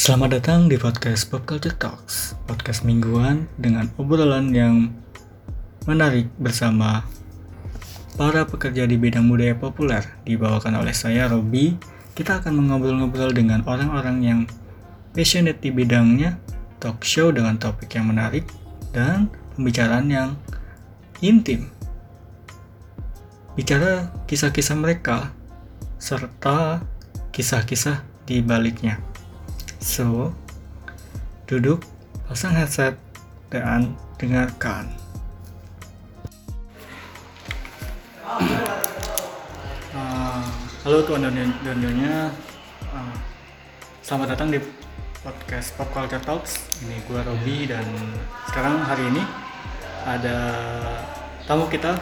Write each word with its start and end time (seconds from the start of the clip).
Selamat 0.00 0.40
datang 0.40 0.64
di 0.64 0.80
podcast 0.80 1.28
Pop 1.28 1.44
Culture 1.44 1.76
Talks, 1.76 2.32
podcast 2.48 2.88
mingguan 2.88 3.52
dengan 3.60 3.92
obrolan 4.00 4.48
yang 4.48 4.96
menarik 5.84 6.24
bersama 6.40 7.04
para 8.16 8.48
pekerja 8.48 8.88
di 8.88 8.96
bidang 8.96 9.28
budaya 9.28 9.52
populer. 9.52 10.00
Dibawakan 10.24 10.80
oleh 10.80 10.96
saya, 10.96 11.28
Robi. 11.28 11.76
Kita 12.16 12.40
akan 12.40 12.48
mengobrol-ngobrol 12.48 13.36
dengan 13.36 13.60
orang-orang 13.68 14.24
yang 14.24 14.40
passionate 15.12 15.60
di 15.60 15.68
bidangnya, 15.68 16.40
talk 16.80 17.04
show 17.04 17.28
dengan 17.28 17.60
topik 17.60 17.92
yang 17.92 18.08
menarik, 18.08 18.48
dan 18.96 19.28
pembicaraan 19.52 20.08
yang 20.08 20.32
intim. 21.20 21.68
Bicara 23.52 24.08
kisah-kisah 24.24 24.80
mereka, 24.80 25.28
serta 26.00 26.88
kisah-kisah 27.36 28.00
di 28.24 28.40
baliknya. 28.40 29.09
So, 29.80 30.36
duduk, 31.48 31.80
pasang 32.28 32.52
headset, 32.52 33.00
dan 33.48 33.96
dengarkan. 34.20 34.92
Ah, 39.96 40.44
halo 40.84 41.00
tuan 41.08 41.24
dan 41.24 41.56
dan 41.64 41.76
nyonya, 41.80 42.28
Ah, 42.92 43.16
selamat 44.04 44.36
datang 44.36 44.52
di 44.52 44.60
podcast 45.24 45.72
Pop 45.80 45.88
Culture 45.96 46.20
Talks. 46.20 46.60
Ini 46.84 47.00
gue 47.08 47.20
Robi 47.24 47.64
dan 47.64 47.88
sekarang 48.52 48.84
hari 48.84 49.08
ini 49.08 49.24
ada 50.04 50.36
tamu 51.48 51.64
kita 51.72 51.96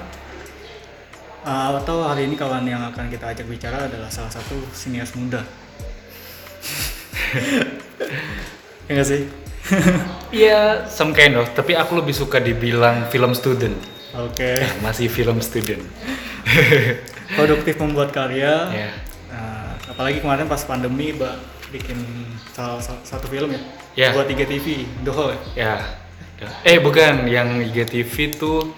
Ah, 1.47 1.71
atau 1.79 2.03
hari 2.03 2.27
ini 2.27 2.35
kawan 2.35 2.67
yang 2.67 2.83
akan 2.91 3.07
kita 3.07 3.31
ajak 3.31 3.47
bicara 3.47 3.87
adalah 3.87 4.11
salah 4.11 4.35
satu 4.35 4.59
sinias 4.75 5.15
muda. 5.15 5.47
Ya 8.87 8.93
nggak 8.93 9.09
sih? 9.09 9.23
Iya, 10.31 10.89
some 10.89 11.13
kind 11.13 11.37
of. 11.37 11.53
Tapi 11.53 11.73
aku 11.73 12.01
lebih 12.01 12.13
suka 12.13 12.41
dibilang 12.41 13.09
film 13.09 13.33
student. 13.33 13.77
Oke. 14.17 14.65
Masih 14.81 15.07
film 15.07 15.41
student. 15.41 15.85
Produktif 17.37 17.77
membuat 17.77 18.09
karya. 18.11 18.73
ya. 18.73 18.91
Nah, 19.29 19.77
apalagi 19.87 20.25
kemarin 20.25 20.49
pas 20.49 20.65
pandemi, 20.65 21.13
Mbak 21.13 21.35
bikin 21.69 22.01
salah 22.49 22.81
sa- 22.81 23.05
satu 23.05 23.29
film 23.29 23.53
ya. 23.53 23.61
Ya. 23.93 24.09
Buat 24.17 24.33
IGTV, 24.33 24.89
The 25.05 25.13
Hall 25.13 25.37
ya. 25.53 25.77
Ya. 26.39 26.49
Eh 26.65 26.81
bukan, 26.81 27.29
yang 27.29 27.61
IGTV 27.61 28.15
tuh 28.33 28.73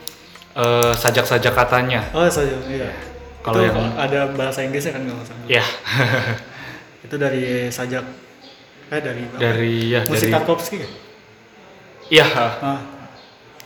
eh, 0.50 0.92
sajak-sajak 0.92 1.54
katanya. 1.54 2.02
Oh 2.10 2.26
saja, 2.26 2.56
iya. 2.66 2.90
Kalau 3.40 3.62
yang- 3.62 3.94
ada 3.94 4.26
bahasa 4.34 4.66
Inggrisnya 4.66 4.98
kan 4.98 5.06
nggak 5.06 5.18
masalah. 5.18 5.44
Ya. 5.46 5.62
Itu 7.00 7.14
dari 7.14 7.70
sajak, 7.70 8.02
eh 8.90 9.00
dari 9.00 9.22
apa? 9.22 9.36
dari 9.38 9.72
ya 9.94 10.00
musik 10.02 10.26
dari 10.26 10.34
Tarkovsky 10.34 10.76
ya? 10.82 10.88
Iya. 12.10 12.26
Ah, 12.58 12.80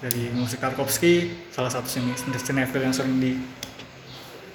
dari 0.05 0.29
musik 0.37 0.61
Tarkovsky 0.61 1.33
salah 1.49 1.73
satu 1.73 1.89
sini 1.89 2.13
sinetron 2.13 2.93
yang 2.93 2.95
sering 2.95 3.17
di 3.17 3.41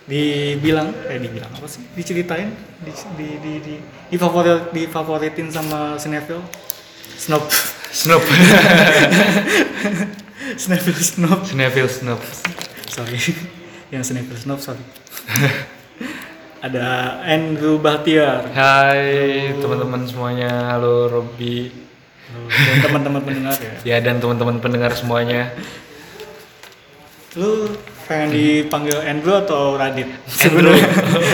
dibilang 0.09 0.89
eh 1.09 1.17
dibilang 1.21 1.49
apa 1.53 1.65
sih 1.69 1.85
diceritain 1.93 2.49
di 2.81 2.93
di 3.17 3.27
di 3.41 3.53
di, 3.61 3.75
difavorit 4.13 4.73
difavoritin 4.73 5.49
sama 5.53 5.97
sinetron 5.97 6.41
snob 7.17 7.45
Snoop. 7.89 8.21
sinetron 10.61 10.97
snob 10.97 11.39
Sneville 11.45 11.89
Snoop. 11.89 12.21
sorry 12.89 13.17
yang 13.89 14.05
sinetron 14.05 14.37
snob 14.37 14.61
sorry 14.61 14.81
ada 16.59 17.15
Andrew 17.23 17.79
Bahtiar 17.79 18.51
Hai 18.51 19.55
teman-teman 19.63 20.03
semuanya. 20.03 20.75
Halo 20.75 21.07
Robby. 21.07 21.71
dan 22.29 22.77
teman-teman 22.83 23.21
pendengar 23.23 23.55
ya 23.57 23.73
Ya 23.95 23.97
dan 24.03 24.19
teman-teman 24.19 24.59
pendengar 24.59 24.91
semuanya. 24.95 25.51
lu 27.37 27.69
pengen 28.09 28.33
dipanggil 28.33 28.97
Andrew 29.05 29.37
atau 29.37 29.77
Radit 29.77 30.09
Andrew. 30.41 30.73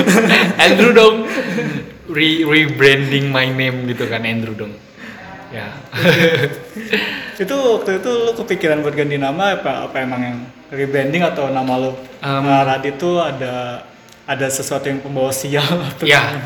Andrew 0.68 0.92
dong. 0.92 1.24
Re 2.12 2.44
rebranding 2.44 3.32
my 3.32 3.48
name 3.48 3.88
gitu 3.90 4.06
kan 4.12 4.28
Andrew 4.28 4.54
dong. 4.54 4.76
Ya. 5.56 5.72
itu 7.40 7.56
waktu 7.56 8.04
itu 8.04 8.12
lu 8.12 8.32
kepikiran 8.36 8.84
buat 8.84 8.92
ganti 8.92 9.16
nama 9.16 9.56
apa 9.56 9.88
apa 9.88 9.96
emang 10.04 10.22
yang 10.22 10.38
rebranding 10.68 11.24
atau 11.24 11.48
nama 11.50 11.74
lu 11.80 11.92
Um, 12.26 12.42
nah, 12.42 12.66
Radit 12.66 12.98
tuh 12.98 13.22
ada 13.22 13.86
ada 14.26 14.50
sesuatu 14.50 14.90
yang 14.90 15.00
pembawa 15.00 15.30
sial 15.30 15.62
atau 15.94 16.06
ya. 16.06 16.42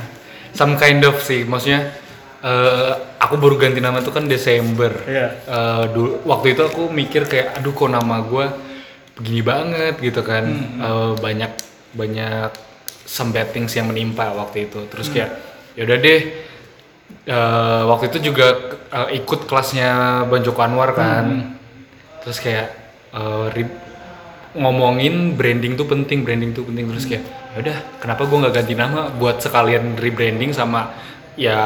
Some 0.52 0.76
kind 0.76 1.00
of 1.04 1.20
sih. 1.22 1.48
Maksudnya 1.48 1.96
eh, 2.42 2.92
aku 3.18 3.40
baru 3.40 3.56
ganti 3.56 3.80
nama 3.80 4.00
tuh 4.00 4.12
kan 4.12 4.28
Desember. 4.28 4.92
Iya. 5.08 5.28
Eh, 5.48 5.84
dulu 5.96 6.24
waktu 6.28 6.54
itu 6.54 6.62
aku 6.64 6.92
mikir 6.92 7.24
kayak 7.26 7.60
aduh 7.60 7.72
kok 7.72 7.88
nama 7.88 8.20
gue 8.22 8.46
begini 9.16 9.42
banget 9.42 9.96
gitu 10.00 10.20
kan. 10.22 10.44
Eh, 10.80 11.12
banyak 11.18 11.52
banyak 11.96 12.52
some 13.08 13.32
bad 13.32 13.50
things 13.50 13.72
yang 13.74 13.88
menimpa 13.88 14.30
waktu 14.34 14.68
itu. 14.68 14.84
Terus 14.92 15.08
kayak 15.10 15.32
ya 15.78 15.88
udah 15.88 15.98
deh 15.98 16.22
eh, 17.26 17.82
waktu 17.88 18.06
itu 18.12 18.32
juga 18.34 18.48
eh, 18.92 19.22
ikut 19.22 19.46
kelasnya 19.46 20.24
Bang 20.28 20.44
Joko 20.44 20.60
Anwar 20.60 20.92
kan. 20.92 21.56
Terus 22.26 22.38
kayak 22.44 22.68
ri- 23.56 23.89
ngomongin 24.58 25.38
branding 25.38 25.78
tuh 25.78 25.86
penting, 25.86 26.26
branding 26.26 26.52
tuh 26.56 26.66
penting. 26.66 26.90
Terus 26.90 27.06
kayak 27.06 27.24
ya 27.54 27.58
udah 27.66 27.78
kenapa 28.02 28.22
gue 28.26 28.38
nggak 28.42 28.56
ganti 28.56 28.74
nama? 28.74 29.02
Buat 29.14 29.44
sekalian 29.46 29.98
rebranding 29.98 30.52
sama 30.56 30.94
ya 31.38 31.60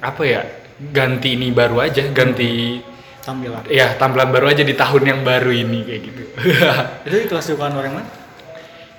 apa 0.00 0.22
ya 0.24 0.42
ganti 0.90 1.36
ini 1.36 1.52
baru 1.52 1.84
aja 1.84 2.08
ganti 2.12 2.80
tampilan. 3.24 3.64
Ya 3.68 3.96
tampilan 3.96 4.28
baru 4.32 4.52
aja 4.52 4.62
di 4.64 4.74
tahun 4.76 5.02
yang 5.04 5.20
baru 5.24 5.52
ini 5.52 5.78
kayak 5.84 6.00
gitu. 6.04 6.22
Itu 7.08 7.16
di 7.20 7.26
kelas 7.28 7.46
Joko 7.52 7.64
Anwar 7.64 7.84
yang 7.84 7.96
mana 8.00 8.08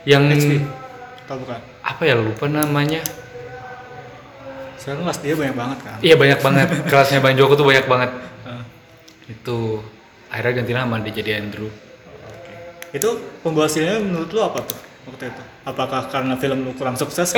yang 0.05 0.29
XP 0.29 0.61
atau 1.25 1.41
bukan? 1.41 1.59
apa 1.81 2.01
ya 2.05 2.13
lupa 2.13 2.45
namanya. 2.45 3.01
Sekarang 4.77 5.01
kelas 5.09 5.19
dia 5.25 5.33
banyak 5.33 5.57
banget 5.57 5.77
kan? 5.81 5.97
Iya 6.05 6.15
banyak 6.21 6.39
banget. 6.45 6.67
Kelasnya 6.85 7.19
Bang 7.25 7.33
Joko 7.33 7.57
tuh 7.57 7.67
banyak 7.67 7.85
banget. 7.89 8.11
Ah, 8.45 8.61
itu 9.25 9.81
akhirnya 10.29 10.61
ganti 10.61 10.73
nama 10.77 11.01
dia 11.01 11.17
jadi 11.17 11.41
Andrew. 11.41 11.73
Itu 12.95 13.09
pembawa 13.43 13.67
sialnya 13.67 13.99
menurut 13.99 14.29
lu 14.29 14.39
apa 14.39 14.63
tuh 14.63 14.79
waktu 15.05 15.27
itu 15.27 15.41
apakah 15.63 16.07
karena 16.07 16.33
film 16.33 16.63
lu 16.63 16.71
kurang 16.73 16.95
sukses 16.95 17.35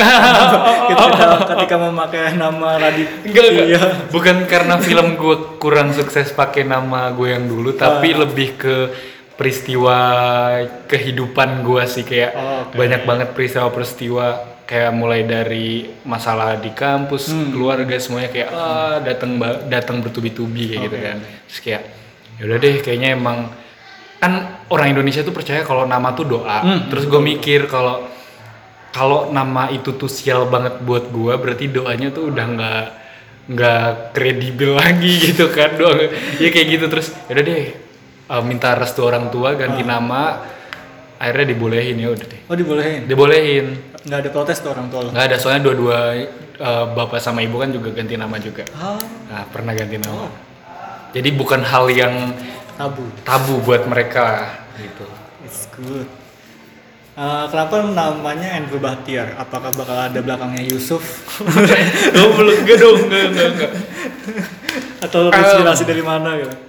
ketika, 0.90 1.16
ketika 1.50 1.76
memakai 1.82 2.36
nama 2.36 2.78
Radit 2.78 3.10
Enggak, 3.24 3.46
enggak. 3.46 3.66
iya 3.68 3.82
Bukan 4.08 4.46
karena 4.46 4.76
film 4.78 5.16
gue 5.16 5.36
kurang 5.58 5.92
sukses 5.92 6.30
pakai 6.32 6.64
nama 6.64 7.10
gue 7.10 7.28
yang 7.30 7.44
dulu, 7.44 7.74
tapi 7.74 8.14
Ah. 8.14 8.22
lebih 8.22 8.50
ke 8.56 8.76
peristiwa 9.34 9.98
kehidupan 10.86 11.62
gue 11.62 11.84
sih 11.86 12.04
kayak 12.04 12.32
Oh, 12.34 12.44
oke. 12.64 12.76
banyak 12.76 13.02
banget 13.04 13.28
peristiwa-peristiwa 13.32 14.26
kayak 14.64 14.92
mulai 14.92 15.24
dari 15.24 15.68
masalah 16.04 16.56
di 16.56 16.72
kampus, 16.72 17.30
Hmm. 17.30 17.52
keluarga 17.52 17.96
semuanya 17.98 18.28
kayak 18.28 18.50
ah 18.50 19.00
datang 19.00 19.40
datang 19.66 19.98
bertubi-tubi 20.00 20.74
kayak 20.74 20.82
gitu 20.86 20.96
Oke, 20.96 21.06
kan. 21.06 21.18
Terus 21.48 21.60
kayak 21.62 21.82
yaudah 22.38 22.58
deh 22.58 22.76
kayaknya 22.82 23.10
emang 23.14 23.38
kan 24.18 24.66
orang 24.74 24.98
Indonesia 24.98 25.22
tuh 25.22 25.34
percaya 25.34 25.62
kalau 25.62 25.86
nama 25.86 26.14
tuh 26.18 26.26
doa. 26.26 26.60
Hmm, 26.66 26.80
Terus 26.90 27.06
gue 27.06 27.22
mikir 27.22 27.70
kalau 27.70 28.06
kalau 28.98 29.30
nama 29.30 29.70
itu 29.70 29.94
tuh 29.94 30.10
sial 30.10 30.50
banget 30.50 30.82
buat 30.82 31.14
gua 31.14 31.38
berarti 31.38 31.70
doanya 31.70 32.10
tuh 32.10 32.34
udah 32.34 32.46
nggak 32.50 32.86
nggak 33.48 33.88
kredibel 34.18 34.74
lagi 34.74 35.14
gitu 35.32 35.54
kan 35.54 35.78
doang 35.78 36.10
ya 36.42 36.50
kayak 36.50 36.68
gitu 36.68 36.86
terus 36.90 37.14
yaudah 37.30 37.44
deh 37.46 37.66
uh, 38.34 38.44
minta 38.44 38.74
restu 38.74 39.06
orang 39.06 39.30
tua 39.30 39.54
ganti 39.54 39.86
nama 39.86 40.42
akhirnya 41.18 41.54
dibolehin 41.54 41.98
ya 41.98 42.10
udah 42.14 42.26
deh. 42.30 42.42
Oh 42.50 42.56
dibolehin? 42.58 43.02
Dibolehin. 43.10 43.66
Nggak 44.06 44.20
ada 44.26 44.30
protes 44.34 44.58
tuh 44.62 44.74
orang 44.74 44.88
tua 44.90 45.00
lu 45.06 45.10
nggak 45.14 45.26
ada 45.30 45.38
soalnya 45.38 45.62
dua-dua 45.70 45.98
uh, 46.58 46.86
bapak 46.94 47.22
sama 47.22 47.46
ibu 47.46 47.58
kan 47.62 47.70
juga 47.70 47.94
ganti 47.94 48.18
nama 48.18 48.36
juga. 48.42 48.66
Ah. 48.78 48.98
Nah 49.30 49.44
pernah 49.50 49.74
ganti 49.78 49.98
nama. 50.02 50.28
Jadi 51.14 51.30
bukan 51.34 51.62
hal 51.64 51.86
yang 51.90 52.14
tabu 52.78 53.04
tabu 53.26 53.54
buat 53.66 53.84
mereka 53.90 54.54
gitu 54.78 55.06
It's 55.48 55.64
good. 55.72 56.04
Eh, 57.18 57.46
kenapa 57.48 57.80
namanya 57.88 58.60
Andrew 58.60 58.84
Bahtiar? 58.84 59.40
Apakah 59.40 59.72
bakal 59.72 60.12
ada 60.12 60.20
belakangnya 60.20 60.60
Yusuf? 60.68 61.02
oh 62.20 62.30
belum 62.36 62.68
enggak 62.68 62.78
dong 62.84 63.00
enggak 63.08 63.24
enggak, 63.32 63.48
enggak. 63.56 63.72
Atau 65.08 65.32
inspirasi 65.32 65.88
dari 65.88 66.04
mana 66.04 66.36
gitu? 66.36 66.68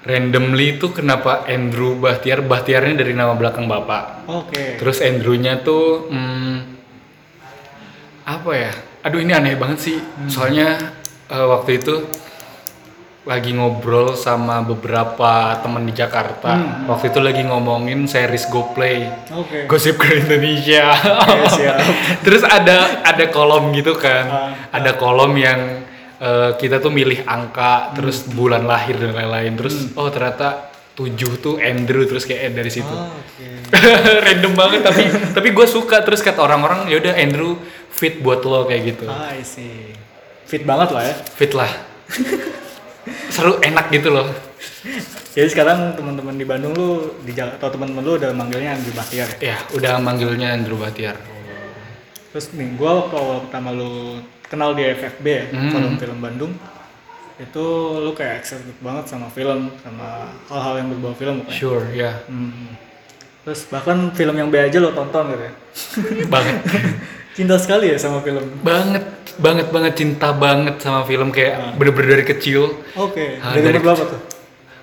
randomly 0.00 0.80
itu 0.80 0.88
kenapa 0.96 1.44
Andrew 1.44 2.00
Bahtiar 2.00 2.40
Bahtiarnya 2.40 3.04
dari 3.04 3.12
nama 3.12 3.36
belakang 3.36 3.68
bapak 3.68 4.24
Oke. 4.32 4.80
terus 4.80 5.04
Andrewnya 5.04 5.60
tuh 5.60 6.08
hmm, 6.08 6.56
apa 8.24 8.50
ya 8.56 8.72
aduh 9.04 9.20
ini 9.20 9.32
aneh 9.36 9.60
banget 9.60 9.78
sih 9.92 9.98
soalnya 10.32 10.96
eh, 11.28 11.46
waktu 11.46 11.84
itu 11.84 12.08
lagi 13.28 13.52
ngobrol 13.52 14.16
sama 14.16 14.64
beberapa 14.64 15.52
teman 15.60 15.84
di 15.84 15.92
Jakarta. 15.92 16.56
Waktu 16.88 17.12
itu 17.12 17.20
lagi 17.20 17.42
ngomongin 17.44 18.08
series 18.08 18.48
GoPlay. 18.48 19.28
Oke. 19.36 19.68
Gosip 19.68 20.00
ke 20.00 20.24
Indonesia. 20.24 20.96
Siap. 21.52 21.78
terus 22.24 22.40
ada 22.48 23.04
ada 23.04 23.24
kolom 23.28 23.76
gitu 23.76 23.92
kan. 23.92 24.24
Ah, 24.24 24.50
ada 24.72 24.96
kolom 24.96 25.36
yang 25.36 25.84
eh, 26.16 26.56
kita 26.56 26.80
tuh 26.80 26.88
milih 26.88 27.28
angka 27.28 27.92
terus 27.92 28.24
bulan 28.24 28.64
lahir 28.64 28.96
dan 28.96 29.12
lain-lain. 29.12 29.52
Terus 29.52 29.92
oh 30.00 30.08
ternyata 30.08 30.72
tujuh 30.96 31.44
tuh 31.44 31.54
Andrew 31.60 32.08
terus 32.08 32.24
kayak 32.24 32.56
dari 32.56 32.72
situ. 32.72 32.88
Oh, 32.88 33.04
oke. 33.04 33.46
random 34.26 34.52
banget 34.56 34.80
tapi 34.80 35.02
tapi 35.36 35.48
gue 35.52 35.66
suka. 35.68 36.00
Terus 36.00 36.24
kata 36.24 36.40
orang-orang 36.40 36.88
ya 36.88 36.96
udah 36.96 37.20
Andrew 37.20 37.60
fit 37.92 38.16
buat 38.24 38.40
lo 38.48 38.64
kayak 38.64 38.96
gitu. 38.96 39.04
Ah, 39.12 39.36
I 39.36 39.44
see. 39.44 39.92
Fit 40.48 40.64
banget 40.64 40.88
lah 40.88 41.04
ya. 41.04 41.14
fit 41.36 41.52
lah 41.52 41.70
seru 43.30 43.56
enak 43.60 43.88
gitu 43.90 44.10
loh 44.10 44.28
Jadi 45.30 45.46
sekarang 45.48 45.94
teman-teman 45.94 46.34
di 46.34 46.42
Bandung 46.42 46.74
lu 46.74 46.90
di 47.22 47.32
atau 47.32 47.68
teman-teman 47.68 48.02
lu 48.02 48.12
udah 48.16 48.30
manggilnya 48.30 48.74
Andrew 48.74 48.92
Bahtiar 48.92 49.28
ya. 49.32 49.54
ya 49.54 49.58
udah 49.72 49.94
manggilnya 49.96 50.52
Andrew 50.52 50.74
Batiar 50.74 51.14
Terus 52.30 52.46
nih, 52.52 52.74
gua 52.74 53.02
waktu 53.02 53.14
awal 53.16 53.38
pertama 53.42 53.70
lu 53.70 54.18
kenal 54.44 54.70
di 54.72 54.82
FFB 54.84 55.26
ya, 55.26 55.44
Hmm. 55.48 55.70
Forum 55.70 55.94
Film 55.96 56.18
Bandung, 56.18 56.52
itu 57.36 57.64
lu 57.98 58.10
kayak 58.12 58.38
excited 58.38 58.70
banget 58.78 59.06
sama 59.06 59.26
film, 59.28 59.70
sama 59.78 60.30
hal-hal 60.46 60.74
yang 60.78 60.88
berbau 60.90 61.10
film 61.12 61.42
pokoknya. 61.42 61.56
sure 61.56 61.86
ya 61.90 62.12
Hmm. 62.26 62.74
Terus 63.40 63.66
bahkan 63.66 64.12
film 64.12 64.36
yang 64.36 64.46
B 64.46 64.60
aja 64.60 64.78
lo 64.78 64.92
tonton 64.92 65.24
gitu 65.28 65.42
ya. 65.42 65.52
banget 66.28 66.54
Cinta 67.36 67.56
sekali 67.56 67.88
ya 67.88 67.96
sama 67.96 68.20
film. 68.20 68.46
banget 68.60 69.02
banget 69.40 69.66
banget 69.68 69.92
cinta 69.94 70.30
banget 70.30 70.78
sama 70.78 71.02
film 71.02 71.28
kayak 71.28 71.74
bener-bener 71.74 72.14
dari 72.14 72.24
kecil. 72.26 72.76
Oke, 72.94 73.40
Ah, 73.40 73.52
dari 73.52 73.64
dari 73.66 73.76
umur 73.76 73.86
berapa 73.90 74.04
tuh? 74.06 74.20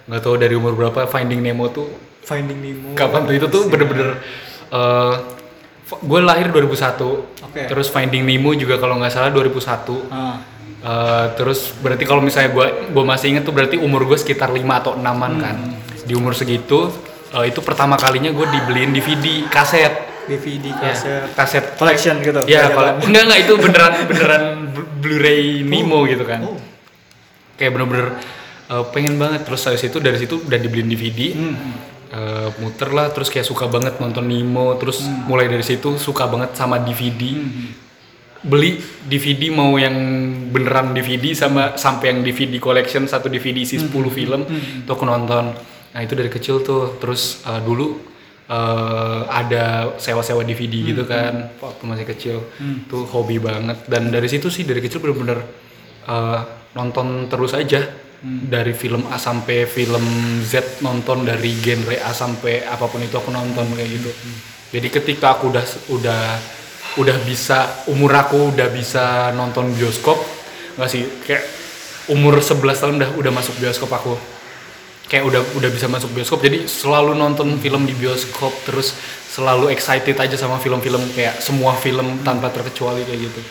nggak 0.07 0.21
tahu 0.21 0.35
dari 0.35 0.53
umur 0.53 0.73
berapa 0.73 0.99
Finding 1.05 1.39
Nemo 1.39 1.69
tuh. 1.69 1.87
Finding 2.21 2.59
Nemo. 2.59 2.87
kapan 2.93 3.23
tuh? 3.23 3.33
Itu 3.33 3.47
tuh 3.47 3.63
bener-bener 3.67 4.19
gue 5.87 6.19
lahir 6.19 6.51
2001 6.51 7.23
Oke. 7.41 7.63
terus 7.63 7.87
Finding 7.87 8.21
Nemo 8.21 8.51
juga 8.51 8.75
kalau 8.75 8.99
nggak 8.99 9.07
salah 9.09 9.31
2001 9.31 10.11
Ah, 10.11 10.37
Eh, 10.77 11.27
terus 11.33 11.73
berarti 11.75 12.05
kalau 12.05 12.21
misalnya 12.21 12.53
gue 12.53 12.67
gue 12.93 13.03
masih 13.03 13.33
inget 13.33 13.43
tuh 13.43 13.51
berarti 13.51 13.75
umur 13.77 14.05
gue 14.05 14.13
sekitar 14.15 14.47
5 14.47 14.77
atau 14.77 14.93
6an 14.93 15.33
kan. 15.35 15.55
Di 16.05 16.13
umur 16.13 16.31
segitu 16.31 16.93
eh, 17.33 17.49
itu 17.49 17.59
pertama 17.59 17.97
kalinya 17.97 18.29
gue 18.29 18.45
dibeliin 18.45 18.93
DVD 18.93 19.25
kaset 19.47 19.89
DVD 20.27 20.65
Ya, 20.69 20.91
kaset 20.91 21.23
kaset 21.33 21.65
collection 21.73 22.15
gitu. 22.19 22.43
ya 22.45 22.69
kalau 22.69 22.99
enggak 23.01 23.23
enggak 23.23 23.39
itu 23.41 23.53
beneran 23.55 23.93
beneran 24.09 24.43
Blu- 24.69 24.89
Blu-ray 24.97 25.63
Nemo 25.63 26.03
gitu 26.03 26.21
kan. 26.21 26.43
Oh. 26.43 26.59
kayak 27.55 27.71
bener-bener 27.71 28.13
eh, 28.67 28.85
pengen 28.91 29.15
banget. 29.15 29.41
Terus 29.41 29.61
dari 29.63 29.79
situ 29.79 29.97
dari 29.97 30.17
situ 30.17 30.35
udah 30.39 30.57
dibeliin 30.57 30.87
DVD 30.87 31.19
Hmm. 31.33 31.55
Eh, 32.07 32.49
muter 32.57 32.87
lah 32.89 33.09
terus 33.09 33.27
kayak 33.27 33.43
suka 33.43 33.67
banget 33.67 33.99
nonton 33.99 34.23
Nemo 34.23 34.75
terus 34.75 35.03
mulai 35.25 35.45
dari 35.45 35.59
situ 35.61 35.95
suka 35.97 36.23
banget 36.23 36.55
sama 36.55 36.79
DVD 36.79 37.35
beli 38.39 38.77
DVD 39.03 39.49
mau 39.49 39.75
yang 39.75 39.91
beneran 40.47 40.93
DVD 40.93 41.33
sama 41.33 41.75
sampai 41.75 42.13
yang 42.13 42.19
DVD 42.21 42.55
collection 42.57 43.03
satu 43.03 43.27
DVD 43.27 43.59
isi 43.59 43.75
10 43.75 43.91
film 44.07 44.41
tuh 44.85 44.93
aku 44.93 45.03
nonton. 45.03 45.51
Nah 45.89 45.99
itu 45.99 46.13
dari 46.13 46.29
kecil 46.29 46.61
tuh. 46.61 46.95
Terus 46.95 47.43
eh, 47.43 47.59
dulu 47.59 47.99
eh, 48.47 49.21
ada 49.27 49.95
sewa-sewa 49.99 50.41
DVD 50.41 50.95
gitu 50.95 51.03
kan 51.03 51.53
waktu 51.59 51.83
masih 51.83 52.05
kecil. 52.07 52.37
Tuh 52.87 53.03
hobi 53.11 53.37
banget. 53.37 53.85
Dan 53.87 54.09
dari 54.09 54.27
situ 54.31 54.47
sih 54.47 54.63
dari 54.63 54.79
kecil 54.79 55.03
bener-bener 55.03 55.39
eh, 56.07 56.39
nonton 56.75 57.27
terus 57.31 57.53
aja. 57.53 57.83
Dari 58.27 58.73
film 58.73 59.05
A 59.13 59.21
sampai 59.21 59.69
film 59.69 60.01
Z 60.41 60.81
nonton 60.81 61.21
dari 61.21 61.53
genre 61.61 62.01
A 62.01 62.09
sampai 62.09 62.65
apa 62.65 62.89
pun 62.89 62.97
itu 63.05 63.13
aku 63.13 63.29
nonton 63.29 63.77
kayak 63.77 63.89
gitu. 63.93 64.09
Jadi 64.73 64.87
ketika 64.89 65.37
aku 65.37 65.53
udah 65.53 65.65
udah 65.93 66.21
udah 66.97 67.17
bisa 67.29 67.85
umur 67.93 68.09
aku 68.17 68.57
udah 68.57 68.73
bisa 68.73 69.29
nonton 69.37 69.69
bioskop 69.77 70.17
nggak 70.77 70.89
sih 70.89 71.05
kayak 71.25 71.45
umur 72.09 72.41
11 72.41 72.57
tahun 72.73 72.93
udah 72.97 73.09
udah 73.21 73.31
masuk 73.33 73.53
bioskop 73.61 73.93
aku 73.93 74.17
kayak 75.07 75.23
udah 75.23 75.41
udah 75.55 75.69
bisa 75.71 75.87
masuk 75.87 76.11
bioskop 76.11 76.43
jadi 76.43 76.67
selalu 76.67 77.15
nonton 77.15 77.55
film 77.57 77.87
di 77.87 77.95
bioskop 77.95 78.51
terus 78.63 78.91
selalu 79.27 79.71
excited 79.71 80.13
aja 80.13 80.35
sama 80.35 80.59
film-film 80.59 80.99
kayak 81.15 81.39
semua 81.39 81.75
film 81.75 82.19
tanpa 82.21 82.51
terkecuali 82.51 83.03
kayak 83.03 83.31
gitu 83.31 83.41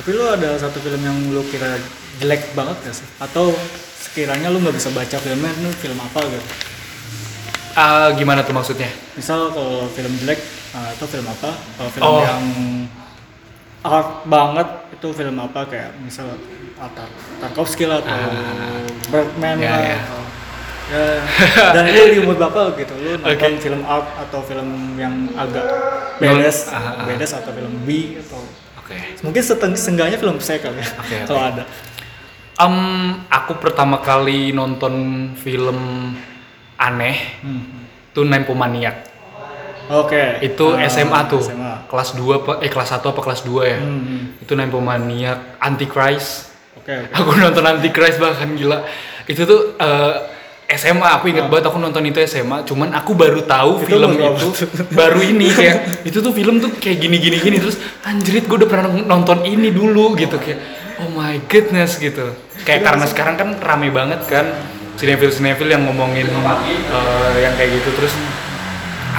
Tapi 0.00 0.16
lu 0.16 0.24
ada 0.24 0.56
satu 0.56 0.80
film 0.80 1.02
yang 1.02 1.12
lu 1.28 1.44
kira 1.50 1.76
jelek 2.16 2.56
banget 2.56 2.72
gak 2.88 2.96
sih? 2.96 3.04
Atau 3.20 3.52
sekiranya 4.00 4.48
lu 4.48 4.56
nggak 4.58 4.72
bisa 4.72 4.88
baca 4.90 5.16
filmnya, 5.20 5.52
ini 5.60 5.68
film 5.76 6.00
apa 6.00 6.24
gitu? 6.24 6.46
Ah, 7.76 8.08
gimana 8.16 8.40
tuh 8.40 8.56
maksudnya 8.56 8.88
Misal 9.12 9.52
kalau 9.52 9.92
film 9.92 10.08
jelek, 10.18 10.40
ah, 10.72 10.88
itu 10.90 11.04
film 11.04 11.26
apa? 11.28 11.52
Kalau 11.52 11.90
film 11.92 12.04
Oh. 12.06 12.24
yang 12.24 12.42
art 13.82 14.24
banget, 14.24 14.68
itu 14.92 15.08
film 15.10 15.36
apa? 15.36 15.60
Kayak 15.64 15.96
misal 15.98 16.36
Tar 16.76 17.08
Tarkovsky 17.38 17.84
lah, 17.84 18.00
atau 18.00 18.16
Bergman 19.08 19.56
Ya, 19.58 19.68
lah, 19.70 19.80
ya. 19.84 19.98
atau 20.00 20.20
ya. 20.88 21.04
Dan 21.70 21.82
itu 21.86 22.00
di 22.08 22.18
umur 22.18 22.34
berapa 22.36 22.72
gitu? 22.74 22.92
Lu 22.96 23.10
nonton 23.16 23.36
Oke. 23.52 23.60
film 23.60 23.80
art 23.84 24.08
atau 24.18 24.40
film 24.40 24.68
yang 24.96 25.12
agak 25.34 25.64
bedes, 26.16 26.68
Ah, 26.68 26.74
ah, 26.74 26.84
ah. 26.94 27.04
bedes 27.04 27.30
atau 27.30 27.52
film 27.52 27.72
B 27.84 28.16
atau 28.18 28.40
oke 28.76 28.96
mungkin 29.22 29.38
seteng 29.38 29.72
sengganya 29.72 30.16
film 30.16 30.36
saya 30.36 30.58
kali 30.58 30.80
ya, 30.80 30.88
oke. 30.98 31.16
kalau 31.24 31.42
ada. 31.46 31.64
Em, 32.58 32.76
aku 33.26 33.56
pertama 33.56 34.00
kali 34.00 34.50
nonton 34.50 34.94
film 35.34 35.78
aneh 36.74 37.38
Hmm. 37.40 37.86
tuh 38.10 38.24
Nempomaniac 38.24 39.09
Oke. 39.90 40.38
itu 40.40 40.66
Ah, 40.70 40.86
SMA 40.86 41.20
tuh 41.26 41.42
SMA. 41.42 41.90
kelas 41.90 42.14
2 42.14 42.22
apa 42.36 42.52
eh 42.62 42.70
kelas 42.70 42.94
1 42.94 43.02
apa 43.02 43.20
kelas 43.20 43.42
2 43.42 43.66
ya 43.66 43.78
Hmm, 43.78 44.00
hmm. 44.00 44.42
itu 44.42 44.52
Nempomaniac 44.54 45.58
Antichrist 45.58 46.54
Oke. 46.78 46.94
oke. 46.94 47.10
aku 47.10 47.30
nonton 47.36 47.64
Antichrist 47.66 48.16
bahkan 48.16 48.54
gila 48.54 48.86
itu 49.26 49.42
tuh 49.42 49.74
eh, 49.76 50.14
SMA 50.70 51.02
aku 51.02 51.26
inget 51.26 51.50
banget 51.50 51.66
aku 51.66 51.82
nonton 51.82 52.06
itu 52.06 52.22
SMA 52.24 52.62
cuman 52.62 52.94
aku 52.94 53.10
baru 53.12 53.42
tahu 53.42 53.82
Itu 53.82 53.90
film 53.90 54.10
itu 54.14 54.48
baru 54.98 55.18
ini 55.18 55.50
kayak 55.50 56.06
itu 56.06 56.22
tuh 56.22 56.30
film 56.30 56.62
tuh 56.62 56.70
kayak 56.78 57.02
gini 57.02 57.18
gini 57.18 57.36
gini 57.36 57.56
terus 57.58 57.74
anjrit 58.06 58.46
gue 58.46 58.54
udah 58.54 58.70
pernah 58.70 58.86
nonton 58.86 59.42
ini 59.42 59.74
dulu 59.74 60.14
gitu 60.14 60.38
kayak 60.38 60.62
oh 61.02 61.10
my 61.10 61.42
goodness 61.50 61.98
gitu 61.98 62.30
kayak 62.62 62.86
karena 62.86 63.02
sekarang 63.10 63.34
kan 63.34 63.58
rame 63.58 63.90
banget 63.90 64.22
kan 64.30 64.46
sinetron 64.94 65.34
sinetron 65.34 65.74
yang 65.74 65.82
ngomongin 65.82 66.30
eh, 66.30 67.34
yang 67.42 67.58
kayak 67.58 67.82
gitu 67.82 67.90
terus 67.98 68.14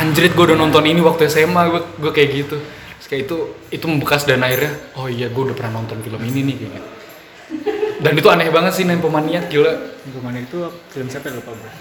anjrit 0.01 0.33
gue 0.33 0.45
udah 0.48 0.57
nonton 0.57 0.83
ini 0.83 1.00
waktu 1.00 1.30
SMA 1.30 1.62
gue 1.69 1.81
gue 2.01 2.12
kayak 2.12 2.30
gitu. 2.36 2.57
Terus 2.98 3.07
kayak 3.07 3.21
itu 3.25 3.36
itu 3.69 3.86
membekas 3.86 4.25
dan 4.25 4.42
akhirnya 4.42 4.74
oh 4.95 5.06
iya 5.06 5.30
gue 5.30 5.42
udah 5.42 5.53
pernah 5.53 5.77
nonton 5.77 6.01
film 6.01 6.21
ini 6.21 6.42
nih 6.44 6.56
kayak 6.57 6.71
gitu. 6.74 6.89
dan 8.01 8.18
itu 8.18 8.27
aneh 8.27 8.50
banget 8.50 8.74
sih 8.74 8.83
Nempomaniac 8.83 9.46
gila. 9.48 9.74
Gimana 10.03 10.38
itu 10.39 10.58
film 10.89 11.05
siapa 11.05 11.29
ya, 11.29 11.38
lupa 11.38 11.53
bro? 11.53 11.72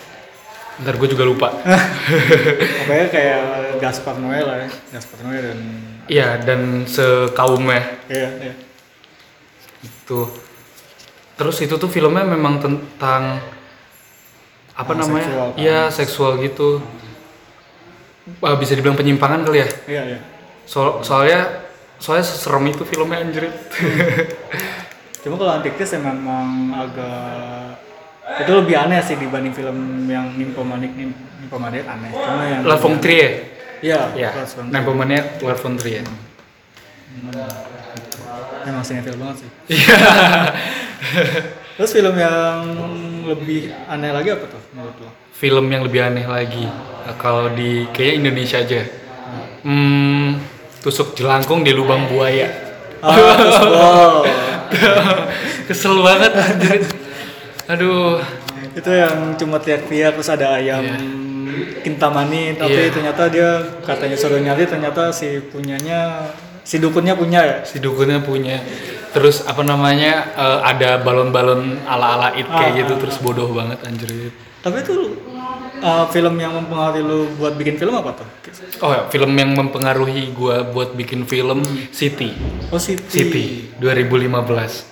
ntar 0.81 0.97
gue 0.97 1.09
juga 1.09 1.25
lupa. 1.25 1.49
Pokoknya 2.81 3.07
kayak 3.09 3.41
Gaspar 3.79 4.17
Noé 4.17 4.41
lah 4.41 4.57
ya, 4.61 4.69
Gaspar 4.91 5.19
Noé 5.23 5.39
dan 5.43 5.59
iya 6.09 6.29
dan 6.37 6.61
sekaumnya. 6.85 8.01
Iya, 8.09 8.29
iya. 8.41 8.55
itu. 9.81 10.21
Terus 11.37 11.57
itu 11.61 11.77
tuh 11.77 11.89
filmnya 11.89 12.25
memang 12.25 12.61
tentang 12.61 13.41
apa 14.73 14.91
Ah, 14.91 14.97
namanya? 14.97 15.25
seksual 15.25 15.49
kan? 15.53 15.57
iya 15.57 15.81
seksual 15.91 16.33
gitu 16.41 16.69
Ah, 18.39 18.55
bisa 18.55 18.73
dibilang 18.73 18.95
penyimpangan 18.95 19.43
kali 19.43 19.59
ya 19.61 19.69
Iya, 19.87 20.03
iya. 20.07 20.19
so 20.65 21.01
soalnya 21.01 21.67
soalnya 21.97 22.23
serem 22.23 22.65
itu 22.67 22.83
filmnya 22.83 23.21
anjrit 23.21 23.51
Cuma 25.21 25.37
kalau 25.37 25.53
Antikris 25.53 25.91
ya 25.91 26.01
memang 26.01 26.49
agak 26.73 27.77
itu 28.41 28.51
lebih 28.51 28.73
aneh 28.75 29.01
sih 29.01 29.15
dibanding 29.15 29.53
film 29.53 29.77
yang 30.07 30.33
Nymphomaniac 30.33 30.97
Nym- 30.97 31.13
Nymphomaniac 31.41 31.85
aneh. 31.85 32.09
Cuma 32.09 32.43
yang 32.43 32.63
La 32.65 32.77
Fong 32.77 32.97
Trie 32.97 33.53
Iya, 33.81 34.13
ya 34.15 34.31
Lars 34.35 34.53
von 34.55 34.65
Trier. 34.65 34.73
Nempomaniac 34.73 35.25
La 35.41 35.55
Fong 35.55 35.77
Trie 35.77 36.01
Emang 38.63 38.81
sinetron 38.81 39.17
banget 39.19 39.37
sih. 39.39 39.51
iya 39.77 39.97
Terus 41.77 41.91
film 41.91 42.13
yang 42.15 42.61
lebih 43.25 43.73
aneh 43.87 44.13
lagi 44.13 44.29
apa 44.31 44.45
tuh 44.47 44.63
menurut 44.73 44.97
lo? 45.01 45.11
Film 45.41 45.67
yang 45.67 45.83
lebih 45.83 46.01
aneh 46.05 46.29
lagi 46.29 46.69
eh, 47.03 47.17
kalau 47.17 47.49
di 47.51 47.89
kayaknya 47.91 48.29
Indonesia 48.29 48.59
aja 48.61 48.81
hmm, 49.65 50.27
tusuk 50.79 51.17
jelangkung 51.17 51.65
di 51.65 51.73
lubang 51.73 52.07
buaya 52.07 52.69
Ah, 53.01 53.17
wow. 53.65 54.21
kesel 55.67 56.05
banget 56.05 56.37
anjir. 56.37 56.85
aduh 57.65 58.21
itu 58.71 58.91
yang 58.93 59.33
cuma 59.35 59.57
teriak-teriak 59.57 60.13
terus 60.15 60.29
ada 60.29 60.61
ayam 60.61 60.85
Iya. 60.85 61.01
kintamani 61.81 62.55
tapi 62.55 62.77
Iya. 62.77 62.93
ternyata 62.93 63.23
dia 63.27 63.49
katanya 63.81 64.15
suruh 64.15 64.37
nyari 64.37 64.69
ternyata 64.69 65.09
si 65.11 65.41
punyanya 65.49 66.29
si 66.61 66.77
dukunnya 66.77 67.17
punya 67.17 67.41
ya 67.41 67.57
si 67.65 67.81
dukunnya 67.81 68.21
punya 68.21 68.61
terus 69.11 69.43
apa 69.43 69.65
namanya 69.65 70.29
eh, 70.37 70.59
ada 70.63 71.01
balon-balon 71.01 71.81
ala-ala 71.83 72.37
it 72.37 72.45
kayak 72.47 72.71
Ah, 72.71 72.79
gitu 72.85 72.93
ah, 72.95 73.01
terus 73.01 73.17
bodoh 73.19 73.49
banget 73.51 73.81
anjir 73.83 74.29
tapi 74.61 74.85
itu 74.85 74.93
uh, 75.81 76.07
film 76.09 76.37
yang 76.39 76.53
mempengaruhi 76.57 77.03
lu 77.03 77.19
buat 77.37 77.57
bikin 77.57 77.77
film 77.81 77.97
apa 77.97 78.23
tuh? 78.23 78.29
Oh 78.85 78.93
ya 78.93 79.03
film 79.09 79.33
yang 79.37 79.53
mempengaruhi 79.57 80.33
gua 80.33 80.65
buat 80.65 80.95
bikin 80.95 81.27
film 81.27 81.65
City. 81.91 82.33
Oh 82.71 82.81
City, 82.81 83.05
City 83.09 83.45
2015 83.81 84.91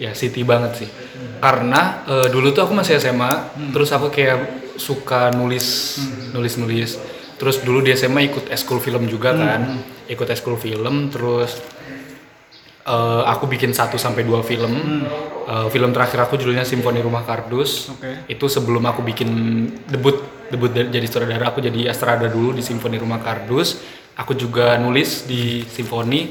ya 0.00 0.16
city 0.16 0.40
banget 0.48 0.84
sih. 0.84 0.88
Karena 1.44 2.04
eh, 2.08 2.28
dulu 2.32 2.56
tuh 2.56 2.64
aku 2.64 2.72
masih 2.72 2.96
SMA 2.96 3.52
terus 3.76 3.92
aku 3.92 4.08
kayak 4.08 4.60
suka 4.80 5.28
nulis 5.36 6.00
nulis 6.32 6.56
nulis 6.56 6.96
terus 7.36 7.60
dulu 7.60 7.84
di 7.84 7.92
SMA 7.92 8.32
ikut 8.32 8.48
eskul 8.48 8.80
film 8.80 9.04
juga 9.08 9.36
kan 9.36 9.80
ikut 10.08 10.28
eskul 10.28 10.56
film 10.56 11.12
terus 11.12 11.60
eh, 12.90 13.22
aku 13.30 13.46
bikin 13.46 13.70
satu 13.70 13.94
sampai 13.94 14.26
dua 14.26 14.42
film. 14.42 15.06
Eh, 15.50 15.66
film 15.70 15.90
terakhir 15.94 16.26
aku 16.26 16.34
judulnya 16.38 16.66
Simfoni 16.66 16.98
Rumah 16.98 17.22
Kardus. 17.22 17.94
Oke. 17.94 18.26
itu 18.26 18.46
sebelum 18.50 18.82
aku 18.86 19.06
bikin 19.06 19.30
debut 19.86 20.18
debut 20.50 20.70
jadi 20.74 21.06
sutradara 21.06 21.54
aku 21.54 21.62
jadi 21.62 21.90
Astrada 21.90 22.26
dulu 22.26 22.58
di 22.58 22.62
Simfoni 22.62 22.98
Rumah 22.98 23.22
Kardus. 23.22 23.78
Aku 24.18 24.34
juga 24.34 24.76
nulis 24.76 25.24
di 25.24 25.64
Simfoni. 25.64 26.28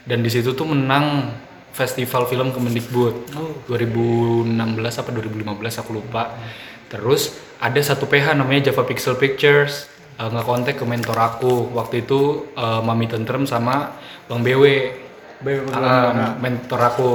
Dan 0.00 0.24
di 0.24 0.30
situ 0.32 0.56
tuh 0.56 0.64
menang 0.64 1.34
festival 1.74 2.26
film 2.26 2.50
Kemendikbud. 2.50 3.34
2016 3.68 5.00
apa 5.00 5.10
2015 5.12 5.80
aku 5.84 5.90
lupa. 5.94 6.34
Terus 6.90 7.36
ada 7.60 7.78
satu 7.78 8.08
PH 8.08 8.34
namanya 8.34 8.72
Java 8.72 8.82
Pixel 8.88 9.14
Pictures. 9.20 9.86
Eh, 10.18 10.28
ngekontak 10.28 10.80
ke 10.80 10.84
mentor 10.84 11.16
aku. 11.16 11.70
Waktu 11.76 12.02
itu 12.08 12.50
eh, 12.56 12.80
Mami 12.82 13.06
Tentrem 13.06 13.44
sama 13.46 13.94
Bang 14.26 14.42
BW 14.42 14.64
Ah, 15.72 16.36
mentor 16.36 16.80
aku. 16.80 17.08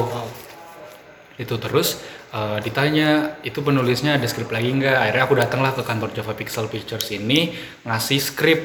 Itu 1.37 1.61
terus 1.61 2.01
eh, 2.33 2.57
ditanya 2.63 3.37
itu 3.45 3.61
penulisnya 3.61 4.17
ada 4.17 4.25
skrip 4.25 4.49
lagi 4.49 4.73
nggak? 4.73 4.97
Akhirnya 4.97 5.23
aku 5.27 5.35
datanglah 5.37 5.71
ke 5.77 5.83
kantor 5.85 6.09
Java 6.15 6.33
Pixel 6.33 6.65
Pictures 6.71 7.07
ini 7.13 7.53
ngasih 7.85 8.19
skrip. 8.19 8.61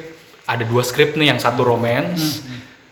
Ada 0.49 0.67
dua 0.67 0.83
skrip 0.83 1.14
nih 1.14 1.31
yang 1.31 1.38
satu 1.38 1.62
romance 1.62 2.43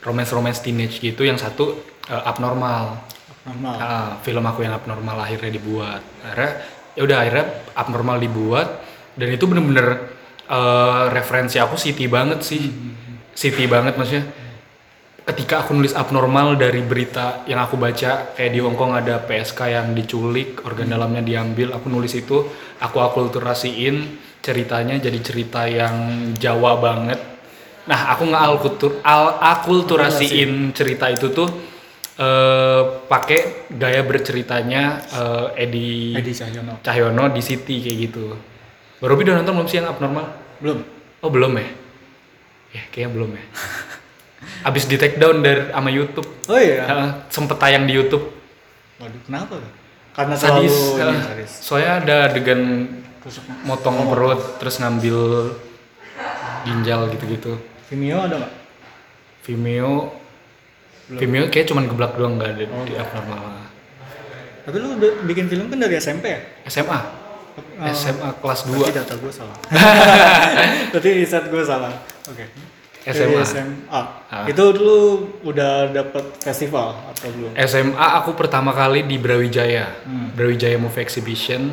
romance 0.04 0.30
romance 0.30 0.60
teenage 0.62 1.02
gitu 1.02 1.24
yang 1.26 1.40
satu 1.40 1.78
eh, 2.06 2.22
abnormal. 2.28 3.00
Normal. 3.48 3.74
Ah, 3.80 4.10
film 4.20 4.44
aku 4.44 4.60
yang 4.66 4.76
abnormal 4.76 5.24
akhirnya 5.24 5.50
dibuat. 5.56 6.02
Akhirnya 6.20 6.52
ya 6.94 7.00
udah 7.06 7.16
akhirnya 7.24 7.46
abnormal 7.72 8.16
dibuat. 8.20 8.68
Dan 9.18 9.34
itu 9.34 9.48
bener-bener 9.48 10.12
eh, 10.46 11.04
referensi 11.16 11.56
aku 11.56 11.80
city 11.80 12.06
banget 12.06 12.44
sih. 12.44 12.68
City 13.32 13.70
banget 13.70 13.94
maksudnya 13.94 14.26
ketika 15.28 15.60
aku 15.60 15.76
nulis 15.76 15.92
abnormal 15.92 16.56
dari 16.56 16.80
berita 16.80 17.44
yang 17.44 17.60
aku 17.60 17.76
baca 17.76 18.32
kayak 18.32 18.48
di 18.48 18.64
Hongkong 18.64 18.96
ada 18.96 19.20
PSK 19.20 19.60
yang 19.68 19.86
diculik 19.92 20.64
organ 20.64 20.88
dalamnya 20.88 21.20
diambil 21.20 21.76
aku 21.76 21.92
nulis 21.92 22.16
itu 22.16 22.48
aku 22.80 22.96
akulturasiin 22.96 24.16
ceritanya 24.40 24.96
jadi 24.96 25.18
cerita 25.20 25.68
yang 25.68 26.32
Jawa 26.32 26.80
banget 26.80 27.20
nah 27.84 28.16
aku 28.16 28.24
ngealkultur 28.32 29.04
al 29.04 29.36
akulturasiin 29.36 30.72
cerita 30.72 31.12
itu 31.12 31.28
tuh 31.32 31.48
eh 32.18 32.82
pakai 33.06 33.70
gaya 33.70 34.02
berceritanya 34.02 35.06
Edi 35.54 36.18
Edi 36.18 36.32
Cahyono. 36.34 36.82
Cahyono 36.82 37.24
di 37.30 37.40
City 37.44 37.78
kayak 37.84 37.96
gitu 38.10 38.34
baru 38.98 39.14
udah 39.14 39.34
nonton 39.44 39.54
belum 39.54 39.68
sih 39.70 39.78
yang 39.78 39.92
abnormal 39.92 40.48
Belum. 40.58 40.82
Oh 41.22 41.30
belum 41.30 41.54
ya? 41.54 41.66
Ya 42.74 42.82
kayaknya 42.90 43.10
belum 43.14 43.30
ya. 43.38 43.44
Abis 44.66 44.90
di 44.90 44.96
take 44.98 45.20
down 45.20 45.42
dari 45.42 45.70
sama 45.70 45.90
YouTube. 45.90 46.28
Oh 46.50 46.58
iya. 46.58 46.82
Heeh, 46.86 47.10
sempet 47.30 47.56
tayang 47.58 47.86
di 47.86 47.94
YouTube. 47.94 48.24
Waduh, 48.98 49.20
kenapa? 49.26 49.54
Karena 50.14 50.34
Sadis. 50.34 50.74
sadis. 50.98 51.52
Soalnya 51.62 51.92
ada 52.02 52.16
adegan 52.26 52.90
Tusuk. 53.22 53.46
motong 53.62 54.10
perut 54.10 54.58
terus 54.58 54.82
ngambil 54.82 55.18
ginjal 56.66 57.06
gitu-gitu. 57.14 57.54
Vimeo 57.86 58.18
ada 58.26 58.42
nggak? 58.42 58.54
Vimeo 59.46 60.18
Vimeo 61.08 61.48
kayak 61.48 61.72
cuman 61.72 61.88
geblak 61.88 62.20
doang 62.20 62.36
nggak 62.36 62.50
ada 62.52 62.64
di 62.84 62.92
abnormal. 62.98 63.64
Tapi 64.68 64.76
lu 64.76 64.88
udah 65.00 65.12
bikin 65.24 65.48
film 65.48 65.72
kan 65.72 65.80
dari 65.80 65.96
SMP 65.96 66.28
ya? 66.28 66.40
SMA. 66.68 67.00
Oh. 67.00 67.88
SMA 67.88 68.28
kelas 68.44 68.60
2. 68.68 68.76
Berarti 68.76 68.92
data 68.92 69.14
gue 69.16 69.32
salah. 69.32 69.56
Berarti 70.92 71.08
riset 71.16 71.44
gue 71.48 71.62
salah. 71.64 71.92
Oke. 72.28 72.44
Dari 72.44 72.67
SMA. 73.08 73.42
SMA. 73.42 74.02
Ah. 74.28 74.44
Itu 74.44 74.76
dulu 74.76 74.98
udah 75.42 75.88
dapet 75.88 76.24
festival 76.38 76.92
atau 77.08 77.28
belum? 77.32 77.50
SMA 77.56 78.06
aku 78.20 78.36
pertama 78.36 78.70
kali 78.70 79.04
di 79.04 79.16
Brawijaya, 79.16 80.04
Hmm. 80.04 80.36
Brawijaya 80.36 80.76
Movie 80.76 81.00
Exhibition. 81.00 81.72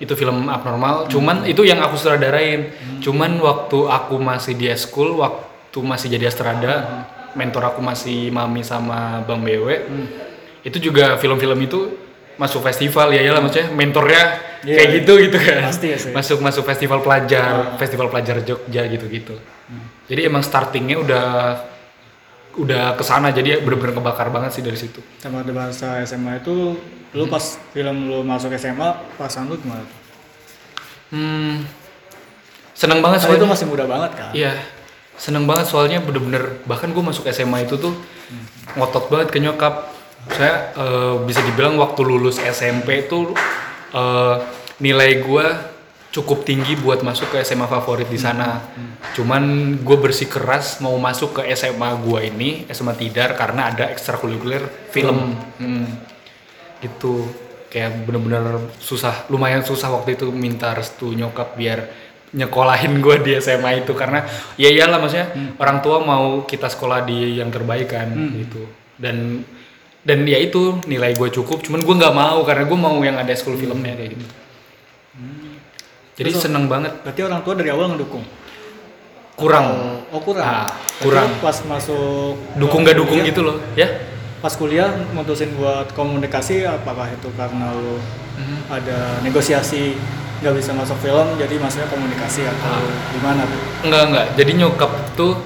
Itu 0.00 0.16
film 0.16 0.48
abnormal. 0.48 1.06
Cuman 1.06 1.44
itu 1.44 1.62
yang 1.62 1.78
aku 1.78 1.94
sutradarain. 1.94 2.72
Hmm. 2.72 2.98
Cuman 2.98 3.38
waktu 3.38 3.78
aku 3.86 4.16
masih 4.18 4.56
di 4.56 4.66
school, 4.74 5.20
waktu 5.20 5.78
masih 5.78 6.08
jadi 6.10 6.26
astrada, 6.26 6.74
Hmm. 6.74 7.02
mentor 7.38 7.64
aku 7.70 7.80
masih 7.80 8.28
Mami 8.28 8.60
sama 8.60 9.22
Bang 9.22 9.40
Bewe. 9.40 9.84
Itu 10.62 10.78
juga 10.78 11.16
film-film 11.16 11.58
itu 11.60 12.00
masuk 12.40 12.64
festival 12.64 13.12
ya 13.12 13.28
lah 13.28 13.44
maksudnya 13.44 13.68
mentornya 13.70 14.22
Iya, 14.62 14.78
kayak 14.78 14.88
iya. 14.88 14.96
gitu 15.02 15.12
gitu 15.20 15.38
kan. 15.42 15.60
Pasti 15.68 15.86
ya 15.90 15.98
sih. 15.98 16.12
Masuk 16.14 16.38
masuk 16.38 16.62
festival 16.62 17.02
pelajar, 17.02 17.74
festival 17.76 18.06
pelajar 18.08 18.40
Jogja 18.46 18.82
gitu-gitu. 18.86 19.34
Hmm. 19.68 19.86
Jadi 20.10 20.20
emang 20.26 20.42
startingnya 20.42 20.96
udah 20.98 21.26
udah 22.52 23.00
ke 23.00 23.04
sana 23.04 23.32
jadi 23.32 23.64
bener-bener 23.64 23.96
kebakar 23.96 24.28
banget 24.28 24.60
sih 24.60 24.62
dari 24.64 24.76
situ. 24.76 25.00
Sama 25.20 25.40
ada 25.40 25.52
bahasa 25.56 26.00
SMA 26.04 26.44
itu, 26.44 26.76
lu 27.16 27.24
pas 27.28 27.40
film 27.72 28.12
lu 28.12 28.20
masuk 28.20 28.52
SMA, 28.60 28.88
perasaan 29.16 29.48
lu 29.48 29.56
gimana? 29.56 29.84
Hmm, 31.12 31.64
seneng 32.72 33.04
banget 33.04 33.24
Soalnya 33.24 33.44
itu 33.44 33.48
masih 33.48 33.66
muda 33.68 33.84
banget 33.88 34.10
kan? 34.16 34.30
Iya, 34.36 34.56
seneng 35.16 35.44
banget 35.44 35.68
soalnya 35.68 36.00
bener-bener 36.00 36.60
bahkan 36.68 36.92
gue 36.92 37.04
masuk 37.04 37.28
SMA 37.32 37.68
itu 37.68 37.76
tuh 37.80 37.94
ngotot 38.76 39.08
banget 39.08 39.28
ke 39.32 39.38
nyokap. 39.40 39.92
Saya 40.32 40.70
eh, 40.76 41.14
bisa 41.24 41.42
dibilang 41.42 41.80
waktu 41.80 42.00
lulus 42.04 42.36
SMP 42.40 43.08
tuh 43.08 43.32
eh, 43.92 44.36
nilai 44.80 45.20
gue 45.24 45.46
cukup 46.12 46.44
tinggi 46.44 46.76
buat 46.76 47.00
masuk 47.00 47.32
ke 47.32 47.40
SMA 47.40 47.64
favorit 47.64 48.06
di 48.06 48.20
sana. 48.20 48.60
Cuman 49.16 49.74
gue 49.80 49.96
bersikeras 49.96 50.84
mau 50.84 50.92
masuk 51.00 51.40
ke 51.40 51.48
SMA 51.56 51.88
gue 52.04 52.20
ini 52.28 52.50
SMA 52.68 52.92
Tidar 53.00 53.32
karena 53.32 53.72
ada 53.72 53.88
ekstrakurikuler 53.88 54.92
film. 54.92 55.34
Hmm. 55.56 55.88
Gitu. 56.84 57.26
Kayak 57.72 58.04
bener-bener 58.04 58.68
susah, 58.76 59.24
lumayan 59.32 59.64
susah 59.64 59.88
waktu 59.88 60.20
itu 60.20 60.28
minta 60.28 60.76
restu 60.76 61.16
nyokap 61.16 61.56
biar 61.56 61.88
nyekolahin 62.36 63.00
gue 63.00 63.16
di 63.24 63.32
SMA 63.40 63.84
itu 63.84 63.96
karena 63.96 64.24
ya 64.60 64.68
iyalah 64.68 65.00
maksudnya 65.00 65.56
orang 65.60 65.84
tua 65.84 66.00
mau 66.00 66.44
kita 66.48 66.68
sekolah 66.68 67.04
di 67.04 67.36
yang 67.36 67.52
terbaik 67.52 67.92
kan 67.92 68.08
gitu 68.32 68.64
dan 68.96 69.44
dan 70.00 70.24
ya 70.24 70.40
itu 70.40 70.80
nilai 70.88 71.12
gue 71.12 71.28
cukup 71.28 71.60
cuman 71.60 71.84
gue 71.84 71.94
nggak 72.00 72.16
mau 72.16 72.40
karena 72.48 72.64
gue 72.64 72.78
mau 72.80 72.96
yang 73.04 73.20
ada 73.20 73.36
school 73.36 73.60
filmnya 73.60 73.92
kayak 74.00 74.16
gitu 74.16 74.26
jadi 76.14 76.28
Terus- 76.28 76.42
seneng 76.42 76.66
banget 76.66 76.92
Berarti 77.00 77.20
orang 77.20 77.40
tua 77.40 77.54
dari 77.54 77.68
awal 77.68 77.86
ngedukung? 77.90 78.24
kurang 79.32 79.66
Oh, 80.08 80.20
kurang? 80.20 80.44
Ah, 80.44 80.68
Berarti 80.68 81.02
kurang. 81.02 81.26
lu 81.26 81.36
Pas 81.40 81.58
masuk... 81.64 82.32
dukung 82.54 82.80
gak 82.82 82.94
dukung 82.94 83.16
kuliah- 83.16 83.28
gitu 83.28 83.40
loh 83.42 83.56
ya 83.72 83.88
Pas 84.38 84.52
kuliah 84.52 84.90
mutusin 85.12 85.54
buat 85.54 85.86
komunikasi, 85.92 86.66
apakah 86.66 87.06
itu 87.08 87.30
karena 87.32 87.70
lu 87.72 87.94
ada 88.66 89.22
negosiasi 89.22 89.94
nggak 90.42 90.58
bisa 90.58 90.74
masuk 90.74 90.98
film, 90.98 91.38
jadi 91.38 91.54
maksudnya 91.56 91.86
komunikasi 91.86 92.42
atau 92.42 92.66
Ah. 92.68 92.82
gimana 93.08 93.46
tuh? 93.46 93.60
Enggak 93.86 94.02
enggak. 94.04 94.26
Jadi 94.34 94.50
nyokap 94.56 94.90
tuh 95.14 95.38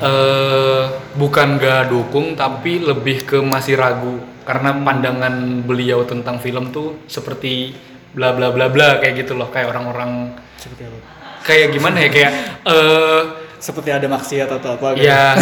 eh 0.00 0.82
bukan 1.14 1.56
gak 1.56 1.88
dukung 1.88 2.32
tapi 2.32 2.80
lebih 2.80 3.22
ke 3.22 3.38
masih 3.38 3.76
ragu 3.76 4.16
karena 4.42 4.72
pandangan 4.74 5.34
beliau 5.60 6.02
tentang 6.02 6.36
film 6.38 6.68
tuh 6.70 6.96
seperti 7.06 7.76
bla 8.14 8.30
bla 8.32 8.48
bla 8.50 8.66
bla 8.68 8.88
kayak 8.98 9.14
gitu 9.20 9.34
loh 9.34 9.50
kayak 9.50 9.68
orang-orang 9.68 10.32
Seperti 10.56 10.86
apa? 10.86 10.98
kayak 11.42 11.66
gimana 11.70 11.96
ya 11.98 12.08
kayak 12.08 12.32
eh 12.64 13.20
Seperti 13.58 13.90
ada 13.90 14.06
maksiat 14.06 14.48
atau 14.50 14.76
apa 14.76 14.94
gitu? 14.94 15.04
ya 15.04 15.34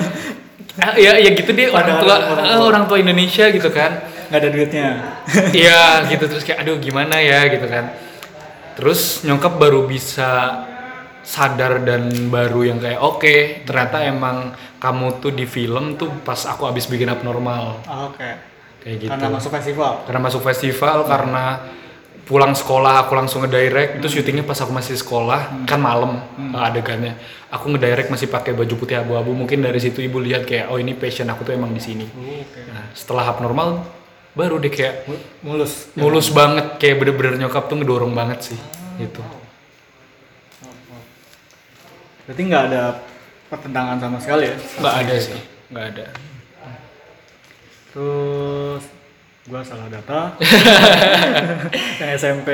eh, 0.86 0.94
ya 1.00 1.12
ya 1.18 1.30
gitu 1.32 1.50
deh 1.50 1.68
orang 1.68 1.96
tua 1.98 2.14
orang 2.22 2.46
eh, 2.46 2.56
tua. 2.56 2.64
orang 2.64 2.82
tua 2.84 2.98
Indonesia 2.98 3.44
gitu 3.48 3.70
kan 3.70 3.92
Nggak 4.26 4.40
ada 4.42 4.50
duitnya? 4.50 4.88
Iya 5.54 5.82
gitu 6.10 6.24
terus 6.26 6.42
kayak 6.42 6.66
aduh 6.66 6.82
gimana 6.82 7.14
ya 7.16 7.46
gitu 7.46 7.62
kan. 7.64 7.94
Terus 8.74 9.22
nyokap 9.22 9.54
baru 9.54 9.86
bisa 9.86 10.66
sadar 11.22 11.78
dan 11.80 12.10
baru 12.26 12.66
yang 12.66 12.78
kayak 12.78 12.98
oke 12.98 13.36
ternyata 13.62 14.02
emang 14.02 14.50
kamu 14.78 15.18
tuh 15.18 15.30
di 15.30 15.46
film 15.46 15.94
tuh 15.94 16.10
pas 16.22 16.42
aku 16.42 16.66
abis 16.66 16.86
bikin 16.86 17.06
abnormal 17.06 17.82
Ah, 17.82 18.06
Oke. 18.06 18.30
kayak 18.82 18.96
gitu. 19.00 19.10
Karena 19.10 19.30
masuk 19.30 19.50
festival? 19.54 19.92
Karena 20.02 20.20
masuk 20.20 20.42
festival 20.42 20.96
karena 21.02 21.44
pulang 22.26 22.52
sekolah 22.52 23.06
aku 23.06 23.14
langsung 23.14 23.46
ngedirect. 23.46 24.02
Itu 24.02 24.10
syutingnya 24.10 24.42
pas 24.42 24.58
aku 24.58 24.74
masih 24.74 24.98
sekolah 24.98 25.64
kan 25.64 25.78
malam 25.78 26.18
eh, 26.36 26.58
adegannya. 26.58 27.14
Aku 27.48 27.70
ngedirect 27.70 28.10
masih 28.10 28.26
pakai 28.26 28.52
baju 28.52 28.74
putih 28.74 28.98
abu-abu. 28.98 29.30
Mungkin 29.30 29.62
dari 29.62 29.78
situ 29.78 30.02
ibu 30.02 30.18
lihat 30.18 30.42
kayak 30.44 30.66
oh 30.68 30.76
ini 30.76 30.92
passion 30.92 31.30
aku 31.30 31.46
tuh 31.46 31.54
emang 31.54 31.70
di 31.70 31.80
sini. 31.80 32.04
Oke. 32.04 32.66
nah 32.66 32.90
setelah 32.92 33.30
abnormal 33.30 33.86
baru 34.36 34.58
deh 34.58 34.68
kayak 34.68 35.06
Mu- 35.06 35.24
Mulus? 35.46 35.88
mulus 35.94 36.28
banget. 36.28 36.76
Kayak 36.76 37.06
bener-bener 37.06 37.46
nyokap 37.46 37.70
tuh 37.70 37.78
ngedorong 37.78 38.12
banget 38.12 38.52
sih 38.52 38.58
gitu. 38.98 39.22
Berarti 42.26 42.42
nggak 42.42 42.64
ada 42.74 42.82
pertentangan 43.46 43.96
sama 44.02 44.18
sekali 44.18 44.50
ya? 44.50 44.56
nggak 44.82 44.94
ada 44.98 45.14
sih 45.22 45.38
nggak 45.70 45.86
ada. 45.94 46.06
Terus 47.94 48.82
gua 49.46 49.62
salah 49.62 49.86
data. 49.86 50.34
Yang 52.00 52.10
SMP 52.16 52.48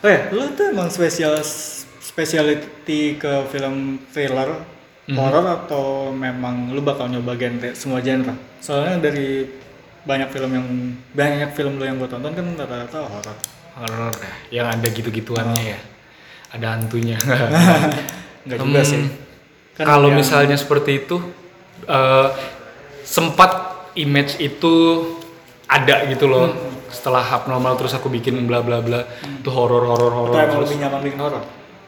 oh 0.00 0.08
ya 0.08 0.20
lu 0.30 0.48
tuh 0.50 0.72
emang 0.72 0.88
spesial 0.88 1.36
specialty 2.00 3.14
ke 3.14 3.32
film 3.48 4.00
thriller 4.08 4.66
Mhm. 5.02 5.16
horror 5.16 5.42
atau 5.42 5.84
memang 6.08 6.70
lu 6.70 6.78
bakal 6.80 7.06
nyoba 7.06 7.34
genre 7.34 7.74
semua 7.74 7.98
genre? 7.98 8.30
Soalnya 8.60 9.02
dari 9.02 9.42
banyak 10.00 10.30
film 10.30 10.50
yang 10.50 10.66
banyak 11.10 11.50
film 11.50 11.76
lu 11.76 11.84
yang 11.84 11.98
gua 11.98 12.06
tonton 12.06 12.30
kan 12.30 12.46
rata-rata 12.54 12.98
horror. 13.02 13.36
Horor 13.74 14.14
ya, 14.14 14.32
yang 14.54 14.66
ada 14.70 14.86
gitu-gituannya 14.86 15.62
ya. 15.66 15.80
Ada 16.50 16.78
hantunya. 16.78 17.18
Enggak 18.46 18.58
juga 18.60 18.80
Hmm, 18.80 18.86
sih. 18.86 19.02
Kan 19.74 19.84
kalau 19.84 20.08
yang- 20.08 20.18
misalnya 20.18 20.54
seperti 20.54 21.02
itu 21.02 21.16
eh, 21.84 22.28
sempat 23.02 23.50
image 23.98 24.38
itu 24.38 24.74
ada 25.70 26.04
gitu 26.10 26.26
loh. 26.26 26.50
Hmm. 26.50 26.68
setelah 26.90 27.22
abnormal 27.22 27.78
terus 27.78 27.94
aku 27.94 28.10
bikin 28.10 28.34
bla 28.50 28.66
bla 28.66 28.82
bla 28.82 29.06
itu 29.22 29.46
horor 29.46 29.86
horor 29.86 30.10
horor 30.10 30.34
emang 30.34 30.58
terus. 30.58 30.74
lebih 30.74 30.78
nyaman 30.82 31.00
bikin 31.06 31.20
horror 31.22 31.42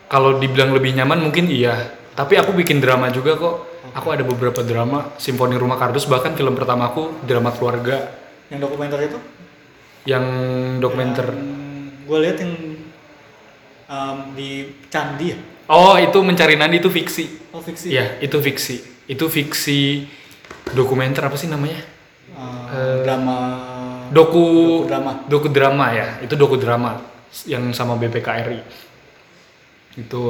kalau 0.07 0.31
dibilang 0.39 0.71
lebih 0.71 0.95
nyaman 0.95 1.19
mungkin 1.27 1.51
iya 1.51 1.91
tapi 2.13 2.37
aku 2.37 2.53
bikin 2.53 2.81
drama 2.81 3.09
juga 3.09 3.41
kok. 3.41 3.73
Aku 3.93 4.09
ada 4.09 4.25
beberapa 4.25 4.61
drama 4.65 5.13
simfoni 5.21 5.57
rumah 5.57 5.77
kardus 5.77 6.09
bahkan 6.09 6.33
film 6.37 6.57
pertama 6.57 6.93
aku 6.93 7.25
drama 7.25 7.53
keluarga. 7.53 8.09
Yang 8.49 8.61
dokumenter 8.69 8.99
itu? 9.05 9.19
Yang 10.09 10.25
dokumenter. 10.81 11.27
Gue 12.05 12.19
lihat 12.21 12.37
yang 12.41 12.53
um, 13.89 14.17
di 14.37 14.77
candi 14.93 15.37
ya? 15.37 15.39
Oh 15.73 15.97
itu 15.97 16.19
mencari 16.21 16.57
Nandi 16.57 16.85
itu 16.85 16.93
fiksi. 16.93 17.53
Oh 17.53 17.65
fiksi. 17.65 17.93
Iya 17.93 18.21
itu 18.21 18.37
fiksi. 18.41 18.77
Itu 19.09 19.33
fiksi 19.33 20.05
dokumenter 20.77 21.29
apa 21.29 21.37
sih 21.41 21.49
namanya? 21.49 21.81
Uh, 22.33 23.05
drama 23.05 23.37
doku 24.13 24.47
drama 24.85 25.25
doku 25.27 25.49
drama 25.49 25.87
ya. 25.97 26.09
Itu 26.21 26.37
doku 26.37 26.61
drama 26.61 27.01
yang 27.49 27.73
sama 27.73 27.97
BPKRI 27.97 28.93
itu 29.97 30.23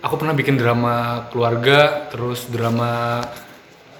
aku 0.00 0.14
pernah 0.16 0.32
bikin 0.32 0.56
drama 0.56 1.26
keluarga 1.28 2.08
terus 2.08 2.48
drama 2.48 3.20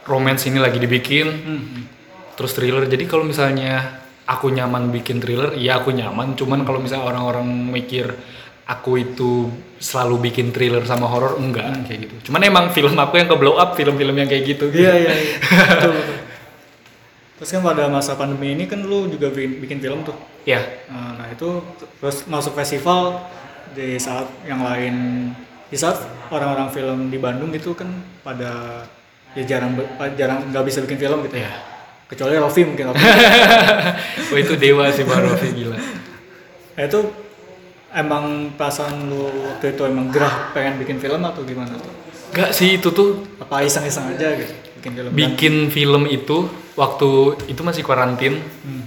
romance 0.09 0.49
ini 0.49 0.59
lagi 0.61 0.79
dibikin. 0.81 1.29
Hmm. 1.29 1.83
terus 2.33 2.57
thriller. 2.57 2.89
Jadi 2.89 3.05
kalau 3.05 3.29
misalnya 3.29 4.01
aku 4.25 4.49
nyaman 4.49 4.89
bikin 4.89 5.21
thriller 5.21 5.53
ya 5.53 5.85
aku 5.85 5.93
nyaman. 5.93 6.33
Cuman 6.33 6.65
kalau 6.65 6.81
misalnya 6.81 7.05
orang-orang 7.13 7.45
mikir 7.45 8.09
aku 8.65 9.05
itu 9.05 9.53
selalu 9.77 10.33
bikin 10.33 10.49
thriller 10.49 10.81
sama 10.89 11.13
horor 11.13 11.37
enggak 11.37 11.85
kayak 11.85 12.09
gitu. 12.09 12.33
Cuman 12.33 12.41
emang 12.49 12.65
film 12.73 12.97
aku 12.97 13.21
yang 13.21 13.29
ke 13.29 13.37
blow 13.37 13.61
up 13.61 13.77
film-film 13.77 14.17
yang 14.17 14.29
kayak 14.33 14.45
gitu 14.49 14.73
iya 14.73 14.97
iya 14.97 15.13
iya. 15.13 15.37
Betul. 15.77 15.93
Terus 17.43 17.59
kan 17.59 17.67
pada 17.67 17.91
masa 17.91 18.15
pandemi 18.15 18.55
ini 18.55 18.71
kan 18.71 18.87
lu 18.87 19.11
juga 19.11 19.27
bikin, 19.35 19.59
bikin 19.59 19.79
film 19.83 20.07
tuh. 20.07 20.15
Ya 20.47 20.63
Uh, 20.87 21.19
nah 21.19 21.27
itu 21.27 21.59
terus 21.99 22.23
masuk 22.31 22.55
festival 22.55 23.19
di 23.75 23.99
saat 23.99 24.31
yang 24.47 24.63
lain 24.63 25.27
di 25.67 25.75
saat 25.75 25.99
orang-orang 26.31 26.71
film 26.71 26.99
di 27.11 27.19
Bandung 27.19 27.51
itu 27.51 27.75
kan 27.75 27.91
pada 28.23 28.87
ya 29.35 29.43
jarang 29.43 29.75
jarang 30.15 30.55
nggak 30.55 30.63
bisa 30.71 30.87
bikin 30.87 31.03
film 31.03 31.27
gitu. 31.27 31.43
Ya 31.43 31.51
ya 31.51 31.53
kecuali 32.07 32.39
Rofi 32.39 32.63
mungkin 32.63 32.95
Rofi. 32.95 33.03
Oh 34.31 34.39
itu 34.39 34.55
dewa 34.55 34.87
sih 34.95 35.03
Pak 35.03 35.19
Rofi 35.27 35.49
gila. 35.51 35.75
Nah, 36.79 36.83
itu 36.87 37.01
emang 37.91 38.55
perasaan 38.55 39.11
lu 39.11 39.27
waktu 39.51 39.75
itu 39.75 39.83
emang 39.83 40.15
gerah 40.15 40.55
pengen 40.55 40.79
bikin 40.79 41.03
film 41.03 41.27
atau 41.27 41.43
gimana 41.43 41.75
tuh? 41.75 41.91
Enggak 42.33 42.55
sih 42.55 42.79
itu 42.81 42.89
tuh 42.95 43.27
Apa 43.43 43.67
iseng-iseng 43.67 44.15
aja 44.15 44.31
gitu 44.39 44.62
bikin 44.83 44.93
film? 44.99 45.11
bikin 45.15 45.55
film 45.71 46.03
itu 46.11 46.51
waktu 46.75 47.39
itu 47.47 47.61
masih 47.63 47.87
karantin. 47.87 48.43
Hmm. 48.43 48.83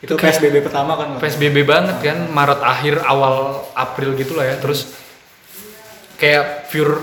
Itu 0.00 0.14
PSBB 0.14 0.62
pertama 0.64 0.94
kan? 0.96 1.18
PSBB 1.20 1.66
banget 1.66 1.98
kan 2.00 2.18
Maret 2.30 2.60
akhir 2.62 2.94
awal 3.04 3.66
April 3.74 4.14
gitu 4.16 4.38
lah 4.38 4.46
ya. 4.46 4.56
Terus 4.62 4.94
kayak 6.16 6.70
pure 6.72 7.02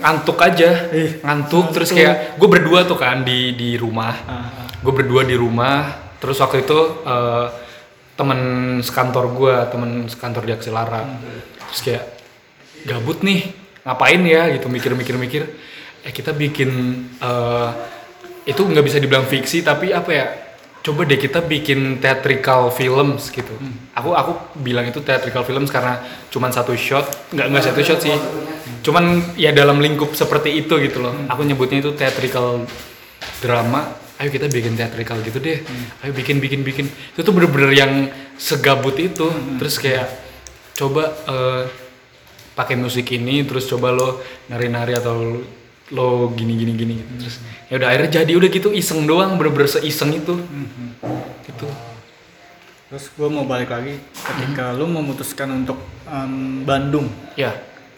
ngantuk 0.00 0.38
aja. 0.40 0.88
Ih, 0.90 1.20
ngantuk 1.20 1.70
terus 1.70 1.92
kayak 1.92 2.40
gue 2.40 2.48
berdua 2.48 2.88
tuh 2.88 2.96
kan 2.96 3.22
di 3.22 3.52
di 3.54 3.76
rumah. 3.76 4.14
Ah, 4.24 4.32
ah. 4.32 4.68
gue 4.80 4.92
berdua 4.92 5.22
di 5.22 5.36
rumah. 5.36 6.12
Terus 6.18 6.40
waktu 6.40 6.64
itu 6.64 6.78
eh, 7.04 7.46
temen 8.16 8.40
sekantor 8.80 9.24
gue 9.36 9.54
temen 9.68 9.90
sekantor 10.08 10.42
di 10.48 10.52
Aksilara. 10.56 11.04
Terus 11.70 11.80
kayak 11.84 12.04
gabut 12.88 13.20
nih 13.20 13.52
ngapain 13.84 14.22
ya 14.24 14.48
gitu 14.48 14.72
mikir-mikir-mikir 14.72 15.44
eh 16.04 16.12
kita 16.12 16.36
bikin 16.36 16.70
eh, 17.18 17.70
itu 18.44 18.60
nggak 18.60 18.84
bisa 18.84 19.00
dibilang 19.00 19.24
fiksi 19.24 19.64
tapi 19.64 19.90
apa 19.90 20.10
ya 20.12 20.26
coba 20.84 21.08
deh 21.08 21.16
kita 21.16 21.40
bikin 21.40 21.96
theatrical 21.96 22.68
films 22.68 23.32
gitu. 23.32 23.56
Aku 23.96 24.12
aku 24.12 24.60
bilang 24.60 24.84
itu 24.84 25.00
theatrical 25.00 25.40
films 25.48 25.72
karena 25.72 25.96
cuman 26.28 26.52
satu 26.52 26.76
shot. 26.76 27.08
Nggak 27.32 27.46
nggak 27.48 27.64
satu 27.72 27.80
shot 27.80 28.00
sih. 28.04 28.12
Cuman 28.84 29.32
ya 29.40 29.56
dalam 29.56 29.80
lingkup 29.80 30.12
seperti 30.12 30.60
itu 30.60 30.76
gitu 30.84 31.00
loh. 31.00 31.16
Aku 31.32 31.40
nyebutnya 31.40 31.80
itu 31.80 31.96
theatrical 31.96 32.68
drama. 33.40 33.96
Ayo 34.20 34.28
kita 34.28 34.52
bikin 34.52 34.76
theatrical 34.76 35.24
gitu 35.24 35.40
deh. 35.40 35.64
Ayo 36.04 36.12
bikin 36.12 36.36
bikin 36.36 36.60
bikin. 36.60 36.84
Itu 37.16 37.24
tuh 37.24 37.32
bener-bener 37.32 37.72
yang 37.72 37.92
segabut 38.36 39.00
itu. 39.00 39.32
Terus 39.56 39.80
kayak 39.80 40.04
coba 40.76 41.16
eh, 41.32 41.64
pakai 42.52 42.76
musik 42.76 43.08
ini 43.08 43.40
terus 43.48 43.64
coba 43.66 43.88
lo 43.88 44.20
nari-nari 44.52 44.92
atau 44.94 45.40
lo 45.92 46.32
gini 46.32 46.56
gini 46.56 46.72
gini 46.72 46.94
gitu. 46.96 47.12
terus 47.20 47.36
ya 47.68 47.76
udah 47.76 47.88
akhirnya 47.92 48.10
jadi 48.24 48.32
udah 48.32 48.48
gitu 48.48 48.68
iseng 48.72 49.04
doang 49.04 49.36
bener-bener 49.36 49.68
seiseng 49.68 50.16
itu. 50.16 50.32
Gitu. 51.44 51.68
Terus 52.88 53.04
gue 53.10 53.28
mau 53.28 53.44
balik 53.44 53.68
lagi 53.68 54.00
ketika 54.14 54.72
lu 54.72 54.86
memutuskan 54.86 55.50
untuk 55.52 55.76
em, 56.06 56.62
Bandung, 56.62 57.10
ya. 57.34 57.52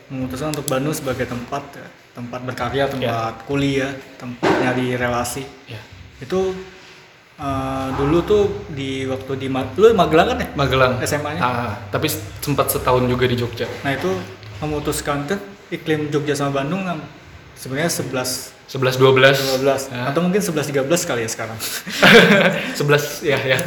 Memutuskan 0.09 0.51
untuk 0.51 0.67
Bandung 0.67 0.95
sebagai 0.95 1.27
tempat 1.27 1.63
ya, 1.75 1.87
tempat 2.15 2.41
berkarya, 2.43 2.85
tempat 2.89 3.45
kuliah, 3.45 3.93
tempat 4.17 4.51
nyari 4.63 4.97
relasi. 4.97 5.45
ya. 5.69 5.79
Itu 6.19 6.55
eh, 7.37 7.89
dulu 7.95 8.19
tuh 8.25 8.43
di 8.73 9.05
waktu 9.05 9.33
di 9.37 9.47
Ma- 9.47 9.69
lu 9.77 9.93
Magelang 9.93 10.33
kan 10.33 10.39
ya? 10.41 10.49
Magelang. 10.57 10.93
SMA-nya? 11.05 11.41
Ah, 11.43 11.73
tapi 11.93 12.09
sempat 12.41 12.73
setahun 12.73 13.05
juga 13.07 13.29
di 13.29 13.37
Jogja. 13.37 13.69
Nah 13.85 13.93
itu 13.93 14.11
memutuskan 14.59 15.29
kan 15.29 15.39
iklim 15.69 16.09
Jogja 16.09 16.33
sama 16.33 16.63
Bandung 16.65 16.83
sebenarnya 17.57 17.91
11 17.91 18.55
11 18.67 18.99
12 18.99 19.63
12 19.63 19.89
Ya. 19.89 20.11
atau 20.11 20.21
mungkin 20.21 20.39
11 20.39 20.69
13 20.69 20.87
kali 21.03 21.21
ya 21.23 21.31
sekarang. 21.31 21.59
11 22.79 23.25
ya 23.25 23.39
ya. 23.39 23.59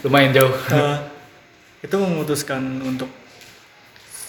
Lumayan 0.00 0.30
jauh. 0.30 0.52
Eh, 0.70 0.96
itu 1.82 1.96
memutuskan 1.96 2.60
untuk 2.80 3.08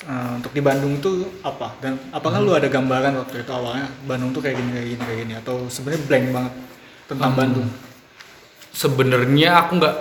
eh, 0.03 0.29
untuk 0.33 0.51
di 0.51 0.61
Bandung 0.61 0.95
itu 0.95 1.11
apa? 1.41 1.75
Dan 1.77 1.99
apakah 2.09 2.39
lu 2.39 2.51
ada 2.51 2.65
gambaran 2.65 3.13
waktu 3.17 3.43
itu 3.43 3.51
awalnya 3.51 3.87
Bandung 4.03 4.31
tuh 4.31 4.39
kayak 4.39 4.55
gini 4.55 4.69
kayak 4.71 4.87
gini 4.87 5.03
kayak 5.03 5.19
gini? 5.21 5.33
Atau 5.35 5.67
sebenarnya 5.67 6.01
blank 6.03 6.25
banget 6.31 6.53
tentang 7.05 7.31
Hmm. 7.31 7.39
Bandung? 7.39 7.67
Sebenarnya 8.71 9.49
aku 9.59 9.71
nggak 9.75 9.95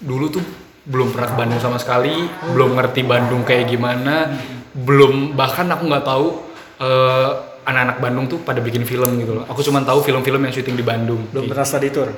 dulu 0.00 0.26
tuh 0.30 0.44
belum 0.82 1.14
pernah 1.14 1.28
ke 1.28 1.36
Bandung 1.36 1.60
sama 1.60 1.78
sekali 1.78 2.10
belum 2.50 2.74
ngerti 2.74 3.06
Bandung 3.06 3.46
kayak 3.46 3.70
gimana 3.70 4.34
belum 4.74 5.38
bahkan 5.38 5.70
aku 5.70 5.86
nggak 5.86 6.02
tahu 6.02 6.26
eh, 6.80 7.30
anak-anak 7.62 7.96
Bandung 8.02 8.26
tuh 8.26 8.38
pada 8.42 8.58
bikin 8.58 8.82
film 8.82 9.18
gitu 9.22 9.38
loh. 9.38 9.44
Aku 9.46 9.62
cuma 9.62 9.82
tahu 9.82 10.02
film-film 10.02 10.42
yang 10.42 10.54
syuting 10.54 10.76
di 10.78 10.84
Bandung. 10.84 11.26
Belum 11.30 11.46
pernah 11.46 11.66
study 11.66 11.88
tour? 11.90 12.10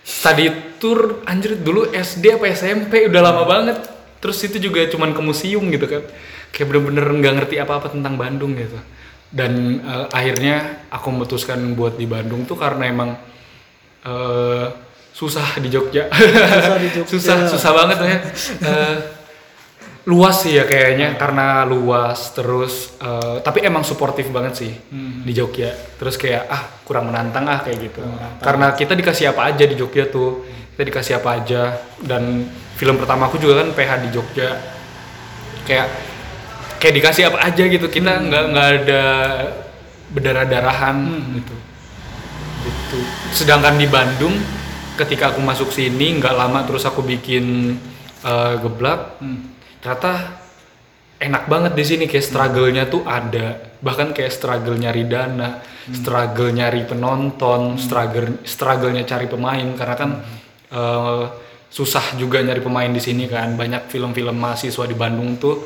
Study 0.00 0.76
tour 0.80 1.20
anjir 1.28 1.60
dulu 1.60 1.92
SD 1.92 2.40
apa 2.40 2.48
SMP 2.52 3.06
udah 3.08 3.20
lama 3.20 3.42
banget. 3.44 3.78
Terus 4.20 4.36
itu 4.44 4.56
juga 4.60 4.84
cuman 4.88 5.12
ke 5.12 5.20
museum 5.20 5.64
gitu 5.68 5.86
kan. 5.88 6.02
Kayak 6.52 6.66
bener-bener 6.72 7.04
nggak 7.08 7.34
ngerti 7.40 7.56
apa-apa 7.60 7.92
tentang 7.92 8.16
Bandung 8.16 8.56
gitu. 8.56 8.76
Dan 9.30 9.80
eh, 9.84 10.06
akhirnya 10.10 10.86
aku 10.90 11.06
memutuskan 11.12 11.60
buat 11.76 11.94
di 12.00 12.08
Bandung 12.08 12.48
tuh 12.48 12.56
karena 12.56 12.84
emang 12.88 13.10
eh, 14.04 14.66
susah 15.12 15.60
di 15.60 15.68
Jogja. 15.68 16.08
Susah 16.08 16.76
di 16.80 16.88
Jogja. 16.96 17.10
susah 17.12 17.36
susah 17.48 17.72
banget 17.76 17.98
ya. 18.00 18.18
Eh, 18.70 19.19
luas 20.08 20.40
sih 20.40 20.56
ya 20.56 20.64
kayaknya 20.64 21.20
karena 21.20 21.68
luas 21.68 22.32
terus 22.32 22.96
eh, 22.96 23.36
tapi 23.44 23.60
emang 23.60 23.84
suportif 23.84 24.32
banget 24.32 24.54
sih 24.56 24.72
Hmm. 24.88 25.20
di 25.20 25.32
Jogja. 25.36 25.76
Terus 26.00 26.16
kayak 26.16 26.48
ah 26.48 26.62
kurang 26.88 27.12
menantang 27.12 27.44
ah 27.44 27.60
kayak 27.60 27.78
gitu. 27.92 28.00
Karena 28.40 28.72
kita 28.72 28.96
dikasih 28.96 29.36
apa 29.36 29.52
aja 29.52 29.64
di 29.68 29.76
Jogja 29.76 30.08
tuh. 30.08 30.48
Kita 30.72 30.82
dikasih 30.88 31.20
apa 31.20 31.28
aja. 31.36 31.62
Dan 32.00 32.48
film 32.74 32.96
pertama 32.96 33.28
aku 33.28 33.36
juga 33.36 33.60
kan 33.60 33.76
PH 33.76 33.90
di 34.00 34.08
Jogja. 34.08 34.48
Kayak 35.68 35.86
kayak 36.80 36.94
dikasih 36.96 37.22
apa 37.28 37.38
aja 37.44 37.62
gitu. 37.68 37.86
Kita 37.86 38.12
nggak 38.16 38.44
nggak 38.56 38.68
ada 38.80 39.02
berdarah 40.08 40.46
darahan 40.48 40.96
gitu. 41.36 41.54
Gitu. 42.64 42.98
Sedangkan 43.36 43.76
di 43.76 43.84
Bandung 43.84 44.32
ketika 44.96 45.32
aku 45.32 45.44
masuk 45.44 45.68
sini 45.68 46.16
nggak 46.16 46.32
lama 46.32 46.64
terus 46.64 46.88
aku 46.88 47.04
bikin 47.04 47.76
eh, 48.24 48.54
geblak. 48.64 49.20
Hmm. 49.20 49.59
Ternyata 49.80 50.40
enak 51.20 51.44
banget 51.52 51.72
di 51.76 51.84
sini 51.84 52.04
kayak 52.08 52.24
struggle-nya 52.24 52.88
tuh 52.88 53.04
ada. 53.04 53.76
Bahkan 53.80 54.16
kayak 54.16 54.32
struggle 54.32 54.76
nyari 54.80 55.04
dana 55.04 55.60
struggle 55.90 56.52
nyari 56.52 56.86
penonton 56.86 57.76
struggle 57.76 58.40
struggle-nya 58.44 59.04
cari 59.04 59.28
pemain. 59.28 59.68
Karena 59.76 59.96
kan 59.96 60.10
eh, 60.72 61.24
susah 61.68 62.16
juga 62.16 62.40
nyari 62.40 62.64
pemain 62.64 62.88
di 62.88 63.00
sini 63.04 63.28
kan. 63.28 63.52
Banyak 63.54 63.92
film-film 63.92 64.36
mahasiswa 64.40 64.84
di 64.88 64.96
Bandung 64.96 65.36
tuh 65.36 65.60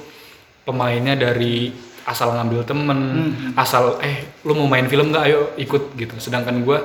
pemainnya 0.66 1.14
dari 1.14 1.70
asal 2.05 2.37
ngambil 2.37 2.68
temen 2.68 3.00
asal 3.57 3.96
eh 4.05 4.42
lu 4.44 4.59
mau 4.59 4.66
main 4.66 4.90
film 4.90 5.14
nggak? 5.14 5.24
Ayo 5.31 5.55
ikut 5.55 5.94
gitu. 5.94 6.18
Sedangkan 6.18 6.66
gue 6.66 6.79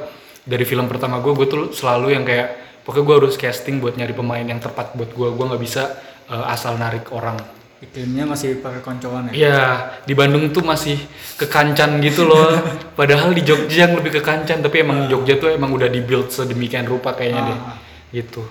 dari 0.45 0.65
film 0.65 0.85
pertama 0.85 1.21
gue 1.25 1.33
gue 1.33 1.47
tuh 1.49 1.61
selalu 1.73 2.13
yang 2.13 2.23
kayak 2.25 2.81
pokoknya 2.85 3.05
gue 3.05 3.15
harus 3.21 3.35
casting 3.37 3.77
buat 3.77 3.97
nyari 3.97 4.13
pemain 4.17 4.41
yang 4.41 4.57
tepat 4.57 4.97
buat 4.97 5.13
gue 5.13 5.27
gue 5.29 5.45
nggak 5.45 5.61
bisa 5.61 5.93
eh, 6.29 6.45
asal 6.53 6.77
narik 6.77 7.09
orang 7.11 7.37
Iklimnya 7.79 8.27
masih 8.27 8.59
pakai 8.59 8.83
koncoan 8.83 9.31
ya. 9.31 9.33
Iya, 9.39 9.63
di 10.03 10.11
Bandung 10.11 10.51
tuh 10.51 10.59
masih 10.59 10.99
kekancan 11.39 12.03
gitu 12.03 12.27
loh. 12.27 12.59
Padahal 12.99 13.31
di 13.31 13.39
Jogja 13.39 13.87
yang 13.87 13.95
lebih 13.95 14.19
kekancan, 14.19 14.59
tapi 14.59 14.83
emang 14.83 15.07
Jogja 15.07 15.39
tuh 15.39 15.55
emang 15.55 15.71
udah 15.71 15.87
dibuild 15.87 16.27
sedemikian 16.27 16.83
rupa 16.83 17.15
kayaknya 17.15 17.55
deh. 17.55 17.55
Ah. 17.55 17.79
Gitu. 18.11 18.43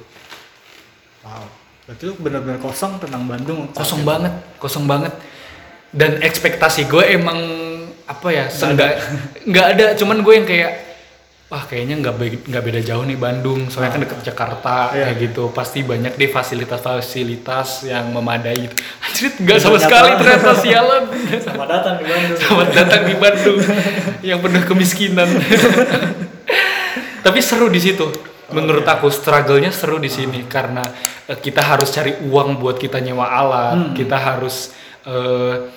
Wow. 1.20 1.44
Berarti 1.84 2.02
lu 2.08 2.16
benar-benar 2.16 2.56
kosong 2.56 2.96
tentang 3.04 3.28
Bandung. 3.28 3.68
Kosong 3.76 4.00
banget, 4.00 4.32
kosong 4.56 4.88
banget. 4.88 5.12
Dan 5.92 6.24
ekspektasi 6.24 6.88
gue 6.88 7.04
emang 7.12 7.36
apa 8.08 8.28
ya? 8.32 8.48
Nggak 8.48 8.92
nggak 9.44 9.66
ada, 9.76 9.86
cuman 9.92 10.24
gue 10.24 10.34
yang 10.40 10.48
kayak 10.48 10.87
wah 11.48 11.64
kayaknya 11.64 11.96
nggak 12.04 12.16
be- 12.20 12.44
nggak 12.44 12.64
beda 12.64 12.80
jauh 12.84 13.04
nih 13.08 13.16
Bandung. 13.16 13.72
Soalnya 13.72 13.92
kan 13.96 14.00
deket 14.04 14.20
Jakarta 14.22 14.92
Iya. 14.92 15.08
kayak 15.08 15.16
gitu. 15.24 15.48
Pasti 15.50 15.80
banyak 15.80 16.12
deh 16.14 16.28
fasilitas-fasilitas 16.28 17.88
yang 17.88 18.12
memadai 18.12 18.68
gitu. 18.68 18.76
Anjir 19.04 19.32
nggak 19.32 19.58
sama 19.58 19.78
sekali 19.80 20.10
ternyata 20.14 20.52
sialan. 20.60 21.02
Selamat 21.44 21.68
datang 21.72 21.94
di 21.96 22.04
Bandung. 22.04 22.36
Selamat 22.36 22.68
datang 22.76 23.02
di 23.08 23.14
Bandung. 23.16 23.58
Yang 24.20 24.38
penuh 24.44 24.62
kemiskinan. 24.68 25.28
Tapi 27.24 27.38
seru 27.40 27.72
di 27.72 27.80
situ. 27.80 28.06
Menurut 28.48 28.84
aku 28.88 29.12
struggle-nya 29.12 29.68
seru 29.68 30.00
di 30.00 30.08
sini 30.08 30.48
karena 30.48 30.80
eh, 31.28 31.36
kita 31.36 31.60
harus 31.60 31.92
cari 31.92 32.16
uang 32.24 32.56
buat 32.56 32.80
kita 32.80 32.96
nyewa 33.00 33.28
alat, 33.28 33.92
kita 33.92 34.16
harus 34.16 34.72
eh, 35.04 35.68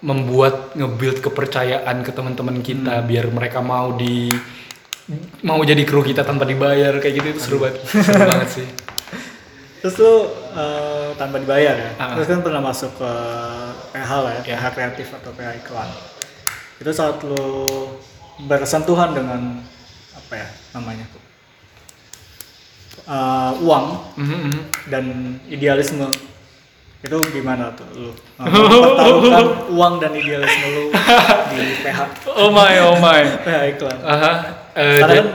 membuat 0.00 0.76
nge-build 0.76 1.20
kepercayaan 1.20 2.04
ke 2.04 2.12
teman-teman 2.12 2.60
kita 2.60 3.00
biar 3.00 3.28
mereka 3.28 3.60
mau 3.60 3.96
di 3.96 4.28
mau 5.40 5.60
jadi 5.60 5.84
kru 5.84 6.00
kita 6.00 6.24
tanpa 6.24 6.44
dibayar 6.44 6.96
kayak 6.96 7.14
gitu 7.14 7.28
itu 7.30 7.40
seru 7.40 7.56
banget. 7.58 7.80
Seru 7.84 8.24
banget 8.24 8.48
sih. 8.50 8.68
Terus 9.78 9.94
lu 10.00 10.14
eh, 10.56 11.08
tanpa 11.14 11.36
dibayar 11.36 11.76
ya. 11.76 11.90
Ah. 11.96 12.16
Terus 12.16 12.26
kan 12.26 12.40
pernah 12.40 12.60
masuk 12.60 12.88
ke 12.96 13.10
PH 13.92 14.10
lah 14.16 14.32
ya, 14.32 14.40
Ya. 14.40 14.56
PH 14.56 14.64
kreatif 14.72 15.06
atau 15.12 15.30
PH 15.30 15.60
iklan. 15.60 15.90
Itu 16.80 16.90
saat 16.90 17.20
lu 17.20 17.44
bersentuhan 18.44 19.12
dengan 19.12 19.60
apa 20.12 20.34
ya 20.34 20.48
namanya? 20.72 21.04
Eh, 23.04 23.52
uang 23.60 23.84
Mhm, 24.16 24.36
mhm. 24.48 24.60
dan 24.88 25.04
idealisme 25.44 26.08
itu 27.04 27.16
gimana 27.30 27.68
tuh 27.76 27.84
lu 27.92 28.10
Eh, 28.40 28.48
mempertaruhkan 28.48 29.44
uang 29.76 29.94
dan 30.00 30.16
idealisme 30.16 30.66
lu 30.72 30.84
di 31.52 31.60
PH 31.84 32.00
Oh 32.32 32.48
my, 32.48 32.72
oh 32.80 32.96
my. 32.96 33.20
PH 33.44 33.60
iklan 33.76 33.98
Aha. 34.00 34.32
Eh, 34.74 34.98
karena 34.98 35.14
kan 35.16 35.28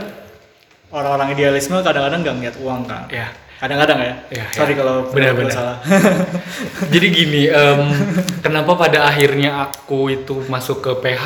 orang-orang 0.90 1.28
idealisme 1.34 1.78
kadang-kadang 1.80 2.20
nggak 2.22 2.36
ngeliat 2.36 2.56
uang 2.60 2.82
kan 2.86 3.06
ya. 3.08 3.28
kadang-kadang 3.60 4.00
ya, 4.00 4.14
Iya, 4.32 4.46
sorry 4.56 4.72
iya. 4.72 4.80
kalau 4.80 4.96
Benar-benar. 5.12 5.52
salah 5.52 5.78
Jadi 6.94 7.08
gini, 7.12 7.44
em, 7.46 7.82
kenapa 8.40 8.72
pada 8.74 9.04
akhirnya 9.06 9.68
aku 9.68 10.08
itu 10.10 10.48
masuk 10.48 10.80
ke 10.80 10.92
PH 10.98 11.26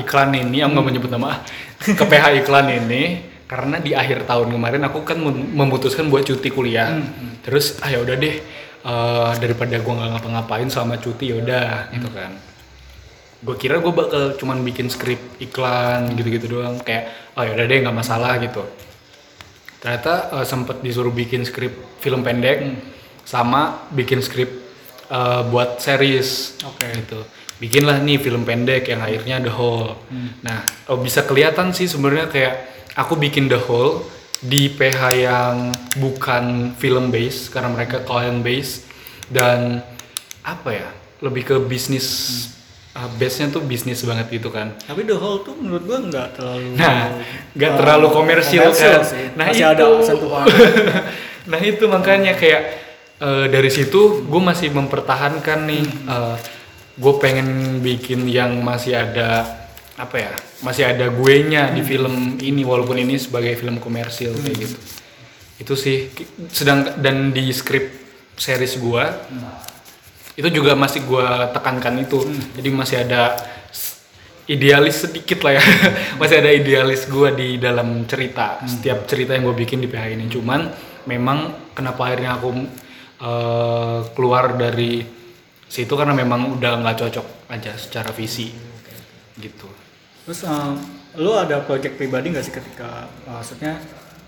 iklan 0.00 0.32
ini, 0.32 0.64
aku 0.64 0.72
nggak 0.72 0.86
menyebut 0.88 1.10
nama, 1.12 1.44
ke 2.00 2.04
PH 2.04 2.40
iklan 2.40 2.72
ini, 2.72 3.02
karena 3.44 3.76
di 3.78 3.92
akhir 3.92 4.24
tahun 4.24 4.48
kemarin 4.48 4.80
aku 4.82 5.04
kan 5.04 5.20
mem- 5.20 5.52
memutuskan 5.52 6.08
buat 6.08 6.24
cuti 6.24 6.48
kuliah. 6.48 6.88
Terus, 7.44 7.76
ah 7.84 7.92
ya 7.92 8.00
udah 8.00 8.16
deh, 8.16 8.40
eh, 8.80 9.32
daripada 9.36 9.76
gua 9.78 9.92
nggak 9.94 10.10
ngapa-ngapain 10.16 10.68
selama 10.72 10.96
cuti, 10.96 11.36
yaudah 11.36 11.92
gitu 11.92 12.08
kan. 12.10 12.32
Gue 13.44 13.60
kira 13.60 13.76
gue 13.78 13.92
bakal 13.92 14.40
cuman 14.40 14.64
bikin 14.64 14.88
skrip 14.88 15.20
iklan 15.36 16.16
gitu-gitu 16.16 16.58
doang, 16.58 16.80
kayak, 16.80 17.36
oh 17.36 17.44
yaudah 17.44 17.68
deh 17.68 17.78
nggak 17.84 17.96
masalah 17.96 18.40
gitu. 18.40 18.64
Ternyata 19.84 20.40
eh, 20.40 20.46
sempet 20.48 20.80
disuruh 20.80 21.12
bikin 21.12 21.44
skrip 21.44 22.00
film 22.00 22.24
pendek 22.24 22.72
sama 23.28 23.84
bikin 23.92 24.24
skrip 24.24 24.48
eh, 25.12 25.42
buat 25.52 25.76
series 25.76 26.56
Oke. 26.64 26.88
gitu. 27.04 27.20
Bikinlah 27.60 28.00
nih 28.00 28.16
film 28.16 28.48
pendek 28.48 28.88
yang 28.88 29.04
akhirnya 29.04 29.44
The 29.44 29.52
Hole. 29.52 29.92
Nah 30.40 30.64
oh, 30.88 30.96
bisa 30.96 31.22
kelihatan 31.28 31.76
sih 31.76 31.84
sebenarnya 31.84 32.32
kayak 32.32 32.54
aku 32.96 33.20
bikin 33.20 33.46
The 33.52 33.60
Hole 33.60 34.08
di 34.40 34.72
PH 34.72 35.00
yang 35.20 35.54
bukan 36.00 36.74
film 36.80 37.12
base 37.12 37.52
karena 37.52 37.68
mereka 37.68 38.00
client 38.02 38.40
base. 38.40 38.88
Dan 39.28 39.84
apa 40.44 40.68
ya 40.72 40.88
lebih 41.20 41.44
ke 41.44 41.56
bisnis 41.60 42.08
uh, 42.94 43.10
base-nya 43.18 43.50
tuh 43.50 43.62
bisnis 43.62 44.00
banget 44.06 44.30
gitu 44.30 44.48
kan. 44.54 44.72
Tapi 44.86 45.02
The 45.04 45.16
Hole 45.18 45.42
tuh 45.42 45.54
menurut 45.58 45.84
gua 45.84 45.98
nggak 46.00 46.28
terlalu 46.38 46.78
Nah, 46.78 47.10
nggak 47.52 47.72
eh, 47.74 47.76
terlalu 47.78 48.06
komersil, 48.14 48.70
kan? 48.70 49.02
sih. 49.02 49.24
Nah 49.34 49.46
masih 49.50 49.64
itu, 49.66 49.72
ada 49.74 49.84
sentuhan 50.02 50.46
nah 51.50 51.60
itu 51.60 51.84
makanya 51.84 52.32
kayak 52.40 52.62
eh, 53.20 53.46
dari 53.52 53.68
situ 53.68 54.24
gue 54.24 54.42
masih 54.42 54.72
mempertahankan 54.72 55.68
nih, 55.68 55.84
gue 56.94 57.14
pengen 57.20 57.78
bikin 57.84 58.24
yang 58.30 58.56
masih 58.64 58.96
ada 58.96 59.44
apa 59.94 60.16
ya, 60.18 60.32
masih 60.64 60.88
ada 60.88 61.06
gue 61.12 61.34
nya 61.46 61.70
di 61.70 61.84
film 61.84 62.40
ini 62.40 62.64
walaupun 62.64 62.96
ini 62.98 63.20
sebagai 63.20 63.54
film 63.60 63.76
komersil 63.78 64.32
kayak 64.40 64.56
gitu. 64.56 64.78
Itu 65.60 65.74
sih, 65.78 66.10
sedang 66.50 66.98
dan 66.98 67.30
di 67.30 67.52
skrip 67.54 67.92
series 68.34 68.80
gue 68.82 69.04
itu 70.34 70.48
juga 70.50 70.74
masih 70.74 71.06
gue 71.06 71.26
tekankan 71.54 71.94
itu, 72.02 72.18
jadi 72.58 72.68
masih 72.74 72.96
ada 73.06 73.38
idealis 74.44 75.08
sedikit 75.08 75.40
lah 75.44 75.56
ya. 75.56 75.64
Masih 76.20 76.36
ada 76.40 76.50
idealis 76.52 77.08
gue 77.08 77.28
di 77.32 77.48
dalam 77.56 78.04
cerita. 78.04 78.60
Setiap 78.64 79.08
cerita 79.08 79.32
yang 79.32 79.48
gue 79.48 79.56
bikin 79.56 79.80
di 79.80 79.88
PH 79.88 80.04
ini. 80.14 80.28
Cuman 80.28 80.68
memang 81.08 81.72
kenapa 81.72 82.12
akhirnya 82.12 82.36
aku 82.36 82.48
eh, 83.24 83.98
keluar 84.12 84.56
dari 84.56 85.00
situ? 85.64 85.92
Karena 85.96 86.12
memang 86.12 86.60
udah 86.60 86.72
nggak 86.80 86.96
cocok 87.00 87.26
aja 87.50 87.72
secara 87.80 88.12
visi. 88.12 88.52
Gitu. 89.40 89.68
Terus 90.28 90.40
eh, 90.44 90.72
lu 91.20 91.32
ada 91.32 91.64
project 91.64 91.96
pribadi 91.96 92.36
nggak 92.36 92.44
sih 92.44 92.52
ketika 92.52 93.08
maksudnya 93.24 93.80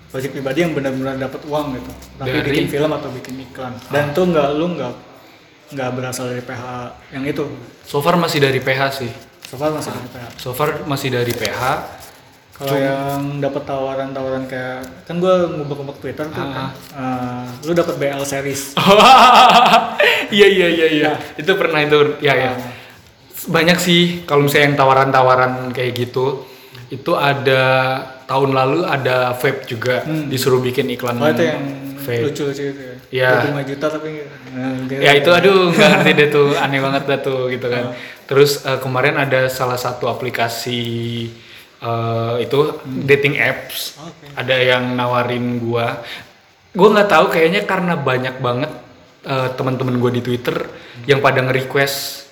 project 0.08 0.32
pribadi 0.32 0.64
yang 0.64 0.72
benar-benar 0.72 1.20
dapat 1.20 1.44
uang 1.44 1.76
gitu? 1.76 1.92
Tapi 2.16 2.36
Dari- 2.40 2.46
bikin 2.48 2.66
film 2.72 2.90
atau 2.96 3.08
bikin 3.12 3.34
iklan. 3.52 3.76
Dan 3.92 4.16
tuh 4.16 4.32
nggak 4.32 4.48
lu 4.56 4.80
nggak 4.80 4.92
nggak 5.72 5.90
berasal 5.94 6.30
dari 6.30 6.42
PH 6.42 6.62
yang 7.14 7.24
itu. 7.26 7.44
So 7.82 7.98
far 7.98 8.14
masih 8.14 8.38
dari 8.38 8.58
PH 8.62 8.80
sih. 9.02 9.10
So 9.46 9.54
far 9.54 9.70
masih 9.70 9.94
dari 9.94 10.08
PH 10.10 10.26
so 10.42 10.50
far 10.50 10.70
masih 10.90 11.08
dari 11.14 11.30
PH 11.30 11.62
Kalau 12.56 12.72
yang 12.72 13.36
dapat 13.38 13.68
tawaran-tawaran 13.68 14.48
kayak 14.48 14.80
kan 15.04 15.20
gue 15.20 15.34
ngubek-ngubek 15.54 16.00
Twitter 16.00 16.24
tuh 16.24 16.40
kan, 16.40 16.72
eh, 16.96 17.44
lu 17.68 17.76
dapat 17.76 18.00
BL 18.00 18.24
series. 18.24 18.72
iya 20.40 20.48
iya 20.48 20.68
iya 20.72 20.86
iya. 20.88 21.10
Itu 21.36 21.52
pernah 21.60 21.84
itu 21.84 22.16
ya 22.24 22.32
ya. 22.32 22.56
Banyak 23.44 23.76
sih 23.76 24.24
kalau 24.24 24.48
misalnya 24.48 24.72
yang 24.72 24.76
tawaran-tawaran 24.80 25.68
kayak 25.76 26.00
gitu 26.00 26.48
itu 26.88 27.12
ada 27.12 27.62
tahun 28.24 28.56
lalu 28.56 28.88
ada 28.88 29.36
vape 29.36 29.68
juga. 29.68 30.08
Disuruh 30.08 30.64
bikin 30.64 30.88
iklan 30.96 31.20
Oh 31.20 31.28
itu 31.28 31.44
yang 31.44 31.60
vape. 32.00 32.24
lucu-lucu 32.24 32.72
itu 32.72 32.82
ya. 32.82 32.96
Iya. 33.12 33.52
25 33.52 33.70
juta 33.76 33.86
tapi. 33.92 34.08
Ya 34.88 35.12
itu 35.16 35.30
aduh 35.30 35.72
nggak 35.72 35.88
ngerti 35.92 36.12
deh 36.16 36.28
tuh 36.32 36.48
aneh 36.62 36.80
banget 36.80 37.02
dah 37.04 37.20
tuh 37.20 37.40
gitu 37.52 37.66
kan. 37.68 37.92
Terus 38.26 38.64
eh, 38.64 38.78
kemarin 38.80 39.16
ada 39.20 39.46
salah 39.52 39.78
satu 39.78 40.08
aplikasi 40.08 40.82
eh, 41.80 42.34
itu 42.42 42.58
dating 42.84 43.38
apps. 43.38 43.96
Oke. 44.00 44.32
ada 44.36 44.56
yang 44.56 44.96
nawarin 44.96 45.60
gua. 45.60 46.00
Gua 46.76 46.88
nggak 46.92 47.10
tahu 47.10 47.26
kayaknya 47.32 47.64
karena 47.64 47.94
banyak 47.96 48.36
banget 48.40 48.72
eh, 49.24 49.48
teman-teman 49.54 49.96
gua 50.00 50.10
di 50.12 50.22
Twitter 50.24 50.56
yang 51.08 51.20
pada 51.20 51.40
nge-request. 51.44 52.28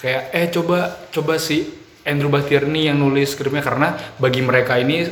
Kayak 0.00 0.22
eh 0.32 0.46
coba 0.48 0.96
coba 1.12 1.36
si 1.36 1.68
Andrew 2.08 2.32
Batirni 2.32 2.88
yang 2.88 2.96
nulis 2.98 3.36
skripnya. 3.36 3.62
Karena 3.62 3.94
bagi 4.16 4.40
mereka 4.40 4.80
ini 4.80 5.06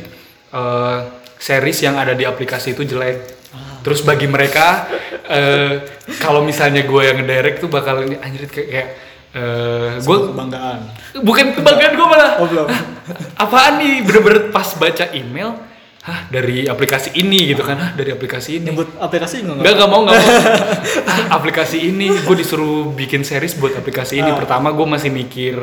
eh, 0.51 0.99
series 1.39 1.79
yang 1.87 1.95
ada 1.95 2.11
di 2.11 2.27
aplikasi 2.27 2.75
itu 2.75 2.83
jelek 2.83 3.38
terus 3.79 4.01
bagi 4.01 4.25
mereka 4.25 4.85
eh, 5.25 5.81
kalau 6.17 6.41
misalnya 6.41 6.81
gue 6.81 7.01
yang 7.01 7.17
ngedirect 7.17 7.57
tuh 7.59 7.69
bakal 7.69 8.01
ini 8.01 8.15
anjir 8.15 8.45
kayak, 8.45 8.67
kayak 8.67 8.87
eh, 9.31 9.89
gue 9.97 10.17
kebanggaan. 10.27 10.79
bukan 11.19 11.45
kebanggaan 11.53 11.93
gue 11.93 12.07
malah 12.07 12.31
Oh 12.37 12.47
belum. 12.47 12.67
apaan 13.43 13.73
nih 13.77 14.01
bener-bener 14.01 14.41
pas 14.49 14.69
baca 14.73 15.09
email 15.11 15.57
hah 15.99 16.25
dari 16.27 16.63
aplikasi 16.63 17.11
ini 17.13 17.49
gitu 17.49 17.61
kan 17.61 17.75
hah 17.75 17.91
dari 17.91 18.09
aplikasi 18.09 18.57
ini 18.57 18.69
Nyebut 18.69 18.89
aplikasi 18.97 19.41
juga 19.41 19.59
Enggak, 19.59 19.73
enggak 19.75 19.89
mau, 19.89 19.99
enggak 20.01 20.15
mau. 20.15 20.29
Ah, 21.09 21.35
aplikasi 21.35 21.77
ini, 21.83 22.07
gue 22.09 22.35
disuruh 22.35 22.89
bikin 22.89 23.21
series 23.21 23.53
buat 23.53 23.73
aplikasi 23.73 24.17
ini. 24.17 24.31
Pertama, 24.31 24.71
gue 24.71 24.85
masih 24.85 25.09
mikir 25.09 25.57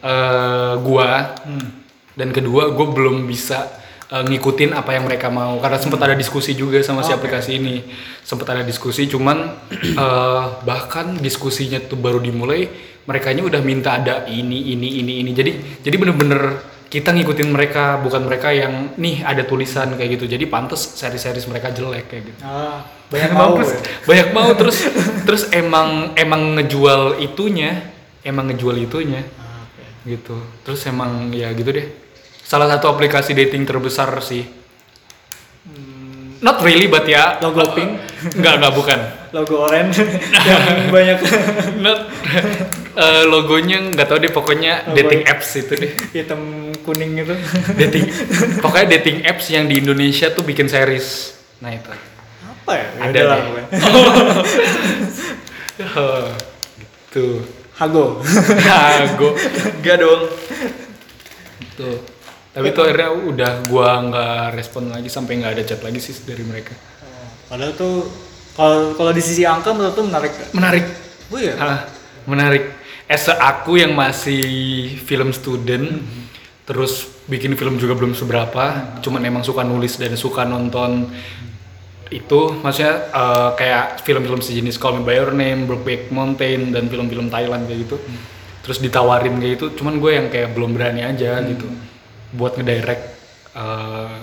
eh 0.00 0.74
gua 0.78 1.34
Hmm. 1.42 1.66
dan 2.14 2.30
kedua, 2.30 2.70
gue 2.70 2.86
belum 2.86 3.24
bisa 3.24 3.66
eh, 4.10 4.22
ngikutin 4.26 4.70
apa 4.72 4.90
yang 4.92 5.04
mereka 5.06 5.30
mau 5.30 5.58
karena 5.58 5.78
sempat 5.78 6.00
ada 6.02 6.14
diskusi 6.14 6.52
juga 6.52 6.82
sama 6.82 7.00
si 7.00 7.10
Oke. 7.10 7.22
aplikasi 7.22 7.56
ini 7.56 7.82
sempat 8.20 8.46
ada 8.50 8.62
diskusi 8.62 9.06
cuman 9.06 9.38
eh, 10.04 10.42
bahkan 10.62 11.16
diskusinya 11.16 11.78
tuh 11.80 11.96
baru 11.96 12.18
dimulai 12.18 12.66
mereka 13.06 13.32
udah 13.32 13.62
minta 13.64 13.96
ada 13.96 14.26
ini 14.26 14.74
ini 14.74 15.00
ini 15.00 15.24
ini 15.24 15.30
jadi 15.32 15.50
jadi 15.82 15.96
bener-bener 15.96 16.42
kita 16.90 17.14
ngikutin 17.14 17.54
mereka 17.54 18.02
bukan 18.02 18.26
mereka 18.26 18.50
yang 18.50 18.98
nih 18.98 19.22
ada 19.22 19.46
tulisan 19.46 19.94
kayak 19.94 20.18
gitu 20.18 20.26
jadi 20.26 20.42
pantas 20.50 20.98
seri-seri 20.98 21.38
mereka 21.46 21.70
jelek 21.70 22.10
kayak 22.10 22.22
gitu 22.34 22.40
Ah, 22.42 22.82
banyak 23.14 23.30
mau. 23.30 23.54
Bagus. 23.54 23.70
ya? 23.70 23.78
banyak 24.06 24.28
mau 24.34 24.48
terus 24.58 24.78
terus 25.26 25.42
emang 25.54 26.10
emang 26.18 26.58
ngejual 26.58 27.22
itunya 27.22 27.94
emang 28.26 28.50
ngejual 28.50 28.74
itunya 28.78 29.22
Ah, 29.38 29.62
gitu 30.02 30.34
terus 30.66 30.82
emang 30.86 31.30
ya 31.30 31.50
gitu 31.54 31.70
deh 31.70 31.86
salah 32.50 32.66
satu 32.66 32.90
aplikasi 32.90 33.30
dating 33.30 33.62
terbesar 33.62 34.10
sih 34.18 34.42
not 36.40 36.56
really 36.60 36.88
but 36.88 37.04
ya. 37.04 37.36
Logo 37.38 37.62
pink? 37.70 38.00
nggak 38.32 38.54
nggak 38.58 38.74
bukan 38.74 39.00
Logo 39.36 39.62
orange 39.62 40.02
yang 40.48 40.90
banyak 40.90 41.18
not 41.84 42.10
eh, 42.92 43.22
logonya 43.24 43.78
nggak 43.86 44.02
tahu 44.04 44.18
deh 44.18 44.28
pokoknya 44.28 44.72
Logo- 44.82 44.96
dating 44.96 45.22
apps 45.24 45.54
itu 45.54 45.72
deh 45.72 45.92
hitam 46.10 46.40
kuning 46.82 47.14
itu. 47.16 47.36
dating 47.76 48.08
pokoknya 48.58 48.98
dating 48.98 49.22
apps 49.22 49.46
yang 49.48 49.70
di 49.70 49.78
Indonesia 49.78 50.26
tuh 50.28 50.42
bikin 50.42 50.66
series 50.66 51.38
nah 51.60 51.70
itu 51.70 51.86
Apa 51.86 52.72
ya? 52.72 52.86
Ya 52.90 53.02
Ada 53.06 53.20
lah 53.22 53.36
deh. 53.36 53.44
pokoknya. 53.46 53.68
Oh, 55.92 56.24
gitu 56.76 57.26
Hago. 57.74 58.20
Hago 58.60 59.28
Enggak 59.74 59.96
dong 59.98 60.22
Tuh 61.74 61.96
Tapi 62.50 62.74
tuh 62.74 62.82
akhirnya 62.82 63.10
udah 63.14 63.52
gua 63.70 64.02
nggak 64.10 64.58
respon 64.58 64.90
lagi 64.90 65.06
sampai 65.06 65.38
nggak 65.38 65.52
ada 65.54 65.62
chat 65.62 65.80
lagi 65.86 66.02
sih 66.02 66.14
dari 66.26 66.42
mereka 66.42 66.74
Padahal 67.46 67.74
tuh 67.78 68.06
kalau 68.58 68.94
kalau 68.98 69.10
di 69.14 69.22
sisi 69.22 69.46
angka 69.46 69.70
menurut 69.70 69.94
tuh 69.94 70.06
menarik. 70.06 70.32
Menarik 70.50 70.84
Oh 71.30 71.38
iya. 71.38 71.54
Ah, 71.58 71.86
Menarik 72.26 72.74
As 73.06 73.30
a 73.30 73.38
aku 73.38 73.78
yang 73.78 73.94
masih 73.94 74.42
film 75.06 75.30
student 75.30 76.02
Terus 76.66 77.06
bikin 77.30 77.54
film 77.54 77.78
juga 77.78 77.94
belum 77.94 78.18
seberapa 78.18 78.98
Cuman 78.98 79.22
emang 79.22 79.46
suka 79.46 79.62
nulis 79.62 79.94
dan 79.98 80.18
suka 80.18 80.42
nonton 80.42 81.06
itu 82.10 82.58
maksudnya 82.58 83.06
eh, 83.06 83.50
kayak 83.54 84.02
film-film 84.02 84.42
sejenis 84.42 84.82
Call 84.82 84.98
Me 84.98 85.06
By 85.06 85.22
Your 85.22 85.30
Name, 85.30 85.70
Brokeback 85.70 86.10
Mountain 86.10 86.74
dan 86.74 86.90
film-film 86.90 87.30
Thailand 87.30 87.70
kayak 87.70 87.86
gitu. 87.86 87.96
Terus 88.66 88.82
ditawarin 88.82 89.38
kayak 89.38 89.52
gitu, 89.56 89.66
cuman 89.78 90.02
gue 90.02 90.10
yang 90.18 90.26
kayak 90.26 90.52
belum 90.52 90.74
berani 90.74 91.06
aja 91.06 91.38
gitu 91.46 91.70
buat 92.34 92.58
ngedirect 92.58 93.04
eh, 93.56 94.18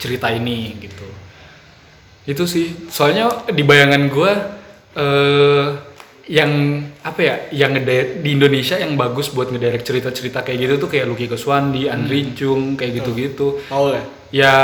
cerita 0.00 0.32
ini 0.32 0.78
gitu. 0.80 1.08
Itu 2.28 2.44
sih, 2.44 2.88
soalnya 2.92 3.48
di 3.48 3.62
bayangan 3.64 4.02
gue 4.08 4.32
eh 4.98 5.68
yang 6.28 6.84
apa 7.00 7.20
ya, 7.24 7.34
yang 7.56 7.72
di 8.20 8.28
Indonesia 8.36 8.76
yang 8.76 9.00
bagus 9.00 9.32
buat 9.32 9.48
ngedirect 9.48 9.88
cerita-cerita 9.88 10.44
kayak 10.44 10.58
gitu 10.60 10.74
tuh 10.76 10.88
kayak 10.92 11.08
Lucky 11.08 11.24
Kuswandi, 11.24 11.88
Andri 11.88 12.36
Chung, 12.36 12.76
kayak 12.76 13.00
gitu-gitu. 13.00 13.64
Paul 13.72 13.96
ya. 13.96 14.02
ya 14.28 14.56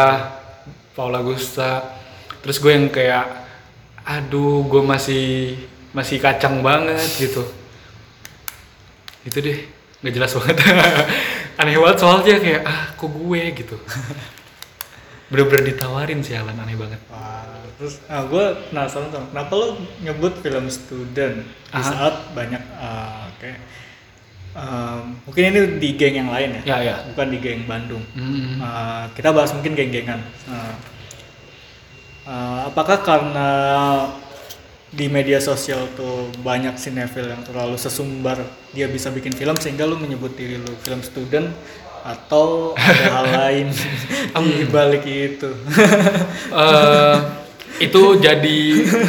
Paula 0.92 1.24
Gusta 1.24 1.96
terus 2.44 2.60
gue 2.60 2.68
yang 2.68 2.92
kayak 2.92 3.24
aduh 4.04 4.68
gue 4.68 4.84
masih 4.84 5.56
masih 5.96 6.20
kacang 6.20 6.60
banget 6.60 7.08
gitu. 7.16 7.48
Itu 9.24 9.40
deh. 9.40 9.64
Nggak 10.04 10.14
jelas 10.20 10.32
banget 10.36 10.56
aneh 11.60 11.78
banget 11.78 11.98
soalnya 12.02 12.36
kayak 12.42 12.62
ah 12.66 12.82
kok 12.94 13.10
gue 13.10 13.42
gitu 13.54 13.76
bener-bener 15.30 15.74
ditawarin 15.74 16.20
sih 16.20 16.36
Alan 16.36 16.58
aneh 16.58 16.76
banget 16.76 17.00
Wah, 17.08 17.64
terus 17.80 17.98
nah 18.06 18.22
gue 18.28 18.44
penasaran 18.70 19.08
tuh, 19.10 19.24
kenapa 19.32 19.52
lo 19.56 19.66
nyebut 20.04 20.32
film 20.44 20.66
student 20.68 21.42
di 21.46 21.80
Aha. 21.80 21.90
saat 21.90 22.14
banyak 22.36 22.62
uh, 22.78 23.26
kayak 23.40 23.58
um, 24.54 25.18
mungkin 25.26 25.42
ini 25.50 25.60
di 25.82 25.88
geng 25.98 26.14
yang 26.22 26.30
lain 26.30 26.62
ya, 26.62 26.62
ya 26.62 26.78
ya 26.80 26.96
bukan 27.12 27.26
di 27.34 27.38
geng 27.42 27.66
Bandung. 27.66 28.04
Hmm. 28.14 28.62
Uh, 28.62 29.04
kita 29.18 29.34
bahas 29.34 29.50
mungkin 29.52 29.74
geng-gengan. 29.74 30.20
Uh, 30.46 30.74
uh, 32.30 32.58
apakah 32.70 33.02
karena 33.02 33.48
di 34.94 35.10
media 35.10 35.42
sosial 35.42 35.90
tuh 35.98 36.30
banyak 36.40 36.78
sinetfil 36.78 37.26
yang 37.26 37.42
terlalu 37.42 37.74
sesumbar. 37.74 38.38
Dia 38.70 38.86
bisa 38.86 39.10
bikin 39.10 39.34
film 39.34 39.58
sehingga 39.58 39.84
lu 39.84 39.98
menyebut 39.98 40.38
diri 40.38 40.54
lu 40.54 40.70
film 40.82 41.02
student 41.02 41.50
atau 42.06 42.78
ada 42.78 43.04
hal 43.10 43.26
lain 43.42 43.66
di 44.34 44.66
balik 44.70 45.04
itu? 45.04 45.50
Eh, 46.54 47.16
itu 47.82 48.22
jadi 48.22 48.58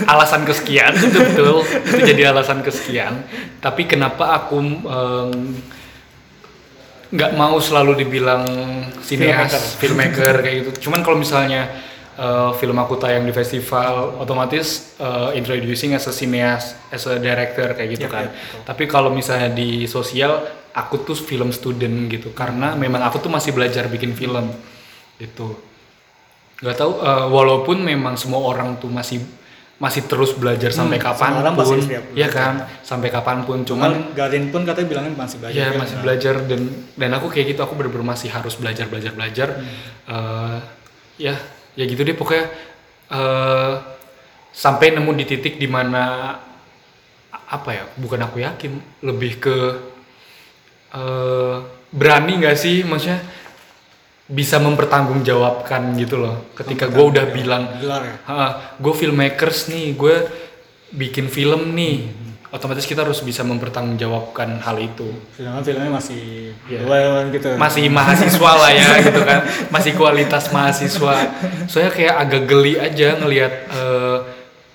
alasan 0.09 0.41
kesekian 0.41 0.97
itu 0.97 1.21
betul 1.21 1.61
itu 1.61 2.01
jadi 2.01 2.33
alasan 2.33 2.65
kesekian. 2.65 3.21
Tapi 3.61 3.85
kenapa 3.85 4.41
aku 4.41 4.57
nggak 7.13 7.31
mau 7.37 7.61
selalu 7.61 8.01
dibilang 8.01 8.43
sineas 9.05 9.77
filmmaker 9.77 10.41
kayak 10.41 10.55
gitu. 10.65 10.89
Cuman 10.89 11.05
kalau 11.05 11.21
misalnya 11.21 11.69
eh, 12.15 12.51
film 12.56 12.78
aku 12.80 12.95
tayang 12.97 13.23
di 13.23 13.34
festival 13.36 14.19
otomatis 14.19 14.95
eh, 14.97 15.38
introducing 15.39 15.93
as 15.93 16.08
a 16.08 16.13
cineas 16.15 16.75
as 16.91 17.04
a 17.06 17.19
director 17.19 17.75
kayak 17.75 17.89
gitu 17.99 18.08
Yap, 18.08 18.13
kan. 18.15 18.28
betul. 18.32 18.62
tapi 18.67 18.84
kalau 18.88 19.10
misalnya 19.12 19.51
di 19.51 19.86
sosial 19.86 20.43
aku 20.75 21.08
tuh 21.08 21.15
film 21.15 21.56
student 21.56 22.12
gitu. 22.12 22.36
Karena 22.36 22.75
memang 22.75 22.99
aku 23.08 23.23
tuh 23.23 23.32
masih 23.32 23.56
belajar 23.56 23.88
bikin 23.88 24.12
film 24.12 24.51
gitu. 25.15 25.56
Nggak 26.60 26.75
tahu 26.75 26.91
eh, 26.99 27.25
walaupun 27.32 27.80
memang 27.80 28.19
semua 28.19 28.43
orang 28.43 28.75
tuh 28.78 28.91
masih 28.91 29.23
masih 29.75 30.08
terus 30.08 30.32
belajar 30.32 30.71
sampai 30.71 31.04
semua 31.04 31.43
orang 31.43 31.56
kapan 31.56 31.67
pun. 31.67 31.80
ya 32.15 32.28
kan? 32.32 32.54
Sampai 32.84 33.12
kapan 33.12 33.43
pun. 33.43 33.63
Cuman 33.63 33.91
Cuman 33.91 34.15
Garin 34.15 34.51
pun 34.51 34.63
katanya 34.67 34.88
bilangnya 34.88 35.12
masih 35.15 35.38
belajar. 35.39 35.56
ya 35.60 35.67
film, 35.71 35.80
masih 35.84 35.95
kan? 35.95 36.04
belajar 36.04 36.36
dan 36.47 36.62
dan 36.95 37.10
aku 37.15 37.28
kayak 37.32 37.45
gitu. 37.56 37.60
Aku 37.63 37.73
bener-bener 37.75 38.08
masih 38.08 38.30
harus 38.32 38.56
belajar 38.60 38.86
belajar 38.91 39.12
belajar. 39.15 39.47
Eh, 40.08 40.58
ya 41.15 41.36
ya 41.75 41.83
gitu 41.88 42.01
deh 42.01 42.15
pokoknya 42.15 42.45
eh, 43.11 43.73
sampai 44.55 44.95
nemu 44.95 45.11
di 45.15 45.25
titik 45.27 45.59
di 45.59 45.67
mana 45.67 46.35
apa 47.45 47.69
ya 47.71 47.85
bukan 47.99 48.19
aku 48.25 48.41
yakin 48.41 49.03
lebih 49.03 49.31
ke 49.38 49.57
eh, 50.95 51.55
berani 51.91 52.33
nggak 52.41 52.57
sih 52.57 52.83
maksudnya 52.83 53.21
bisa 54.25 54.57
mempertanggungjawabkan 54.57 55.93
gitu 56.01 56.17
loh 56.17 56.49
ketika 56.57 56.89
gue 56.89 57.03
udah 57.13 57.29
bilang 57.29 57.77
ya. 57.77 58.73
gue 58.81 58.93
filmmakers 58.97 59.69
nih 59.69 59.93
gue 59.93 60.15
bikin 60.97 61.29
film 61.29 61.77
nih 61.77 62.24
otomatis 62.55 62.87
kita 62.87 63.03
harus 63.03 63.19
bisa 63.19 63.43
mempertanggungjawabkan 63.43 64.63
hal 64.63 64.79
itu. 64.79 65.11
Filmnya 65.35 65.59
filmnya 65.59 65.91
masih 65.91 66.55
Iya. 66.65 66.79
well 66.87 67.27
gitu. 67.27 67.51
masih 67.55 67.85
mahasiswa 67.89 68.51
lah 68.55 68.71
ya 68.71 68.89
gitu 69.05 69.21
kan. 69.21 69.43
Masih 69.67 69.91
kualitas 69.93 70.47
mahasiswa. 70.49 71.15
Soalnya 71.67 71.91
kayak 71.91 72.15
agak 72.17 72.43
geli 72.45 72.73
aja 72.75 73.19
ngelihat 73.19 73.53
eh, 73.67 74.17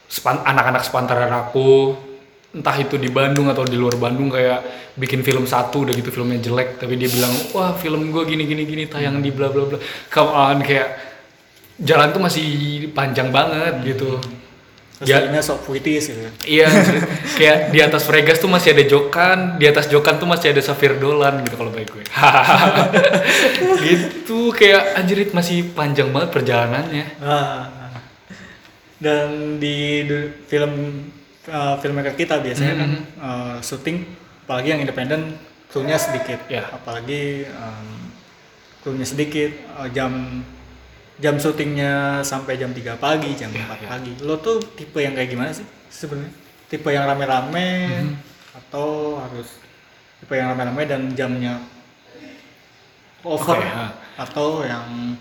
sepan- 0.06 0.44
anak-anak 0.44 0.84
sepantaran 0.84 1.32
aku 1.32 1.96
entah 2.50 2.74
itu 2.76 2.94
di 2.94 3.08
Bandung 3.08 3.46
atau 3.46 3.62
di 3.62 3.74
luar 3.74 3.94
Bandung 3.94 4.26
kayak 4.28 4.60
bikin 4.98 5.22
film 5.22 5.46
satu 5.46 5.86
udah 5.86 5.94
gitu 5.94 6.10
filmnya 6.10 6.36
jelek 6.36 6.76
tapi 6.76 6.98
dia 6.98 7.06
bilang 7.06 7.30
wah 7.54 7.72
film 7.72 8.10
gue 8.10 8.26
gini 8.26 8.42
gini 8.42 8.66
gini 8.66 8.84
tayang 8.84 9.22
di 9.22 9.30
bla 9.30 9.48
bla 9.48 9.64
bla. 9.64 9.78
Come 10.06 10.28
on 10.28 10.58
kayak 10.60 10.88
jalan 11.78 12.10
tuh 12.10 12.20
masih 12.20 12.46
panjang 12.90 13.30
banget 13.30 13.80
gitu 13.86 14.18
Terus 15.00 15.16
Ya. 15.16 15.40
sok 15.40 15.64
puitis 15.64 16.12
gitu. 16.12 16.20
Iya, 16.44 16.68
kayak 17.40 17.72
di 17.72 17.80
atas 17.80 18.04
Fregas 18.04 18.36
tuh 18.36 18.52
masih 18.52 18.76
ada 18.76 18.84
Jokan, 18.84 19.56
di 19.56 19.64
atas 19.64 19.88
Jokan 19.88 20.20
tuh 20.20 20.28
masih 20.28 20.52
ada 20.52 20.60
Safir 20.60 21.00
Dolan 21.00 21.40
gitu 21.40 21.56
kalau 21.56 21.72
bagi 21.72 21.88
gue. 21.88 22.04
gitu 23.88 24.52
kayak 24.52 25.00
anjir 25.00 25.24
masih 25.32 25.72
panjang 25.72 26.12
banget 26.12 26.28
perjalanannya. 26.30 27.06
Ah. 27.24 27.96
Dan 29.00 29.56
di 29.56 30.04
du- 30.04 30.36
film 30.44 31.08
uh, 31.48 31.80
filmmaker 31.80 32.12
kita 32.12 32.36
biasanya 32.44 32.74
kan 32.76 32.90
Mhm. 32.92 33.02
uh, 33.16 33.56
syuting 33.64 34.04
apalagi 34.44 34.68
yang 34.68 34.80
independen 34.84 35.32
krunya 35.72 35.96
sedikit. 35.96 36.44
Ya. 36.52 36.68
Apalagi 36.68 37.48
um, 37.48 37.88
krunya 38.84 39.08
sedikit 39.08 39.48
uh, 39.72 39.88
jam 39.88 40.44
jam 41.20 41.36
syutingnya 41.36 41.92
sampai 42.20 42.56
jam 42.56 42.72
3 42.72 42.96
pagi, 42.96 43.36
jam 43.36 43.52
Ya, 43.52 43.68
4 43.68 43.78
ya. 43.78 43.88
pagi. 43.88 44.12
Lo 44.20 44.36
tuh 44.36 44.58
tipe 44.72 44.98
yang 44.98 45.12
kayak 45.12 45.28
gimana 45.28 45.52
sih 45.52 45.62
sebenarnya? 45.86 46.32
Tipe 46.66 46.88
yang 46.88 47.04
rame-rame 47.04 47.68
Mhm. 47.86 48.14
atau 48.56 48.88
harus 49.18 49.60
tipe 50.16 50.32
yang 50.32 50.48
rame-rame 50.48 50.82
dan 50.84 51.12
jamnya 51.12 51.60
over 53.20 53.60
ha. 53.60 53.92
atau 54.16 54.64
yang 54.64 55.12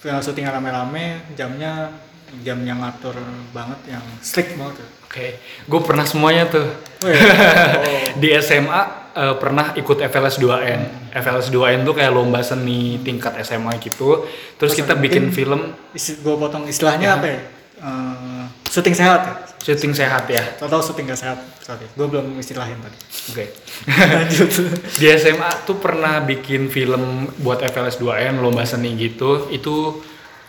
film 0.00 0.16
syuting 0.18 0.48
rame-rame 0.48 1.20
jamnya 1.34 1.92
jam 2.40 2.56
yang 2.62 2.80
ngatur 2.80 3.12
banget 3.50 3.80
yang 3.90 4.04
strict 4.20 4.56
banget. 4.56 4.80
tuh. 4.80 4.88
Oke, 5.04 5.26
gue 5.66 5.80
pernah 5.82 6.06
semuanya 6.06 6.46
tuh. 6.46 6.70
Oh, 7.02 7.10
ya? 7.10 7.18
oh. 7.18 8.14
Di 8.22 8.30
SMA 8.38 9.09
eh, 9.14 9.36
pernah 9.38 9.72
ikut 9.74 9.98
FLS 9.98 10.36
2N. 10.42 11.12
FLS 11.14 11.48
2N 11.50 11.82
tuh 11.82 11.94
kayak 11.94 12.12
lomba 12.12 12.40
seni 12.42 12.98
tingkat 13.02 13.38
SMA 13.42 13.78
gitu. 13.82 14.26
Terus 14.56 14.72
kita 14.74 14.94
bikin 14.98 15.34
film 15.34 15.74
gue 15.96 16.34
potong 16.36 16.66
istilahnya 16.66 17.18
apa 17.18 17.26
ya? 17.26 17.40
Eh, 17.80 18.44
syuting 18.70 18.94
sehat 18.94 19.20
ya? 19.26 19.34
syuting 19.60 19.92
sehat 19.92 20.24
ya. 20.26 20.40
Atau 20.56 20.80
syuting 20.80 21.12
gak 21.12 21.20
sehat? 21.20 21.38
Sorry, 21.60 21.84
gue 21.84 22.06
belum 22.08 22.40
istilahin 22.40 22.80
tadi. 22.80 22.98
Oke. 23.30 23.44
Lanjut. 24.16 24.50
Di 24.96 25.06
SMA 25.20 25.50
tuh 25.68 25.76
pernah 25.76 26.24
bikin 26.24 26.72
film 26.72 27.28
buat 27.44 27.60
FLS 27.60 28.00
2N 28.00 28.40
lomba 28.40 28.64
seni 28.64 28.96
gitu. 28.96 29.52
Itu 29.52 30.00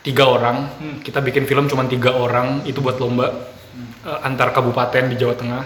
tiga 0.02 0.32
orang. 0.32 0.72
Kita 1.04 1.20
bikin 1.20 1.44
film 1.46 1.68
cuma 1.68 1.86
tiga 1.86 2.16
orang. 2.16 2.64
Itu 2.64 2.80
buat 2.80 2.98
lomba 2.98 3.28
eh, 4.08 4.20
antar 4.28 4.56
kabupaten 4.56 5.12
di 5.12 5.16
Jawa 5.20 5.36
Tengah. 5.36 5.64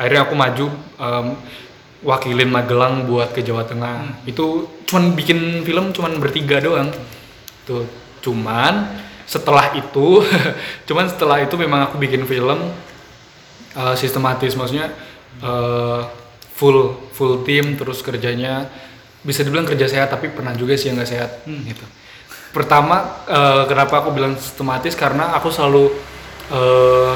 Akhirnya 0.00 0.24
aku 0.24 0.32
maju 0.32 0.66
em, 0.96 1.26
wakilin 2.00 2.48
Magelang 2.48 3.04
buat 3.04 3.32
ke 3.36 3.44
Jawa 3.44 3.68
Tengah. 3.68 4.24
Itu 4.24 4.68
cuman 4.88 5.12
bikin 5.16 5.62
film 5.64 5.92
cuman 5.92 6.16
bertiga 6.16 6.60
doang. 6.60 6.88
Tuh, 7.68 7.84
cuman 8.24 8.88
setelah 9.28 9.72
itu, 9.76 10.24
cuman 10.88 11.06
setelah 11.06 11.38
itu 11.44 11.54
memang 11.60 11.86
aku 11.88 12.00
bikin 12.00 12.24
film 12.24 12.72
eh, 13.76 13.94
sistematis, 13.96 14.56
maksudnya 14.56 14.90
eh, 15.44 16.00
full 16.56 17.08
full 17.16 17.40
tim 17.44 17.76
terus 17.80 18.04
kerjanya 18.04 18.68
bisa 19.20 19.44
dibilang 19.44 19.68
kerja 19.68 19.84
sehat 19.84 20.08
tapi 20.12 20.32
pernah 20.32 20.56
juga 20.56 20.76
sih 20.76 20.92
yang 20.92 21.00
nggak 21.00 21.10
sehat 21.12 21.30
gitu. 21.44 21.84
Pertama 22.50 23.24
eh, 23.28 23.64
kenapa 23.68 24.02
aku 24.02 24.10
bilang 24.16 24.34
sistematis 24.40 24.96
karena 24.96 25.36
aku 25.36 25.52
selalu 25.52 25.92
eh, 26.50 27.14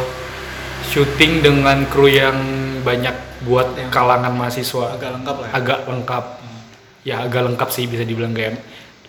syuting 0.93 1.41
dengan 1.41 1.89
kru 1.89 2.07
yang 2.07 2.37
banyak 2.85 3.34
buat 3.45 3.77
Yang 3.77 3.93
kalangan 3.93 4.33
mahasiswa 4.33 4.85
Agak 4.97 5.11
lengkap 5.21 5.37
lah 5.41 5.49
ya. 5.49 5.53
agak 5.55 5.79
lengkap. 5.87 6.25
Ya 7.05 7.17
agak 7.21 7.43
lengkap 7.53 7.69
sih 7.69 7.85
bisa 7.85 8.03
dibilang 8.03 8.33
kayak 8.33 8.57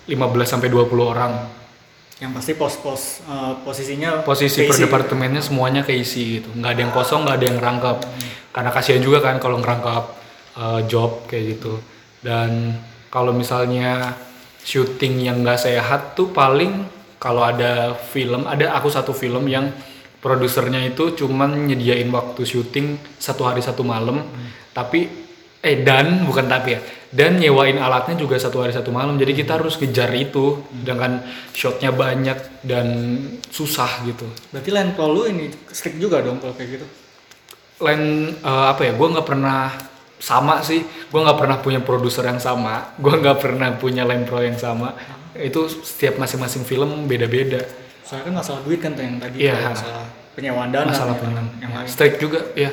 15 0.05 0.19
sampai 0.45 0.67
20 0.67 0.91
orang. 1.01 1.33
Yang 2.19 2.31
pasti 2.31 2.51
pos-pos 2.55 3.01
eh, 3.27 3.53
posisinya 3.63 4.23
Posisi 4.23 4.67
per 4.67 4.75
departemennya 4.79 5.43
semuanya 5.43 5.83
keisi 5.83 6.39
gitu. 6.39 6.51
nggak 6.55 6.71
ada 6.75 6.81
yang 6.83 6.93
kosong, 6.93 7.23
nggak 7.23 7.37
ada 7.39 7.45
yang 7.47 7.59
rangkap. 7.59 7.97
Karena 8.51 8.71
kasihan 8.71 9.01
juga 9.03 9.19
kan 9.23 9.39
kalau 9.39 9.59
ngerangkap 9.59 10.03
eh, 10.59 10.79
job 10.87 11.27
kayak 11.27 11.59
gitu. 11.59 11.79
Dan 12.19 12.75
kalau 13.11 13.31
misalnya 13.31 14.15
syuting 14.65 15.23
yang 15.23 15.43
nggak 15.45 15.59
sehat 15.61 16.19
tuh 16.19 16.35
paling 16.35 16.83
kalau 17.21 17.47
ada 17.47 17.95
film, 17.95 18.43
ada 18.45 18.75
aku 18.75 18.91
satu 18.91 19.15
film 19.15 19.47
yang 19.47 19.71
produsernya 20.25 20.81
itu 20.81 21.13
cuman 21.13 21.69
nyediain 21.69 22.09
waktu 22.09 22.41
syuting 22.41 22.97
satu 23.21 23.45
hari 23.45 23.61
satu 23.61 23.85
malam, 23.85 24.25
tapi 24.73 25.05
eh 25.61 25.81
dan 25.85 26.25
bukan 26.25 26.49
tapi 26.49 26.77
ya 26.77 26.81
dan 27.15 27.39
nyewain 27.39 27.79
alatnya 27.79 28.19
juga 28.19 28.35
satu 28.35 28.65
hari 28.65 28.73
satu 28.73 28.89
malam. 28.89 29.15
Jadi 29.15 29.37
kita 29.37 29.61
harus 29.61 29.77
kejar 29.77 30.11
itu 30.17 30.65
dengan 30.69 31.21
shotnya 31.55 31.93
banyak 31.95 32.65
dan 32.65 32.87
susah 33.53 34.03
gitu. 34.03 34.27
Berarti 34.51 34.69
lain 34.73 34.89
kalau 34.99 35.21
lu 35.21 35.21
ini 35.29 35.47
strict 35.71 35.95
juga 36.01 36.19
dong 36.25 36.41
kalau 36.41 36.57
kayak 36.57 36.81
gitu. 36.81 36.87
lain 37.75 38.31
eh, 38.39 38.65
apa 38.71 38.87
ya 38.87 38.95
gue 38.95 39.07
nggak 39.15 39.27
pernah 39.27 39.71
sama 40.19 40.59
sih. 40.59 40.83
Gue 41.07 41.19
nggak 41.23 41.39
pernah 41.39 41.57
punya 41.63 41.79
produser 41.79 42.27
yang 42.27 42.39
sama. 42.39 42.89
Gue 43.03 43.15
nggak 43.19 43.39
pernah 43.39 43.71
punya 43.79 44.03
line 44.07 44.23
pro 44.27 44.43
yang 44.43 44.59
sama. 44.59 44.95
Itu 45.35 45.67
setiap 45.67 46.19
masing-masing 46.19 46.63
film 46.63 47.07
beda-beda. 47.07 47.63
Soalnya 48.07 48.31
kan 48.31 48.33
masalah 48.43 48.59
duit 48.63 48.79
kan 48.79 48.95
tuh 48.95 49.03
yang 49.03 49.19
tadi 49.19 49.43
Iya. 49.43 49.55
kalau 49.55 49.71
masalah 49.75 50.05
penyewaan 50.35 50.69
dana 50.69 50.91
masalah 50.91 51.15
yang, 51.15 51.23
pengen 51.23 51.45
yang 51.63 51.73
lain. 51.73 51.87
strict 51.87 52.17
juga 52.19 52.39
ya 52.53 52.71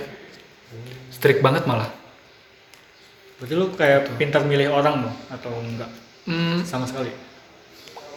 strict 1.14 1.40
banget 1.40 1.64
malah. 1.64 1.88
Berarti 3.38 3.54
lu 3.58 3.74
kayak 3.74 4.18
pintar 4.18 4.46
milih 4.46 4.70
orang 4.70 5.06
dong 5.06 5.16
atau 5.30 5.50
enggak? 5.62 5.90
Hmm, 6.26 6.62
sama 6.62 6.86
sekali? 6.86 7.10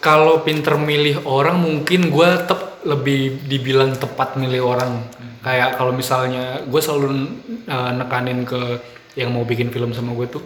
kalau 0.06 0.46
pinter 0.46 0.78
milih 0.78 1.26
orang 1.26 1.58
mungkin 1.58 2.14
gue 2.14 2.28
tetap 2.38 2.78
lebih 2.86 3.42
dibilang 3.50 3.98
tepat 3.98 4.38
milih 4.38 4.62
orang. 4.62 5.02
Kayak 5.42 5.78
kalau 5.78 5.90
misalnya 5.90 6.62
gue 6.62 6.78
selalu 6.78 7.26
uh, 7.66 7.90
nekanin 7.90 8.46
ke 8.46 8.78
yang 9.18 9.34
mau 9.34 9.42
bikin 9.42 9.74
film 9.74 9.90
sama 9.90 10.14
gue 10.14 10.30
tuh. 10.30 10.44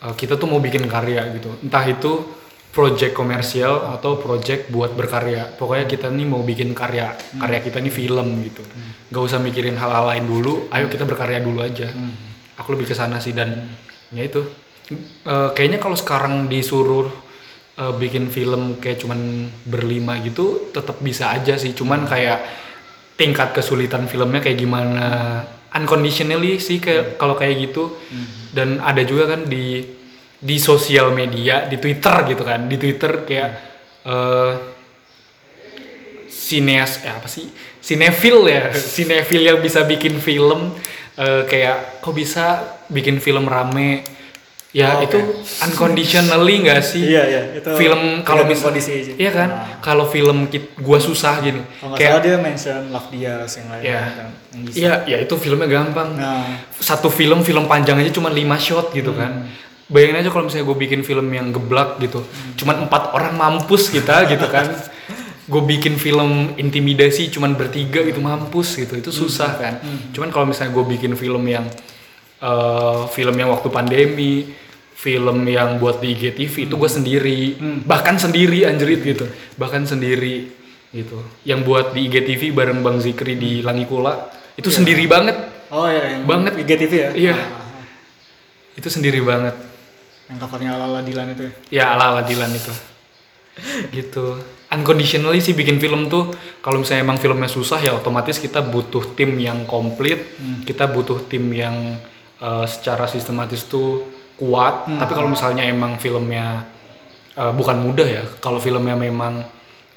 Uh, 0.00 0.16
kita 0.16 0.40
tuh 0.40 0.48
mau 0.48 0.60
bikin 0.64 0.88
karya 0.88 1.28
gitu. 1.36 1.52
Entah 1.60 1.84
itu 1.84 2.24
project 2.76 3.16
komersial 3.16 3.88
atau 3.96 4.20
project 4.20 4.68
buat 4.68 4.92
berkarya. 4.92 5.48
Pokoknya 5.56 5.88
kita 5.88 6.12
nih 6.12 6.28
mau 6.28 6.44
bikin 6.44 6.76
karya. 6.76 7.16
Karya 7.40 7.64
kita 7.64 7.80
nih 7.80 7.88
film 7.88 8.44
gitu. 8.44 8.60
Gak 9.08 9.22
usah 9.32 9.40
mikirin 9.40 9.80
hal-hal 9.80 10.04
lain 10.04 10.28
dulu. 10.28 10.68
Ayo 10.68 10.92
kita 10.92 11.08
berkarya 11.08 11.40
dulu 11.40 11.64
aja. 11.64 11.88
Aku 12.60 12.76
lebih 12.76 12.92
ke 12.92 12.92
sana 12.92 13.16
sih. 13.16 13.32
Dan 13.32 13.64
ya 14.12 14.28
itu. 14.28 14.44
Eh, 14.92 15.48
kayaknya 15.56 15.80
kalau 15.80 15.96
sekarang 15.96 16.52
disuruh 16.52 17.08
eh, 17.80 17.94
bikin 17.96 18.28
film 18.28 18.76
kayak 18.76 19.00
cuman 19.00 19.48
berlima 19.64 20.20
gitu 20.20 20.68
tetap 20.68 21.00
bisa 21.00 21.32
aja 21.32 21.56
sih. 21.56 21.72
Cuman 21.72 22.04
kayak 22.04 22.44
tingkat 23.16 23.56
kesulitan 23.56 24.04
filmnya 24.04 24.44
kayak 24.44 24.60
gimana. 24.60 25.06
Unconditionally 25.72 26.60
sih 26.60 26.76
kayak 26.76 27.16
kalau 27.16 27.40
kayak 27.40 27.72
gitu. 27.72 27.96
Dan 28.52 28.84
ada 28.84 29.00
juga 29.00 29.32
kan 29.32 29.48
di 29.48 29.96
di 30.36 30.56
sosial 30.56 31.10
media 31.10 31.64
di 31.64 31.76
Twitter 31.76 32.16
gitu 32.26 32.42
kan. 32.42 32.64
Di 32.64 32.76
Twitter 32.76 33.24
kayak 33.24 33.50
eh 34.02 34.52
sineas 36.28 37.02
eh 37.02 37.12
apa 37.12 37.26
sih? 37.26 37.48
Sinefil 37.80 38.38
ya. 38.46 38.70
Sinefil 38.94 39.42
yang 39.44 39.58
bisa 39.60 39.82
bikin 39.82 40.18
film 40.18 40.74
eh, 41.16 41.42
kayak 41.46 42.02
kok 42.02 42.12
bisa 42.12 42.46
bikin 42.88 43.18
film 43.18 43.46
rame? 43.46 44.02
Ya 44.76 45.00
Oh, 45.00 45.00
itu 45.00 45.16
oke. 45.16 45.64
unconditionally 45.64 46.60
nggak 46.60 46.84
sih? 46.84 47.00
Iya 47.08 47.22
iya 47.24 47.42
itu. 47.56 47.70
film 47.80 48.20
kalau 48.20 48.44
misal 48.44 48.68
kondisi 48.68 48.92
aja. 48.92 49.12
iya 49.16 49.30
kan? 49.32 49.48
Nah, 49.48 49.80
kalau 49.80 50.04
film 50.04 50.52
kit 50.52 50.76
gua 50.76 51.00
susah 51.00 51.40
gini. 51.40 51.64
Nggak 51.80 51.96
kayak 51.96 52.12
salah 52.12 52.20
dia 52.20 52.36
mention 52.36 52.80
Love 52.92 53.08
Diaz 53.08 53.56
yang 53.56 53.66
lain 53.72 53.80
Iya. 53.80 54.00
kan, 54.04 54.28
yang 54.52 54.62
iya 54.76 54.92
ya 55.08 55.16
itu 55.24 55.34
filmnya 55.40 55.64
gampang. 55.64 56.12
Nah, 56.12 56.60
satu 56.76 57.08
film 57.08 57.40
film 57.40 57.64
panjang 57.64 57.96
aja 57.96 58.12
cuma 58.12 58.28
5 58.28 58.36
shot 58.60 58.92
gitu 58.92 59.16
kan 59.16 59.48
bayangin 59.86 60.26
aja 60.26 60.30
kalau 60.34 60.50
misalnya 60.50 60.66
gue 60.66 60.78
bikin 60.78 61.00
film 61.06 61.26
yang 61.30 61.54
geblak 61.54 62.02
gitu. 62.02 62.22
Cuman 62.58 62.86
empat 62.86 63.14
orang 63.14 63.34
mampus 63.38 63.90
kita 63.90 64.26
gitu 64.26 64.46
kan. 64.50 64.66
Gue 65.46 65.62
bikin 65.62 65.94
film 65.94 66.58
intimidasi 66.58 67.30
cuman 67.30 67.54
bertiga 67.54 68.02
gitu 68.02 68.18
mampus 68.18 68.74
gitu. 68.82 68.98
Itu 68.98 69.14
susah 69.14 69.50
kan. 69.54 69.74
Cuman 70.10 70.34
kalau 70.34 70.50
misalnya 70.50 70.74
gue 70.74 70.84
bikin 70.90 71.14
film 71.14 71.46
yang 71.46 71.66
eh, 72.42 73.02
film 73.14 73.34
yang 73.38 73.50
waktu 73.54 73.68
pandemi 73.70 74.50
film 74.96 75.44
yang 75.44 75.76
buat 75.76 76.02
di 76.02 76.18
IGTV 76.18 76.66
itu 76.66 76.74
gue 76.74 76.90
sendiri. 76.90 77.40
Bahkan 77.86 78.18
sendiri 78.18 78.66
anjrit 78.66 79.06
gitu. 79.06 79.30
Bahkan 79.54 79.86
sendiri 79.86 80.50
gitu. 80.90 81.22
Yang 81.46 81.60
buat 81.62 81.86
di 81.94 82.10
IGTV 82.10 82.50
bareng 82.50 82.82
Bang 82.82 82.98
Zikri 82.98 83.38
di 83.38 83.62
Langikula 83.62 84.34
itu 84.58 84.66
sendiri 84.66 85.06
banget. 85.06 85.54
Oh 85.70 85.86
ya 85.86 86.18
yang 86.18 86.26
Banget. 86.26 86.58
IGTV 86.58 86.92
ya. 86.94 87.10
Iya. 87.14 87.36
Nah, 87.38 87.62
itu 88.76 88.88
sendiri 88.90 89.22
banget 89.22 89.75
yang 90.26 90.38
covernya 90.42 90.70
ala-ala 90.74 91.00
Dilan 91.06 91.32
itu 91.34 91.42
ya. 91.46 91.52
ya 91.70 91.84
ala 91.94 92.04
ala 92.14 92.22
Dilan 92.26 92.50
itu. 92.50 92.72
Gitu. 93.94 94.26
Unconditionally 94.66 95.38
sih 95.38 95.54
bikin 95.54 95.78
film 95.78 96.10
tuh 96.10 96.34
kalau 96.58 96.82
misalnya 96.82 97.06
emang 97.06 97.18
filmnya 97.22 97.46
susah 97.46 97.78
ya 97.78 97.94
otomatis 97.94 98.42
kita 98.42 98.60
butuh 98.60 99.14
tim 99.14 99.38
yang 99.38 99.64
komplit. 99.64 100.36
Kita 100.66 100.90
butuh 100.90 101.24
tim 101.30 101.46
yang 101.54 101.96
eh, 102.42 102.66
secara 102.66 103.06
sistematis 103.06 103.64
tuh 103.70 104.04
kuat. 104.36 104.90
Tapi 104.90 105.12
kalau 105.14 105.30
misalnya 105.30 105.62
emang 105.62 105.96
filmnya 106.02 106.66
eh, 107.38 107.52
bukan 107.54 107.76
mudah 107.80 108.08
ya 108.10 108.24
kalau 108.42 108.58
filmnya 108.58 108.98
memang 108.98 109.46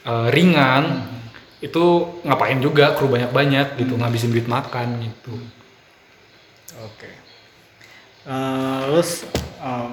eh, 0.05 0.27
ringan 0.29 1.17
itu 1.59 2.07
ngapain 2.23 2.55
juga 2.63 2.95
kru 2.95 3.11
banyak 3.11 3.35
banyak 3.35 3.67
gitu 3.75 3.99
ngabisin 3.99 4.31
duit 4.31 4.47
makan 4.47 5.03
gitu. 5.03 5.35
Oke. 6.85 7.09
Eh, 8.29 8.79
terus 8.87 9.27
eh, 9.59 9.91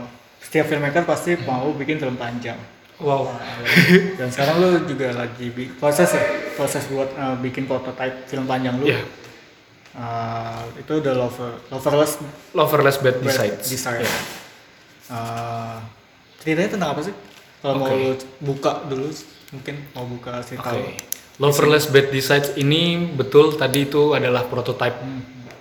setiap 0.57 0.73
filmmaker 0.73 1.05
pasti 1.05 1.37
mau 1.45 1.69
bikin 1.77 2.01
film 2.01 2.17
panjang. 2.17 2.57
wow 2.97 3.29
Dan 4.19 4.33
sekarang 4.33 4.57
lu 4.57 4.89
juga 4.89 5.13
lagi 5.13 5.53
proses 5.77 6.17
ya, 6.17 6.23
proses 6.57 6.89
buat 6.89 7.13
eh, 7.13 7.37
bikin 7.45 7.69
prototype 7.69 8.25
film 8.25 8.49
panjang 8.49 8.73
lu. 8.81 8.89
Iya. 8.89 9.05
Eh, 10.01 10.81
itu 10.81 10.93
udah 10.97 11.13
lover, 11.13 11.61
loverless 11.69 12.25
loverless 12.57 12.97
bad 13.05 13.21
Bad 13.21 13.29
decides 13.29 13.69
Desire. 13.69 14.01
Iya. 14.01 14.17
Eh, 15.13 15.77
ceritanya 16.41 16.71
tentang 16.73 16.91
apa 16.97 17.05
sih? 17.05 17.13
Kalau 17.61 17.85
mau 17.85 17.93
Oke. 17.93 18.01
lu 18.01 18.13
buka 18.41 18.73
dulu, 18.89 19.13
mungkin 19.53 19.75
mau 19.93 20.09
buka 20.09 20.41
cerita 20.41 20.73
Oke. 20.73 20.81
lu. 20.81 20.89
Loverless 21.37 21.93
Bad 21.93 22.17
Decides 22.17 22.57
ini 22.57 23.13
betul 23.13 23.61
tadi 23.61 23.85
itu 23.85 24.17
adalah 24.17 24.49
prototype 24.49 25.05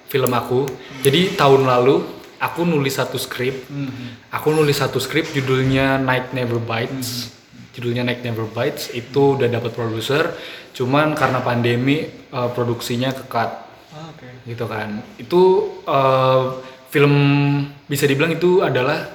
film 0.07 0.31
aku. 0.31 0.63
Jadi 1.03 1.35
tahun 1.35 1.67
lalu 1.67 2.14
aku 2.37 2.63
nulis 2.63 2.95
satu 2.95 3.15
skrip. 3.15 3.67
Mhm. 3.67 4.31
Aku 4.31 4.51
nulis 4.51 4.77
satu 4.77 4.97
skrip 4.97 5.29
judulnya 5.29 5.97
Night 5.97 6.31
Never 6.31 6.57
Bites. 6.57 7.31
judulnya 7.71 8.07
Night 8.07 8.23
Never 8.23 8.47
Bites 8.47 8.87
itu 8.95 9.35
udah 9.35 9.51
dapat 9.51 9.75
produser 9.75 10.31
cuman 10.71 11.11
karena 11.11 11.43
pandemi 11.43 12.07
uh, 12.31 12.47
produksinya 12.47 13.11
kekat 13.11 13.51
Ah, 13.91 14.15
oke. 14.15 14.47
gitu 14.47 14.63
kan 14.63 15.03
itu 15.19 15.41
uh, 15.83 16.63
film 16.87 17.11
bisa 17.83 18.07
dibilang 18.07 18.31
itu 18.31 18.63
adalah 18.63 19.11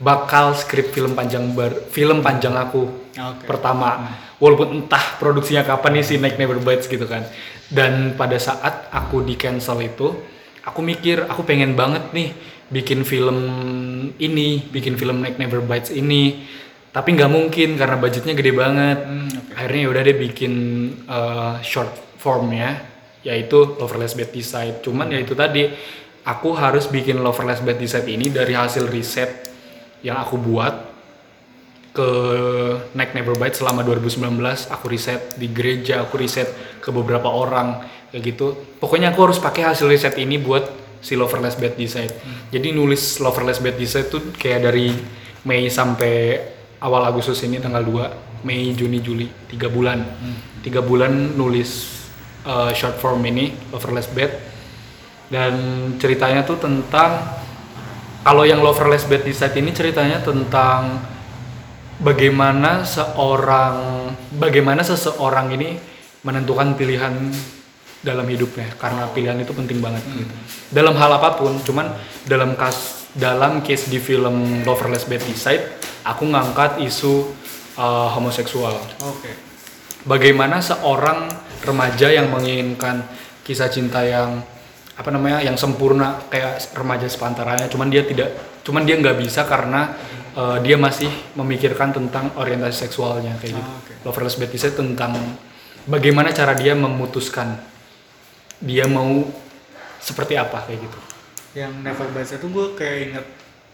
bakal 0.00 0.56
skrip 0.56 0.88
film 0.88 1.12
panjang 1.12 1.52
bar 1.52 1.68
film 1.92 2.24
panjang 2.24 2.56
aku 2.56 2.88
Ah, 3.12 3.36
Oke. 3.36 3.44
pertama 3.44 4.08
walaupun 4.40 4.72
entah 4.80 5.20
produksinya 5.20 5.60
kapan 5.60 6.00
nih 6.00 6.04
si 6.04 6.16
Night 6.16 6.40
Never 6.40 6.56
Bites 6.64 6.88
gitu 6.88 7.04
kan 7.04 7.28
dan 7.68 8.16
pada 8.16 8.40
saat 8.40 8.88
aku 8.88 9.20
di 9.20 9.36
cancel 9.36 9.84
itu 9.84 10.16
aku 10.64 10.80
mikir 10.82 11.26
aku 11.26 11.42
pengen 11.46 11.78
banget 11.78 12.10
nih 12.10 12.34
bikin 12.68 13.02
film 13.04 13.38
ini 14.20 14.64
bikin 14.68 14.98
film 14.98 15.22
Night 15.24 15.36
Never 15.36 15.62
Bites 15.64 15.92
ini. 15.94 16.46
Tapi 16.88 17.14
nggak 17.14 17.30
mungkin 17.30 17.76
karena 17.76 17.96
budgetnya 18.00 18.34
gede 18.34 18.52
banget. 18.56 18.98
Hmm, 19.04 19.28
oke. 19.28 19.52
akhirnya 19.58 19.80
ya 19.84 19.88
udah 19.92 20.02
deh 20.02 20.16
bikin 20.16 20.54
uh, 21.06 21.54
short 21.60 21.90
formnya 22.18 22.80
yaitu 23.22 23.76
Loverless 23.76 24.16
Bad 24.16 24.30
Decide. 24.32 24.80
Cuman 24.82 25.10
ya 25.12 25.20
itu 25.20 25.34
tadi 25.36 25.68
aku 26.24 26.54
harus 26.56 26.88
bikin 26.88 27.20
Loverless 27.20 27.60
Bad 27.62 27.78
Decide 27.78 28.08
ini 28.08 28.32
dari 28.32 28.56
hasil 28.56 28.88
riset 28.88 29.30
yang 30.02 30.18
aku 30.22 30.38
buat 30.38 30.88
ke 31.98 32.10
Night 32.94 33.10
Never 33.16 33.34
Bite 33.34 33.58
selama 33.58 33.82
2019 33.82 34.38
aku 34.70 34.86
riset 34.86 35.34
di 35.34 35.50
gereja 35.50 36.06
aku 36.06 36.14
riset 36.14 36.46
ke 36.78 36.94
beberapa 36.94 37.26
orang 37.26 37.82
kayak 38.10 38.22
gitu. 38.34 38.58
Pokoknya 38.78 39.12
aku 39.12 39.30
harus 39.30 39.38
pakai 39.40 39.68
hasil 39.68 39.88
riset 39.88 40.16
ini 40.20 40.36
buat 40.40 40.68
si 40.98 41.14
Loverless 41.14 41.54
Bad 41.54 41.78
Decide 41.78 42.10
jadi 42.48 42.72
nulis 42.72 43.20
Loverless 43.20 43.60
Bad 43.60 43.76
Decide 43.76 44.08
tuh 44.08 44.32
kayak 44.34 44.60
dari 44.64 44.90
Mei 45.44 45.68
sampai 45.68 46.40
awal 46.80 47.04
Agustus 47.06 47.44
ini 47.44 47.60
tanggal 47.60 47.84
2 47.84 48.44
Mei 48.48 48.72
Juni 48.72 49.02
Juli 49.02 49.28
tiga 49.50 49.68
bulan. 49.68 50.00
Tiga 50.64 50.82
bulan 50.82 51.36
nulis 51.38 52.02
uh, 52.48 52.72
short 52.72 52.96
form 52.98 53.22
ini 53.28 53.52
Loverless 53.70 54.08
Bad 54.10 54.32
dan 55.28 55.54
ceritanya 56.00 56.40
tuh 56.48 56.56
tentang 56.56 57.20
kalau 58.24 58.48
yang 58.48 58.64
Loverless 58.64 59.04
Bad 59.04 59.28
Decide 59.28 59.60
ini 59.60 59.70
ceritanya 59.76 60.24
tentang 60.24 61.04
bagaimana 62.00 62.80
seorang 62.88 64.08
bagaimana 64.40 64.80
seseorang 64.80 65.52
ini 65.52 65.76
menentukan 66.24 66.74
pilihan 66.74 67.12
dalam 67.98 68.26
hidupnya 68.30 68.70
karena 68.78 69.10
pilihan 69.10 69.38
itu 69.42 69.50
penting 69.50 69.82
banget 69.82 70.02
gitu. 70.14 70.34
Dalam 70.70 70.94
hal 70.94 71.10
apa 71.18 71.34
pun, 71.34 71.58
cuman 71.66 71.90
dalam 72.28 72.54
kas 72.54 73.10
dalam 73.16 73.64
case 73.64 73.90
di 73.90 73.98
film 73.98 74.62
Loverless 74.62 75.08
Decide, 75.08 75.80
aku 76.06 76.28
ngangkat 76.28 76.78
isu 76.84 77.34
uh, 77.78 78.08
homoseksual 78.12 78.74
Oke. 79.06 79.30
bagaimana 80.04 80.58
seorang 80.58 81.30
remaja 81.62 82.10
yang 82.10 82.28
menginginkan 82.28 83.06
kisah 83.46 83.70
cinta 83.70 84.02
yang 84.04 84.42
apa 84.98 85.08
namanya 85.14 85.38
yang 85.46 85.54
sempurna 85.54 86.18
kayak 86.26 86.58
remaja 86.74 87.06
sepantarannya 87.06 87.70
cuman 87.70 87.86
dia 87.86 88.02
tidak 88.02 88.34
cuman 88.66 88.82
dia 88.82 88.98
nggak 88.98 89.16
bisa 89.22 89.46
karena 89.46 89.94
uh, 90.34 90.58
dia 90.58 90.74
masih 90.74 91.08
memikirkan 91.38 91.94
tentang 91.94 92.34
orientasi 92.34 92.90
seksualnya 92.90 93.38
kayak 93.38 93.56
gitu. 93.56 93.70
Ah, 93.70 93.78
oke. 93.78 93.92
Loverless 94.04 94.36
Bad 94.36 94.50
Decide 94.50 94.76
tentang 94.76 95.14
bagaimana 95.86 96.34
cara 96.34 96.52
dia 96.58 96.74
memutuskan 96.74 97.56
dia 98.58 98.84
mau 98.90 99.22
seperti 99.98 100.34
apa 100.34 100.66
kayak 100.66 100.82
gitu. 100.82 100.98
Yang 101.56 101.72
Never 101.82 102.08
Bites 102.12 102.32
itu 102.34 102.46
gue 102.46 102.66
kayak 102.76 102.96
inget 103.10 103.26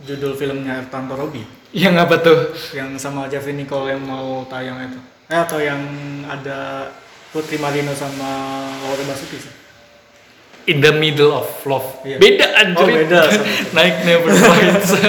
judul 0.05 0.33
filmnya 0.35 0.83
Ertanto 0.83 1.15
Robi 1.15 1.43
Yang 1.71 1.95
apa 2.03 2.15
tuh? 2.23 2.39
yang 2.75 2.95
sama 2.99 3.27
Javi 3.27 3.55
Nicole 3.55 3.95
yang 3.95 4.03
mau 4.03 4.47
tayang 4.47 4.79
itu. 4.85 5.01
Eh 5.27 5.39
atau 5.39 5.59
yang 5.59 5.81
ada 6.27 6.91
Putri 7.35 7.59
Marino 7.59 7.91
sama 7.99 8.63
Laura 8.87 9.05
Basuki 9.11 9.39
sih. 9.43 9.55
In 10.65 10.81
the 10.81 10.95
middle 10.97 11.35
of 11.35 11.51
love. 11.67 11.85
Iya. 12.07 12.17
Beda 12.17 12.47
anjir. 12.57 12.79
Oh, 12.79 12.89
beda. 12.89 13.21
Naik 13.77 13.97
never 14.07 14.33
bites. 14.33 14.91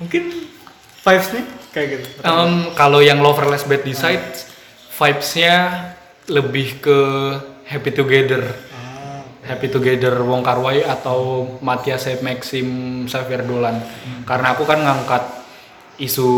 Mungkin 0.00 0.22
vibes 1.00 1.28
nih 1.34 1.44
kayak 1.74 1.86
gitu. 1.96 2.06
Um, 2.22 2.70
kalau 2.76 3.02
yang 3.02 3.18
Loverless 3.18 3.66
Bad 3.66 3.82
Decide, 3.82 4.46
vibes-nya 4.94 5.54
lebih 6.30 6.78
ke 6.78 6.98
Happy 7.66 7.90
Together. 7.90 8.42
Ah, 8.70 9.26
Happy 9.50 9.66
Together 9.66 10.22
Wong 10.22 10.46
Kar 10.46 10.62
Wai 10.62 10.86
atau 10.86 11.50
Matias 11.58 12.06
Maxim 12.22 13.02
Xavier 13.10 13.42
Dolan. 13.42 13.82
Karena 14.22 14.54
aku 14.54 14.62
kan 14.62 14.78
ngangkat 14.78 15.22
isu 15.98 16.30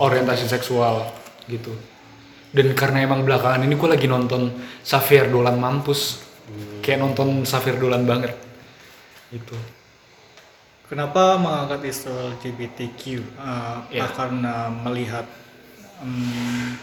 orientasi 0.00 0.48
seksual 0.48 1.12
gitu. 1.46 1.72
Dan 2.50 2.72
karena 2.72 3.04
emang 3.04 3.20
belakangan 3.22 3.60
ini 3.68 3.76
gue 3.76 3.88
lagi 3.88 4.08
nonton 4.08 4.48
Xavier 4.80 5.28
Dolan 5.28 5.60
mampus. 5.60 6.24
Kayak 6.80 7.04
nonton 7.04 7.44
Xavier 7.44 7.76
Dolan 7.76 8.08
banget. 8.08 8.32
Gitu. 9.28 9.56
Kenapa 10.86 11.34
mengangkat 11.34 11.82
isu 11.90 12.38
LGBTQ? 12.38 13.18
Uh, 13.34 13.82
Ya. 13.90 14.06
apa 14.06 14.14
Karena 14.14 14.70
melihat 14.70 15.26
um, 15.98 16.78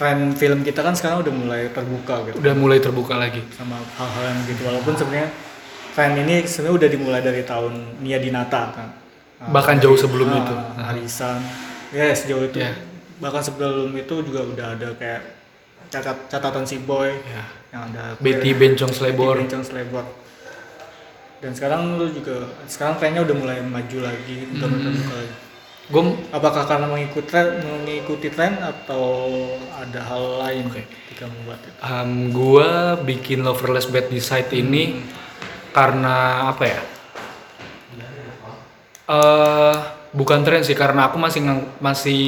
tren 0.00 0.32
film 0.32 0.64
kita 0.64 0.80
kan 0.80 0.96
sekarang 0.96 1.20
udah 1.20 1.34
mulai 1.34 1.68
terbuka 1.68 2.24
gitu 2.24 2.40
Udah 2.40 2.54
mulai 2.56 2.80
terbuka 2.80 3.14
lagi. 3.14 3.44
sama 3.52 3.76
hal-hal 3.76 4.24
yang 4.26 4.40
gitu. 4.48 4.60
Walaupun 4.64 4.96
sebenarnya 4.96 5.28
tren 5.92 6.16
ini 6.16 6.40
sebenarnya 6.42 6.76
udah 6.78 6.88
dimulai 6.88 7.20
dari 7.20 7.42
tahun 7.44 8.00
Nia 8.00 8.16
Dinata 8.16 8.72
kan. 8.72 8.88
Uh, 9.36 9.52
Bahkan 9.52 9.76
dari- 9.76 9.84
jauh 9.84 9.98
sebelum 10.00 10.24
ah, 10.26 10.40
itu. 10.40 10.54
Arisan. 10.80 11.44
Ya 11.92 12.08
sejauh 12.10 12.48
itu. 12.48 12.56
Ya. 12.56 12.72
Bahkan 13.20 13.42
sebelum 13.44 13.92
itu 13.92 14.14
juga 14.24 14.40
udah 14.40 14.66
ada 14.72 14.88
kayak 14.96 15.36
catat 15.92 16.16
catatan 16.30 16.64
si 16.64 16.80
boy 16.80 17.12
Ya. 17.28 17.44
yang 17.68 17.92
ada 17.92 18.16
Betty 18.16 18.56
Bencong 18.56 18.88
Slebor. 18.88 19.36
Bencong 19.36 19.60
Slebor. 19.60 20.08
Dan 21.40 21.52
sekarang 21.52 21.96
lu 21.96 22.08
juga 22.08 22.48
sekarang 22.64 22.96
trennya 22.96 23.20
udah 23.20 23.36
mulai 23.36 23.58
maju 23.60 23.98
lagi, 24.00 24.48
udah 24.50 24.64
Hmm. 24.64 24.80
terbuka 24.82 25.12
lagi. 25.14 25.34
Gue 25.90 26.14
Apakah 26.30 26.70
karena 26.70 26.86
mengikuti 26.86 27.26
tren, 27.26 27.66
mengikuti 27.66 28.30
tren 28.30 28.62
atau 28.62 29.26
ada 29.74 30.00
hal 30.06 30.22
lain 30.38 30.64
Oke. 30.70 30.86
ketika 30.86 31.26
membuat 31.26 31.58
itu? 31.66 31.78
Um, 31.82 32.10
gua 32.30 32.94
bikin 33.02 33.42
Loverless 33.42 33.90
Bad 33.90 34.06
Decide 34.06 34.54
ini 34.54 35.02
karena 35.74 36.46
apa 36.46 36.64
ya? 36.64 36.80
Eh 39.10 39.76
bukan 40.14 40.46
tren 40.46 40.62
sih 40.62 40.78
karena 40.78 41.10
aku 41.10 41.18
masih 41.18 41.42
masih 41.82 42.22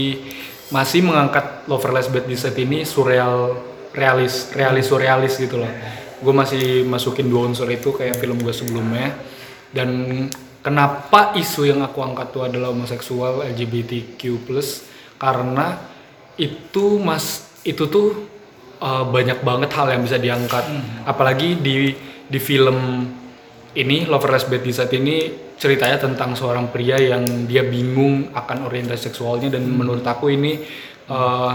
masih 0.75 1.07
mengangkat 1.07 1.63
Loverless 1.71 2.11
Bad 2.11 2.27
Decide 2.27 2.59
ini 2.59 2.83
surreal 2.83 3.63
realis 3.95 4.51
realis 4.59 4.91
surrealis 4.91 5.39
gitu 5.39 5.63
loh. 5.63 5.71
Gue 6.19 6.35
masih 6.35 6.83
masukin 6.91 7.31
dua 7.31 7.47
unsur 7.47 7.71
itu 7.71 7.95
kayak 7.95 8.19
film 8.19 8.43
gue 8.43 8.55
sebelumnya 8.55 9.15
dan 9.71 10.27
kenapa 10.63 11.35
isu 11.37 11.69
yang 11.69 11.83
aku 11.83 12.01
angkat 12.01 12.31
tuh 12.31 12.47
adalah 12.47 12.71
homoseksual 12.71 13.43
LGBTQ+ 13.53 14.23
karena 15.19 15.77
itu 16.39 17.03
mas 17.03 17.51
itu 17.67 17.87
tuh 17.91 18.27
uh, 18.81 19.05
banyak 19.07 19.43
banget 19.43 19.71
hal 19.75 19.91
yang 19.91 20.03
bisa 20.03 20.17
diangkat. 20.17 20.65
Apalagi 21.05 21.59
di 21.59 21.93
di 22.27 22.39
film 22.41 23.07
ini 23.77 24.09
Loverless 24.09 24.49
Bad 24.49 24.63
Decide 24.65 24.95
ini 24.97 25.17
ceritanya 25.59 26.01
tentang 26.01 26.35
seorang 26.35 26.73
pria 26.73 26.99
yang 26.99 27.47
dia 27.47 27.63
bingung 27.63 28.33
akan 28.35 28.67
orientasi 28.67 29.13
seksualnya 29.13 29.53
dan 29.53 29.69
menurut 29.69 30.03
aku 30.03 30.33
ini 30.33 30.59
uh, 31.13 31.53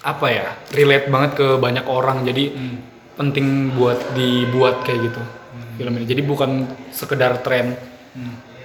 apa 0.00 0.26
ya 0.32 0.56
relate 0.72 1.06
banget 1.12 1.30
ke 1.36 1.46
banyak 1.60 1.86
orang. 1.86 2.24
Jadi 2.24 2.44
penting 3.20 3.76
buat 3.76 4.00
dibuat 4.16 4.80
kayak 4.88 5.12
gitu 5.12 5.39
film 5.76 5.92
ini. 5.98 6.06
Jadi 6.06 6.22
bukan 6.22 6.50
sekedar 6.90 7.42
tren 7.42 7.74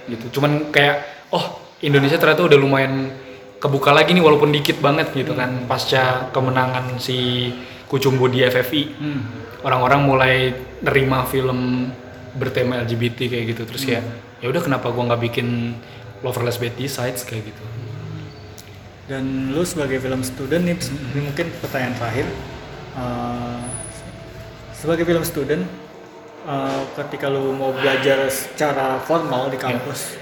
gitu. 0.06 0.38
Cuman 0.38 0.70
kayak 0.70 1.02
oh 1.30 1.58
Indonesia 1.82 2.16
ternyata 2.16 2.46
udah 2.46 2.58
lumayan 2.58 3.12
kebuka 3.56 3.90
lagi 3.90 4.12
nih 4.12 4.22
walaupun 4.22 4.52
dikit 4.52 4.78
banget 4.78 5.10
gitu 5.12 5.32
kan 5.32 5.64
pasca 5.66 6.28
kemenangan 6.30 7.00
si 7.00 7.50
Kucumbu 7.86 8.26
di 8.26 8.42
FFI 8.42 8.82
Hmm. 8.98 9.22
orang-orang 9.62 10.00
mulai 10.02 10.34
nerima 10.82 11.22
film 11.26 11.90
bertema 12.34 12.82
LGBT 12.82 13.30
kayak 13.30 13.44
gitu. 13.56 13.62
Terus 13.66 13.82
kayak 13.86 14.04
ya 14.42 14.46
udah 14.52 14.62
kenapa 14.62 14.92
gua 14.92 15.08
nggak 15.10 15.22
bikin 15.32 15.78
Loverless 16.20 16.58
Bad 16.58 16.74
Decides 16.76 17.24
kayak 17.24 17.48
gitu. 17.50 17.64
Dan 19.06 19.54
lu 19.54 19.62
sebagai 19.62 20.02
film 20.02 20.18
student 20.26 20.66
nih, 20.66 20.74
ini 21.14 21.20
mungkin 21.30 21.46
pertanyaan 21.62 21.94
terakhir. 21.94 22.26
Uh, 22.98 23.62
sebagai 24.74 25.06
film 25.06 25.22
student, 25.22 25.62
uh, 26.46 26.82
ketika 27.02 27.26
lu 27.28 27.52
mau 27.52 27.74
belajar 27.74 28.30
secara 28.30 29.02
formal 29.02 29.50
di 29.50 29.58
kampus, 29.58 30.16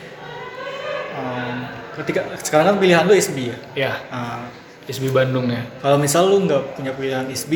um, 1.15 1.57
ketika 2.03 2.27
sekarang 2.43 2.75
kan 2.75 2.77
pilihan 2.81 3.05
lu 3.07 3.15
ISB 3.15 3.53
ya. 3.53 3.59
ya. 3.77 3.93
Uh, 4.11 4.45
SB 4.85 5.09
Bandung 5.13 5.49
ya. 5.49 5.65
Kalau 5.81 5.97
misal 5.97 6.29
lu 6.29 6.45
nggak 6.45 6.77
punya 6.77 6.93
pilihan 6.93 7.25
ISB, 7.29 7.53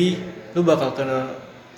lu 0.57 0.65
bakal 0.65 0.93
ke 0.97 1.05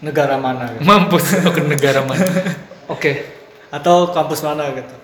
negara 0.02 0.40
mana 0.40 0.72
gitu? 0.76 0.88
mampus 0.88 1.36
lo 1.44 1.52
ke 1.52 1.62
negara 1.64 2.02
mana? 2.08 2.24
Oke. 2.94 3.28
Atau 3.72 4.12
kampus 4.12 4.44
mana 4.44 4.68
gitu? 4.76 4.96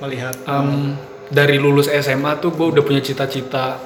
Melihat. 0.00 0.36
Em, 0.44 0.96
dari 1.30 1.56
lulus 1.56 1.88
SMA 1.88 2.36
tuh 2.42 2.52
gue 2.52 2.66
udah 2.76 2.82
punya 2.84 3.00
cita-cita 3.00 3.78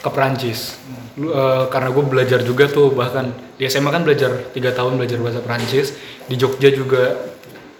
ke 0.00 0.08
Perancis. 0.10 0.78
Lu- 1.18 1.30
eh, 1.34 1.64
karena 1.68 1.90
gue 1.90 2.04
belajar 2.06 2.40
juga 2.42 2.70
tuh 2.70 2.94
bahkan 2.94 3.30
di 3.56 3.66
SMA 3.66 3.90
kan 3.90 4.02
belajar 4.06 4.52
tiga 4.52 4.70
tahun 4.72 5.00
belajar 5.00 5.18
bahasa 5.18 5.40
Perancis 5.42 5.96
di 6.26 6.34
Jogja 6.34 6.70
juga 6.74 7.14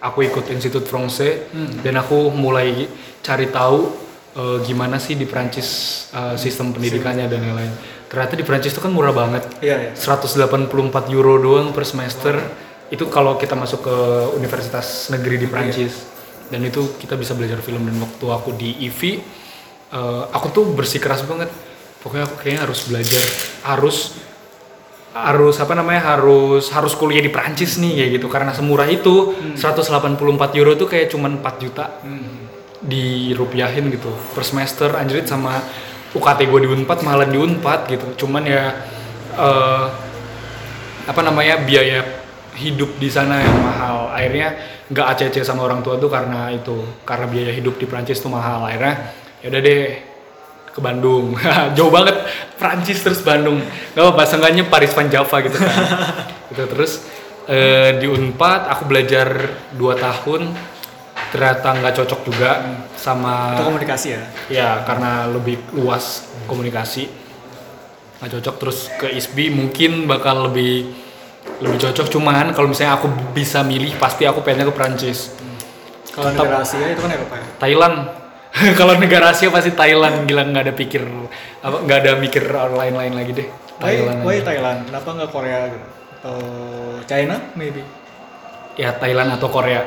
aku 0.00 0.22
ikut 0.26 0.46
Institut 0.54 0.86
Français 0.86 1.50
dan 1.82 1.98
aku 1.98 2.30
mulai 2.30 2.86
cari 3.24 3.50
tahu 3.50 3.90
eh, 4.38 4.58
gimana 4.62 5.02
sih 5.02 5.18
di 5.18 5.26
Perancis 5.26 5.68
eh, 6.14 6.36
sistem 6.38 6.70
pendidikannya 6.70 7.26
dan 7.26 7.42
lain-lain. 7.42 7.74
Ternyata 8.06 8.38
di 8.38 8.44
Perancis 8.46 8.70
itu 8.70 8.82
kan 8.82 8.94
murah 8.94 9.10
banget. 9.10 9.42
Iya, 9.58 9.90
iya. 9.90 9.92
184 9.98 11.10
euro 11.10 11.42
doang 11.42 11.74
per 11.74 11.82
semester. 11.82 12.38
Itu 12.86 13.10
kalau 13.10 13.34
kita 13.34 13.58
masuk 13.58 13.82
ke 13.82 13.96
universitas 14.38 15.10
negeri 15.10 15.42
di 15.42 15.50
Prancis. 15.50 16.06
Dan 16.46 16.62
itu 16.62 16.94
kita 17.02 17.18
bisa 17.18 17.34
belajar 17.34 17.58
film. 17.58 17.82
Dan 17.82 17.98
waktu 17.98 18.26
aku 18.30 18.54
di 18.54 18.78
IV 18.86 19.00
eh, 19.90 20.24
aku 20.30 20.46
tuh 20.54 20.64
bersikeras 20.70 21.26
banget. 21.26 21.50
Pokoknya 21.98 22.30
aku 22.30 22.38
kayaknya 22.38 22.62
harus 22.62 22.86
belajar 22.86 23.24
harus 23.66 24.14
harus 25.24 25.56
apa 25.62 25.72
namanya 25.72 26.16
harus 26.16 26.68
harus 26.68 26.92
kuliah 26.92 27.24
di 27.24 27.32
Prancis 27.32 27.80
nih 27.80 28.04
kayak 28.04 28.10
gitu. 28.20 28.26
Karena 28.28 28.52
semurah 28.52 28.84
itu 28.90 29.32
184 29.56 30.58
euro 30.58 30.72
tuh 30.76 30.88
kayak 30.90 31.08
cuman 31.12 31.40
4 31.40 31.62
juta 31.62 32.00
dirupiahin 32.84 33.88
gitu 33.88 34.12
per 34.36 34.44
semester. 34.44 34.92
Anjrit 34.98 35.24
sama 35.24 35.62
UKT 36.12 36.40
gue 36.48 36.60
di 36.64 36.68
Unpad 36.68 36.98
malah 37.04 37.28
di 37.28 37.38
Unpad 37.40 37.80
gitu. 37.88 38.26
Cuman 38.26 38.42
ya 38.44 38.76
eh, 39.36 39.86
apa 41.06 41.20
namanya 41.22 41.62
biaya 41.62 42.02
hidup 42.56 42.96
di 42.96 43.08
sana 43.12 43.40
yang 43.40 43.56
mahal. 43.60 44.10
Akhirnya 44.10 44.56
nggak 44.90 45.06
ACC 45.16 45.44
sama 45.44 45.66
orang 45.66 45.84
tua 45.84 46.00
tuh 46.00 46.08
karena 46.08 46.48
itu 46.50 46.74
karena 47.04 47.26
biaya 47.28 47.52
hidup 47.52 47.76
di 47.76 47.86
Prancis 47.88 48.18
tuh 48.18 48.32
mahal. 48.32 48.64
Akhirnya 48.64 49.12
ya 49.44 49.46
udah 49.52 49.60
deh 49.62 50.15
ke 50.76 50.80
Bandung. 50.84 51.32
Jauh 51.76 51.88
banget. 51.88 52.20
Prancis 52.60 53.00
terus 53.00 53.24
Bandung. 53.24 53.64
Nggak 53.96 54.04
apa-apa 54.04 54.22
seenggaknya 54.28 54.68
Paris 54.68 54.92
Van 54.92 55.08
Java 55.08 55.36
gitu 55.40 55.56
kan. 55.56 55.72
Gitu 56.52 56.62
terus 56.70 57.02
eh, 57.50 57.98
di 57.98 58.06
Unpad 58.06 58.68
aku 58.68 58.84
belajar 58.84 59.56
2 59.72 59.80
tahun. 59.96 60.52
Ternyata 61.32 61.68
nggak 61.80 61.94
cocok 61.96 62.20
juga 62.28 62.50
sama 62.94 63.56
Itu 63.58 63.66
komunikasi 63.66 64.06
ya. 64.14 64.22
ya 64.52 64.70
karena 64.84 65.26
lebih 65.32 65.58
luas 65.72 66.28
komunikasi. 66.44 67.08
Nggak 68.20 68.30
cocok. 68.38 68.54
Terus 68.60 68.78
ke 69.00 69.06
ISBI 69.16 69.48
mungkin 69.50 70.04
bakal 70.04 70.52
lebih 70.52 70.92
lebih 71.64 71.88
cocok. 71.88 72.06
Cuman 72.12 72.52
kalau 72.52 72.68
misalnya 72.68 73.00
aku 73.00 73.08
bisa 73.32 73.64
milih 73.64 73.96
pasti 73.96 74.28
aku 74.28 74.44
pengennya 74.44 74.68
ke 74.68 74.76
Prancis 74.76 75.32
Kalau 76.12 76.32
negara 76.32 76.64
Asia 76.64 76.80
itu 76.88 77.00
kan 77.00 77.12
Eropa 77.12 77.36
ya. 77.36 77.44
Thailand 77.60 78.25
kalau 78.78 78.96
negara 78.96 79.30
Asia 79.30 79.48
pasti 79.48 79.72
Thailand 79.72 80.24
gila 80.24 80.42
nggak 80.44 80.64
ada 80.64 80.74
pikir 80.74 81.02
apa 81.60 81.76
nggak 81.82 81.98
ada 82.00 82.12
mikir 82.16 82.44
lain-lain 82.50 83.12
lagi 83.12 83.32
deh 83.34 83.48
Why, 83.76 83.84
Thailand 83.92 84.18
why 84.24 84.34
aja. 84.34 84.44
Thailand? 84.48 84.78
Kenapa 84.88 85.08
nggak 85.12 85.30
Korea 85.30 85.58
gitu? 85.68 85.86
Atau 86.16 86.36
China 87.04 87.36
maybe? 87.52 87.82
ya 88.76 88.92
Thailand 88.92 89.32
atau 89.32 89.48
Korea 89.48 89.80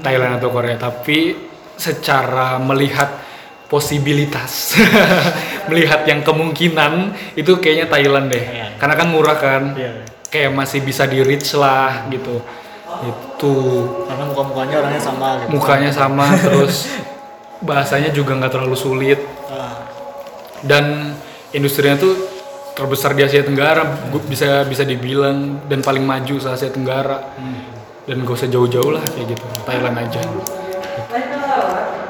Thailand 0.00 0.36
atau 0.36 0.48
Korea 0.48 0.76
tapi 0.76 1.32
secara 1.76 2.60
melihat 2.60 3.08
posibilitas 3.68 4.76
melihat 5.68 6.04
yang 6.04 6.20
kemungkinan 6.20 6.92
itu 7.34 7.56
kayaknya 7.56 7.88
Thailand 7.88 8.28
deh 8.28 8.44
karena 8.76 8.94
kan 8.94 9.08
murah 9.08 9.36
kan 9.36 9.62
Iya. 9.72 10.04
kayak 10.28 10.52
masih 10.52 10.84
bisa 10.84 11.04
di 11.04 11.24
reach 11.24 11.56
lah 11.56 12.04
gitu 12.08 12.44
itu 13.00 13.54
Karena 14.06 14.24
muka-mukanya 14.28 14.74
orangnya 14.78 15.02
sama 15.02 15.28
gitu. 15.40 15.48
mukanya 15.50 15.90
sama 15.90 16.26
terus 16.36 16.76
bahasanya 17.60 18.10
juga 18.10 18.34
nggak 18.34 18.52
terlalu 18.52 18.74
sulit 18.74 19.20
Ah, 19.46 19.86
dan 20.60 21.14
industrinya 21.50 21.94
tuh 21.94 22.14
terbesar 22.72 23.12
di 23.12 23.22
Asia 23.22 23.40
Tenggara 23.40 23.82
gu- 24.08 24.24
bisa 24.24 24.64
bisa 24.64 24.82
dibilang 24.82 25.62
dan 25.64 25.78
paling 25.78 26.02
maju 26.02 26.34
se 26.34 26.48
Asia 26.48 26.68
Tenggara 26.68 27.22
dan 28.04 28.20
gak 28.20 28.34
usah 28.34 28.48
jauh-jauh 28.48 28.90
lah 28.90 29.04
kayak 29.06 29.30
gitu 29.30 29.44
Thailand 29.62 29.96
aja 29.98 30.20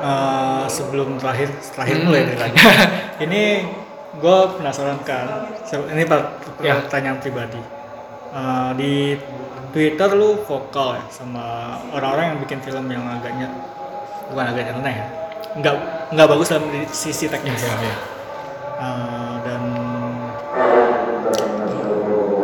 eh, 0.00 0.64
sebelum 0.66 1.16
terakhir 1.16 1.48
terakhir 1.70 1.96
Hmm. 1.96 2.04
mulai 2.04 2.22
tadi. 2.30 2.58
ini 3.24 3.42
gue 4.14 4.38
penasaran 4.54 4.98
kan. 5.02 5.48
Ini 5.66 6.02
Ya. 6.60 6.78
pertanyaan 6.80 7.18
pribadi. 7.18 7.60
Eh, 8.30 8.70
di 8.74 8.92
Twitter 9.70 10.10
lu 10.12 10.38
vokal 10.40 10.98
ya 10.98 11.04
sama 11.08 11.44
orang-orang 11.90 12.24
yang 12.30 12.38
bikin 12.40 12.58
film 12.60 12.86
yang 12.86 13.02
agaknya 13.04 13.50
bukan 14.28 14.44
agak 14.46 14.70
nyeleneh 14.70 14.94
ya. 14.94 15.06
Nggak 15.54 15.74
nggak 16.10 16.26
bagus 16.28 16.48
dalam 16.50 16.64
sisi 16.88 17.26
teknis. 17.26 17.62
Eh, 17.62 19.34
dan 19.40 19.62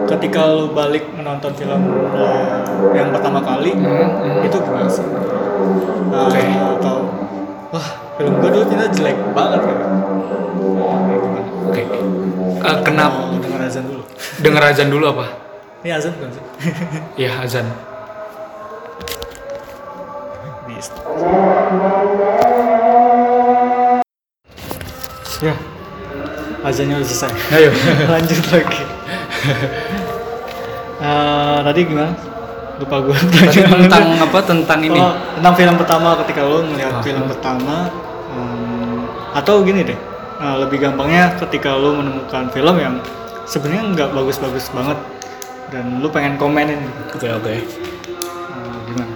ketika 0.07 0.41
lu 0.47 0.71
balik 0.71 1.07
menonton 1.11 1.51
film 1.55 1.83
eh, 2.13 2.63
yang 2.93 3.11
pertama 3.11 3.39
kali 3.41 3.75
Hmm, 3.75 4.43
itu 4.43 4.57
gimana 4.57 4.87
sih? 4.87 5.03
Eh, 5.03 6.19
Oke. 6.21 6.43
Atau 6.79 6.97
wah 7.71 7.89
film 8.15 8.39
gue 8.39 8.51
dulu 8.51 8.65
ternyata 8.65 8.91
jelek 8.91 9.17
banget 9.33 9.61
gimana? 9.65 9.99
Oke. 11.67 11.83
Eh, 12.61 12.79
kenapa 12.83 13.19
Mau 13.27 13.39
denger 13.39 13.61
azan 13.65 13.85
dulu. 13.87 14.03
denger 14.39 14.63
azan 14.65 14.89
dulu 14.89 15.05
apa? 15.09 15.27
Ini 15.81 15.91
azan 15.93 16.13
bukan 16.15 16.31
sih? 16.31 16.45
Iya 17.17 17.33
azan. 17.43 17.67
Di 20.67 20.77
Ya, 25.41 25.55
azannya 26.61 27.01
udah 27.01 27.09
selesai. 27.09 27.33
Ayo. 27.57 27.71
Lanjut 28.13 28.41
lagi. 28.53 28.83
Eh, 31.01 31.59
tadi 31.65 31.81
gimana? 31.89 32.13
Lupa 32.77 32.97
gue. 33.01 33.17
Tadi 33.17 33.65
tentang 33.65 34.21
apa? 34.21 34.39
Tentang 34.45 34.81
ini. 34.85 35.01
Oh, 35.01 35.17
tentang 35.41 35.55
film 35.57 35.75
pertama 35.81 36.09
ketika 36.25 36.41
lo 36.45 36.61
melihat 36.65 37.01
Ah. 37.01 37.03
film 37.05 37.25
pertama 37.25 37.89
hmm, 38.33 39.01
atau 39.33 39.65
gini 39.65 39.81
deh 39.85 39.97
eh, 40.41 40.57
lebih 40.61 40.77
gampangnya 40.81 41.33
ketika 41.41 41.73
lo 41.73 41.97
menemukan 41.97 42.53
film 42.53 42.77
yang 42.77 42.95
sebenarnya 43.49 43.85
nggak 43.97 44.09
bagus-bagus 44.13 44.69
banget 44.77 44.99
dan 45.73 46.05
lo 46.05 46.09
pengen 46.13 46.37
komenin. 46.37 46.85
Oke 47.17 47.33
oke. 47.33 47.55
Eh, 47.57 48.77
gimana? 48.93 49.15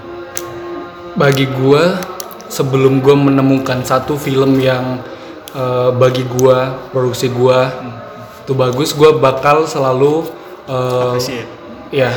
Bagi 1.21 1.45
gua 1.53 2.01
sebelum 2.49 3.05
gua 3.05 3.13
menemukan 3.13 3.85
satu 3.85 4.17
film 4.17 4.57
yang 4.57 5.05
eh, 5.55 5.91
bagi 5.95 6.27
gua 6.27 6.91
produksi 6.91 7.31
gua 7.31 7.71
itu 8.45 8.53
bagus, 8.53 8.93
gua 8.93 9.17
bakal 9.17 9.65
selalu 9.65 10.29
Appreciate. 10.65 11.45
Ya, 11.93 12.09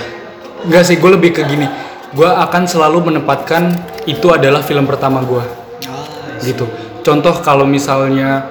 enggak 0.64 0.88
sih, 0.88 0.96
gue 0.96 1.12
lebih 1.12 1.36
ke 1.36 1.44
gini. 1.44 1.68
Gue 2.16 2.26
akan 2.26 2.64
selalu 2.64 3.12
menempatkan 3.12 3.76
itu 4.08 4.32
adalah 4.32 4.64
film 4.64 4.88
pertama 4.88 5.20
gue, 5.20 5.44
Ah, 5.84 6.40
gitu. 6.40 6.64
Contoh 7.04 7.36
kalau 7.44 7.68
misalnya, 7.68 8.48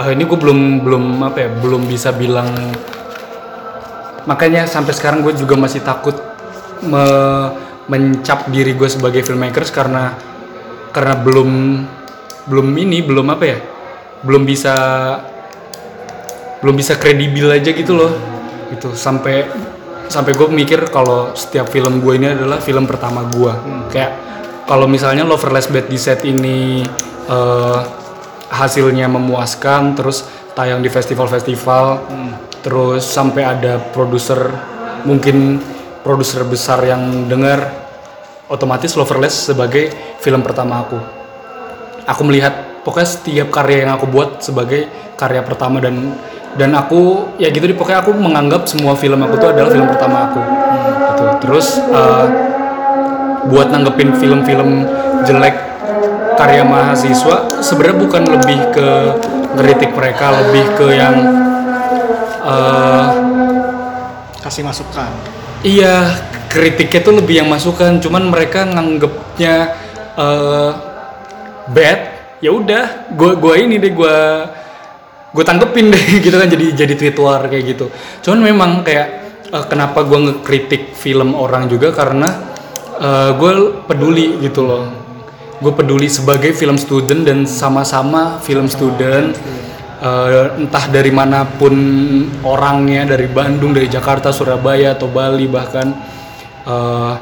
eh, 0.00 0.16
ini 0.16 0.24
gue 0.24 0.38
belum 0.40 0.80
belum 0.80 1.04
apa 1.28 1.44
ya, 1.44 1.48
belum 1.60 1.84
bisa 1.84 2.08
bilang. 2.16 2.48
Makanya 4.24 4.64
sampai 4.64 4.96
sekarang 4.96 5.20
gue 5.20 5.36
juga 5.36 5.60
masih 5.60 5.84
takut 5.84 6.16
me- 6.80 7.52
mencap 7.84 8.48
diri 8.48 8.72
gue 8.72 8.88
sebagai 8.88 9.20
filmmakers 9.24 9.68
karena 9.68 10.16
karena 10.92 11.20
belum 11.20 11.50
belum 12.48 12.68
ini 12.80 13.04
belum 13.04 13.28
apa 13.28 13.44
ya, 13.44 13.58
belum 14.24 14.42
bisa 14.48 14.74
belum 16.58 16.74
bisa 16.74 16.98
kredibel 16.98 17.50
aja 17.52 17.70
gitu 17.70 17.94
loh. 17.94 18.12
Gitu 18.68 18.92
sampai 18.94 19.48
sampai 20.08 20.32
gue 20.32 20.48
mikir 20.48 20.88
kalau 20.88 21.36
setiap 21.36 21.68
film 21.68 22.00
gue 22.00 22.16
ini 22.16 22.32
adalah 22.32 22.58
film 22.64 22.88
pertama 22.88 23.28
gue 23.28 23.52
kayak 23.92 24.12
kalau 24.64 24.88
misalnya 24.88 25.24
Loverless 25.28 25.68
Bad 25.68 25.88
di 25.92 26.00
set 26.00 26.24
ini 26.24 26.80
eh, 27.28 27.80
hasilnya 28.48 29.04
memuaskan 29.12 29.92
terus 29.92 30.24
tayang 30.56 30.80
di 30.80 30.88
festival-festival 30.88 32.08
terus 32.64 33.04
sampai 33.04 33.42
ada 33.44 33.80
produser 33.92 34.48
mungkin 35.04 35.60
produser 36.02 36.42
besar 36.48 36.82
yang 36.88 37.28
dengar 37.28 37.68
otomatis 38.48 38.96
Loverless 38.96 39.52
sebagai 39.52 39.92
film 40.24 40.40
pertama 40.40 40.80
aku. 40.82 40.98
Aku 42.08 42.24
melihat 42.24 42.67
pokoknya 42.88 43.08
setiap 43.12 43.48
karya 43.52 43.84
yang 43.84 44.00
aku 44.00 44.08
buat 44.08 44.40
sebagai 44.40 44.88
karya 45.20 45.44
pertama 45.44 45.76
dan 45.84 46.16
dan 46.56 46.72
aku 46.72 47.28
ya 47.36 47.52
gitu 47.52 47.68
deh 47.68 47.76
pokoknya 47.76 48.00
aku 48.00 48.16
menganggap 48.16 48.64
semua 48.64 48.96
film 48.96 49.20
aku 49.20 49.36
tuh 49.36 49.52
adalah 49.52 49.68
film 49.68 49.84
pertama 49.84 50.32
aku 50.32 50.40
gitu 51.12 51.24
terus 51.44 51.76
eh, 51.76 52.26
buat 53.52 53.68
nanggepin 53.68 54.16
film-film 54.16 54.88
jelek 55.28 55.56
karya 56.40 56.64
mahasiswa 56.64 57.60
sebenarnya 57.60 57.98
bukan 58.00 58.22
lebih 58.24 58.58
ke 58.72 58.88
ngeritik 59.60 59.92
mereka 59.92 60.32
lebih 60.40 60.64
ke 60.80 60.86
yang 60.96 61.16
eh, 62.48 63.06
kasih 64.48 64.64
masukan. 64.64 65.10
Iya, 65.60 66.14
kritiknya 66.48 67.00
tuh 67.02 67.14
lebih 67.18 67.44
yang 67.44 67.50
masukan, 67.50 67.98
cuman 67.98 68.30
mereka 68.30 68.64
nganggepnya 68.64 69.54
eh, 70.16 70.70
bad 71.68 72.17
ya 72.38 72.54
udah 72.54 73.10
gue 73.14 73.32
gue 73.34 73.54
ini 73.58 73.76
deh 73.82 73.92
gue 73.92 74.16
gue 75.28 75.44
tanggepin 75.44 75.92
deh 75.92 76.04
gitu 76.24 76.34
kan 76.34 76.48
jadi 76.48 76.66
jadi 76.74 76.94
tweet 76.96 77.16
war 77.20 77.44
kayak 77.46 77.64
gitu. 77.76 77.86
Cuman 78.24 78.40
memang 78.42 78.70
kayak 78.86 79.08
eh, 79.52 79.64
kenapa 79.68 80.06
gue 80.06 80.18
ngekritik 80.18 80.96
film 80.96 81.36
orang 81.36 81.68
juga 81.68 81.92
karena 81.92 82.28
eh, 82.98 83.30
gue 83.36 83.52
peduli 83.84 84.40
gitu 84.40 84.64
loh. 84.64 84.84
Gue 85.58 85.74
peduli 85.74 86.06
sebagai 86.06 86.54
film 86.54 86.78
student 86.78 87.26
dan 87.26 87.42
sama-sama 87.44 88.38
film 88.40 88.70
student 88.70 89.34
eh, 90.00 90.44
entah 90.56 90.84
dari 90.88 91.10
mana 91.10 91.44
pun 91.44 91.74
orangnya 92.46 93.04
dari 93.04 93.26
Bandung 93.28 93.74
dari 93.74 93.90
Jakarta 93.90 94.30
Surabaya 94.30 94.94
atau 94.96 95.10
Bali 95.10 95.44
bahkan 95.50 95.92
eh, 96.64 97.14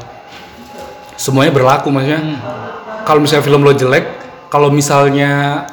semuanya 1.18 1.50
berlaku 1.50 1.90
maksudnya. 1.90 2.22
Kalau 3.06 3.22
misalnya 3.22 3.46
film 3.46 3.62
lo 3.62 3.70
jelek 3.70 4.15
kalau 4.52 4.70
misalnya 4.70 5.64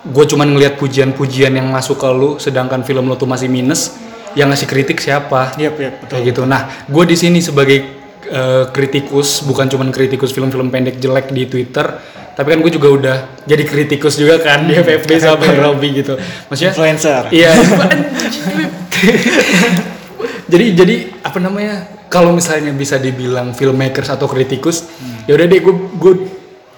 gue 0.00 0.24
cuman 0.24 0.56
ngelihat 0.56 0.80
pujian-pujian 0.80 1.52
yang 1.52 1.68
masuk 1.68 2.00
ke 2.00 2.08
lu 2.08 2.30
sedangkan 2.40 2.80
film 2.84 3.04
lo 3.04 3.20
tuh 3.20 3.28
masih 3.28 3.52
minus 3.52 4.00
yang 4.32 4.48
ngasih 4.48 4.70
kritik 4.70 5.02
siapa 5.02 5.52
Yap, 5.60 5.76
yap, 5.76 5.94
betul. 6.00 6.12
kayak 6.16 6.24
gitu 6.32 6.42
nah 6.48 6.86
gue 6.88 7.04
di 7.04 7.16
sini 7.20 7.44
sebagai 7.44 7.78
eh, 8.24 8.64
kritikus 8.72 9.44
bukan 9.44 9.68
cuman 9.68 9.92
kritikus 9.92 10.32
film-film 10.32 10.72
pendek 10.72 10.96
jelek 10.96 11.28
di 11.34 11.44
Twitter 11.44 11.84
tapi 12.32 12.56
kan 12.56 12.58
gue 12.64 12.72
juga 12.72 12.88
udah 12.88 13.16
jadi 13.44 13.64
kritikus 13.68 14.16
juga 14.16 14.40
kan 14.40 14.64
di 14.64 14.72
FFB 14.72 15.10
sama 15.24 15.44
Robby 15.52 16.00
gitu 16.00 16.16
maksudnya 16.48 16.72
Influencer. 16.72 17.22
Iya. 17.28 17.52
jadi 20.52 20.66
jadi 20.76 20.96
apa 21.24 21.38
namanya? 21.40 21.76
Kalau 22.10 22.34
misalnya 22.34 22.74
bisa 22.74 22.98
dibilang 22.98 23.54
filmmakers 23.54 24.10
atau 24.10 24.26
kritikus, 24.26 24.90
ya 25.30 25.38
udah 25.38 25.46
deh 25.46 25.60
gue 25.62 25.74
gue 25.94 26.14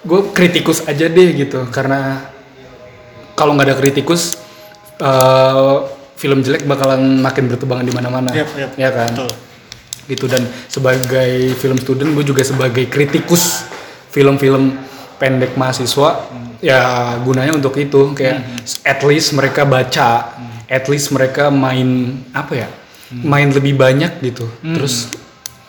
gue 0.03 0.21
kritikus 0.35 0.83
aja 0.83 1.07
deh 1.07 1.29
gitu 1.31 1.63
karena 1.71 2.27
kalau 3.33 3.55
nggak 3.55 3.67
ada 3.71 3.77
kritikus 3.79 4.35
eh, 4.99 5.77
film 6.19 6.39
jelek 6.39 6.63
bakalan 6.63 7.19
makin 7.19 7.51
bertebangan 7.51 7.83
di 7.83 7.91
mana-mana. 7.91 8.31
Yap, 8.31 8.49
yap. 8.55 8.71
Ya 8.79 8.89
kan? 8.95 9.11
Betul. 9.11 9.31
Gitu 10.07 10.25
dan 10.27 10.43
sebagai 10.71 11.55
film 11.59 11.75
student 11.79 12.15
gue 12.15 12.23
juga 12.27 12.43
sebagai 12.43 12.87
kritikus 12.87 13.67
film-film 14.11 14.77
pendek 15.19 15.55
mahasiswa 15.55 16.27
ya 16.63 17.15
gunanya 17.23 17.55
untuk 17.55 17.75
itu 17.79 18.15
kayak 18.15 18.43
at 18.83 18.99
least 19.03 19.35
mereka 19.35 19.67
baca 19.67 20.35
at 20.67 20.85
least 20.87 21.11
mereka 21.11 21.47
main 21.51 22.19
apa 22.31 22.53
ya 22.55 22.67
main 23.11 23.51
lebih 23.51 23.75
banyak 23.75 24.19
gitu 24.23 24.47
terus 24.59 25.11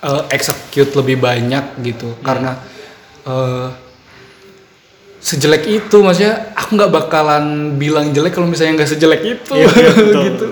eh, 0.03 0.23
execute 0.35 0.95
lebih 0.99 1.19
banyak 1.23 1.79
gitu 1.83 2.19
karena 2.23 2.59
eh, 3.27 3.69
sejelek 5.25 5.65
itu 5.65 5.97
maksudnya 6.05 6.53
aku 6.53 6.77
nggak 6.77 6.93
bakalan 6.93 7.75
bilang 7.81 8.13
jelek 8.13 8.37
kalau 8.37 8.45
misalnya 8.45 8.85
nggak 8.85 8.91
sejelek 8.93 9.23
itu. 9.25 9.57
Iya, 9.57 9.69
iya, 9.73 9.91
betul. 9.97 10.23
gitu. 10.29 10.47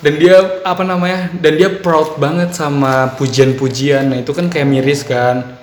Dan 0.00 0.12
dia 0.16 0.36
apa 0.64 0.80
namanya 0.80 1.28
dan 1.36 1.52
dia 1.60 1.68
proud 1.68 2.16
banget 2.16 2.56
sama 2.56 3.12
pujian-pujian. 3.20 4.08
Nah 4.08 4.24
itu 4.24 4.32
kan 4.32 4.48
kayak 4.48 4.64
miris 4.64 5.04
kan. 5.04 5.60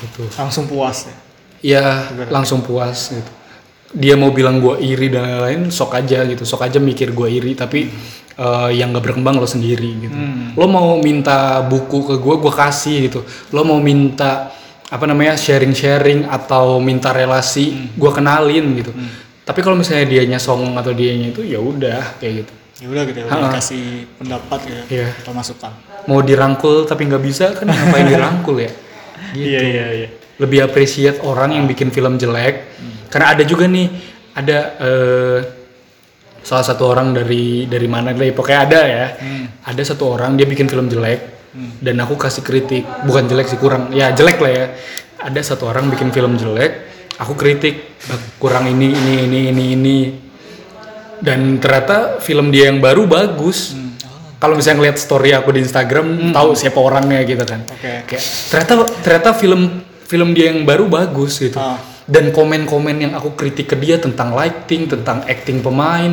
Gitu. 0.00 0.24
Langsung 0.40 0.64
puas 0.64 1.04
ya. 1.04 1.16
ya 1.60 1.84
langsung 2.32 2.64
puas 2.64 3.12
gitu. 3.12 3.32
Dia 3.92 4.16
mau 4.16 4.32
bilang 4.32 4.60
gua 4.60 4.80
iri 4.80 5.12
dan 5.12 5.28
lain-lain 5.28 5.68
sok 5.68 6.00
aja 6.00 6.24
gitu. 6.24 6.48
Sok 6.48 6.64
aja 6.64 6.80
mikir 6.80 7.12
gua 7.12 7.28
iri 7.28 7.52
tapi 7.52 7.92
eh, 8.40 8.70
yang 8.72 8.92
gak 8.96 9.04
berkembang 9.04 9.36
lo 9.36 9.48
sendiri 9.48 10.00
gitu. 10.00 10.16
Lo 10.56 10.64
mau 10.64 10.96
minta 11.00 11.60
buku 11.60 12.08
ke 12.08 12.14
gua 12.20 12.40
gua 12.40 12.52
kasih 12.56 13.12
gitu. 13.12 13.20
Lo 13.52 13.64
mau 13.68 13.80
minta 13.80 14.52
apa 14.88 15.04
namanya 15.04 15.36
sharing-sharing 15.36 16.24
atau 16.24 16.80
minta 16.80 17.12
relasi 17.12 17.92
gua 17.94 18.08
kenalin 18.10 18.72
gitu. 18.76 18.92
Tapi 19.44 19.60
kalau 19.60 19.76
misalnya 19.76 20.04
dianya 20.08 20.36
songong 20.36 20.76
atau 20.76 20.92
dianya 20.92 21.32
itu 21.32 21.44
ya 21.44 21.60
udah 21.60 22.16
kayak 22.20 22.44
gitu. 22.44 22.52
Ya 22.78 22.86
udah 22.94 23.02
gitu 23.10 23.18
ya, 23.20 23.24
udah 23.26 23.50
kasih 23.52 23.84
pendapat 24.16 24.58
gitu 24.64 24.82
Iya. 24.92 25.08
atau 25.18 25.32
masukan. 25.34 25.72
mau 26.06 26.22
dirangkul 26.24 26.86
tapi 26.88 27.04
nggak 27.04 27.20
bisa 27.20 27.52
kan 27.52 27.68
ngapain 27.68 28.06
dirangkul 28.12 28.56
ya? 28.56 28.70
Gitu. 29.34 29.44
Iya, 29.44 29.60
iya, 29.60 29.86
iya. 29.92 30.08
lebih 30.38 30.62
appreciate 30.64 31.18
orang 31.20 31.52
yang 31.52 31.66
bikin 31.66 31.90
film 31.90 32.16
jelek. 32.16 32.70
Karena 33.12 33.34
ada 33.36 33.42
juga 33.44 33.66
nih 33.68 33.88
ada 34.32 34.58
eh, 34.78 35.38
salah 36.40 36.64
satu 36.64 36.88
orang 36.88 37.12
dari 37.12 37.66
dari 37.66 37.88
mana 37.90 38.14
deh 38.14 38.32
pokoknya 38.32 38.60
ada 38.64 38.80
ya. 38.88 39.06
Ada 39.68 39.92
satu 39.92 40.16
orang 40.16 40.38
dia 40.38 40.46
bikin 40.48 40.64
film 40.64 40.88
jelek 40.88 41.37
dan 41.56 41.96
aku 42.04 42.14
kasih 42.14 42.44
kritik 42.44 42.84
bukan 43.04 43.24
jelek 43.26 43.48
sih 43.48 43.58
kurang. 43.58 43.90
Ya 43.92 44.12
jelek 44.12 44.38
lah 44.38 44.52
ya. 44.52 44.66
Ada 45.18 45.54
satu 45.54 45.66
orang 45.66 45.90
bikin 45.90 46.14
film 46.14 46.38
jelek 46.38 46.86
aku 47.18 47.34
kritik 47.34 47.98
"Eh, 48.06 48.20
kurang 48.38 48.70
ini 48.70 48.94
ini 48.94 49.14
ini 49.26 49.40
ini 49.50 49.64
ini. 49.74 49.98
Dan 51.18 51.58
ternyata 51.58 52.22
film 52.22 52.54
dia 52.54 52.70
yang 52.70 52.78
baru 52.78 53.04
bagus. 53.10 53.74
Kalau 54.38 54.54
misalnya 54.54 54.86
ngeliat 54.86 54.98
story 55.02 55.34
aku 55.34 55.50
di 55.50 55.66
Instagram 55.66 56.30
tahu 56.30 56.54
siapa 56.54 56.78
orangnya 56.78 57.26
gitu 57.26 57.42
kan. 57.42 57.66
Oke. 57.66 58.06
kayak 58.06 58.22
ternyata 58.54 58.72
ternyata 59.02 59.30
film 59.34 59.82
film 60.06 60.30
dia 60.30 60.54
yang 60.54 60.62
baru 60.62 60.86
bagus 60.86 61.42
gitu. 61.42 61.58
Ah. 61.58 61.78
dan 62.08 62.32
komen-komen 62.32 63.04
yang 63.04 63.12
aku 63.12 63.36
kritik 63.36 63.68
ke 63.68 63.76
dia 63.76 64.00
tentang 64.00 64.32
lighting 64.32 64.88
tentang 64.88 65.20
acting 65.28 65.60
pemain 65.60 66.08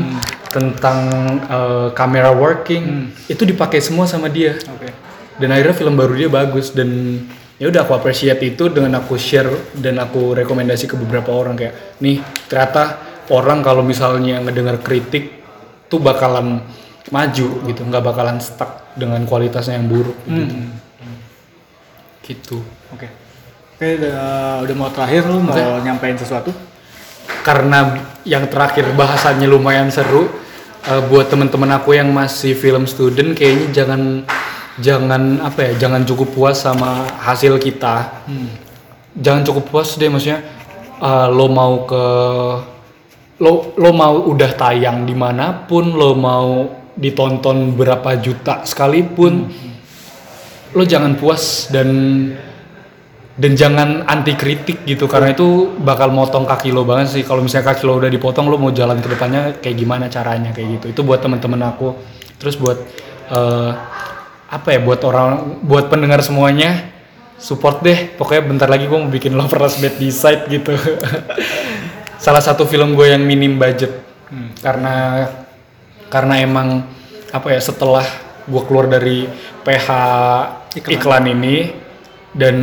tentang 0.52 1.00
eh, 1.48 1.88
camera 1.96 2.36
working 2.36 3.16
itu 3.32 3.48
dipakai 3.48 3.80
semua 3.80 4.04
sama 4.04 4.28
dia. 4.28 4.60
Oke. 4.76 5.05
Dan 5.42 5.50
akhirnya 5.52 5.76
film 5.76 5.96
baru 5.96 6.14
dia 6.16 6.30
bagus 6.32 6.72
dan 6.72 7.22
ya 7.60 7.72
udah 7.72 7.88
aku 7.88 7.94
appreciate 7.96 8.42
itu 8.44 8.68
dengan 8.72 9.00
aku 9.04 9.16
share 9.16 9.76
dan 9.76 10.00
aku 10.00 10.36
rekomendasi 10.36 10.88
ke 10.88 10.96
beberapa 11.00 11.32
orang 11.32 11.56
kayak 11.56 12.00
nih 12.04 12.20
ternyata 12.48 13.00
orang 13.32 13.64
kalau 13.64 13.84
misalnya 13.84 14.44
ngedengar 14.44 14.80
kritik 14.84 15.44
tuh 15.88 16.00
bakalan 16.00 16.64
maju 17.14 17.48
gitu 17.70 17.82
nggak 17.86 18.04
bakalan 18.04 18.42
stuck 18.42 18.96
dengan 18.98 19.22
kualitasnya 19.28 19.78
yang 19.78 19.88
buruk. 19.92 20.18
Gitu. 20.26 20.56
gitu. 22.26 22.58
Oke. 22.96 23.08
Oke, 23.76 24.00
udah, 24.00 24.64
udah 24.64 24.76
mau 24.80 24.88
terakhir 24.88 25.28
lu 25.28 25.44
mau 25.44 25.54
nyampein 25.84 26.16
sesuatu? 26.16 26.50
karena 27.46 28.02
yang 28.26 28.50
terakhir 28.50 28.90
bahasanya 28.98 29.46
lumayan 29.46 29.94
seru 29.94 30.26
eh, 30.90 31.02
buat 31.06 31.30
teman-teman 31.30 31.78
aku 31.78 31.94
yang 31.94 32.10
masih 32.10 32.58
film 32.58 32.90
student 32.90 33.38
kayaknya 33.38 33.70
jangan 33.70 34.02
jangan 34.80 35.40
apa 35.40 35.72
ya 35.72 35.88
jangan 35.88 36.04
cukup 36.04 36.36
puas 36.36 36.60
sama 36.60 37.08
hasil 37.24 37.60
kita. 37.60 38.26
Jangan 39.16 39.48
cukup 39.48 39.64
puas 39.72 39.96
deh 39.96 40.12
maksudnya 40.12 40.44
eh, 41.00 41.28
lo 41.32 41.48
mau 41.48 41.88
ke 41.88 42.06
lo 43.40 43.76
lo 43.76 43.92
mau 43.92 44.16
udah 44.32 44.52
tayang 44.56 45.04
di 45.04 45.16
mana 45.16 45.68
pun 45.68 45.96
lo 45.96 46.16
mau 46.16 46.68
ditonton 46.96 47.76
berapa 47.76 48.16
juta 48.24 48.64
sekalipun 48.64 49.52
lo 50.76 50.84
jangan 50.84 51.20
puas 51.20 51.68
dan 51.68 51.88
dan 53.36 53.52
jangan 53.52 54.08
anti 54.08 54.32
kritik 54.40 54.88
gitu 54.88 55.12
karena 55.12 55.36
itu 55.36 55.76
bakal 55.84 56.08
motong 56.12 56.48
kaki 56.48 56.72
lo 56.72 56.88
banget 56.88 57.20
sih. 57.20 57.24
Kalau 57.28 57.44
misalnya 57.44 57.76
kaki 57.76 57.84
lo 57.84 58.00
udah 58.00 58.08
dipotong 58.08 58.48
lo 58.48 58.56
mau 58.56 58.72
jalan 58.72 59.04
ke 59.04 59.12
depannya 59.12 59.60
kayak 59.60 59.76
gimana 59.76 60.08
caranya 60.08 60.56
kayak 60.56 60.80
gitu. 60.80 60.86
Itu 60.96 61.02
buat 61.04 61.20
teman-teman 61.20 61.76
aku. 61.76 61.92
Terus 62.40 62.56
buat 62.56 62.80
eh, 63.32 63.72
apa 64.46 64.78
ya 64.78 64.80
buat 64.82 65.02
orang 65.02 65.64
buat 65.66 65.90
pendengar 65.90 66.22
semuanya 66.22 66.92
support 67.38 67.84
deh. 67.84 68.14
Pokoknya 68.16 68.44
bentar 68.46 68.68
lagi 68.70 68.88
gue 68.88 68.98
mau 68.98 69.12
bikin 69.12 69.36
Loverless 69.36 69.82
Bad 69.82 69.96
Decide 70.00 70.44
gitu. 70.50 70.74
Salah 72.26 72.42
satu 72.42 72.66
film 72.66 72.96
gue 72.96 73.12
yang 73.12 73.22
minim 73.22 73.60
budget. 73.60 73.92
Karena 74.60 75.28
karena 76.10 76.42
emang 76.42 76.86
apa 77.34 77.48
ya 77.52 77.60
setelah 77.60 78.06
gue 78.46 78.62
keluar 78.70 78.86
dari 78.88 79.26
PH 79.66 79.88
iklan, 80.86 81.26
ini 81.28 81.74
dan 82.36 82.56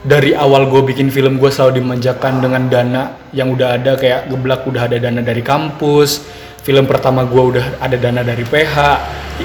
dari 0.00 0.32
awal 0.32 0.70
gue 0.72 0.80
bikin 0.94 1.12
film 1.12 1.36
gue 1.36 1.50
selalu 1.52 1.84
dimanjakan 1.84 2.40
dengan 2.40 2.62
dana 2.72 3.02
yang 3.36 3.52
udah 3.52 3.76
ada 3.76 4.00
kayak 4.00 4.32
geblak 4.32 4.64
udah 4.64 4.88
ada 4.88 4.96
dana 4.96 5.20
dari 5.20 5.44
kampus 5.44 6.24
film 6.60 6.84
pertama 6.84 7.24
gue 7.24 7.42
udah 7.56 7.66
ada 7.80 7.96
dana 7.96 8.20
dari 8.20 8.44
PH 8.44 8.76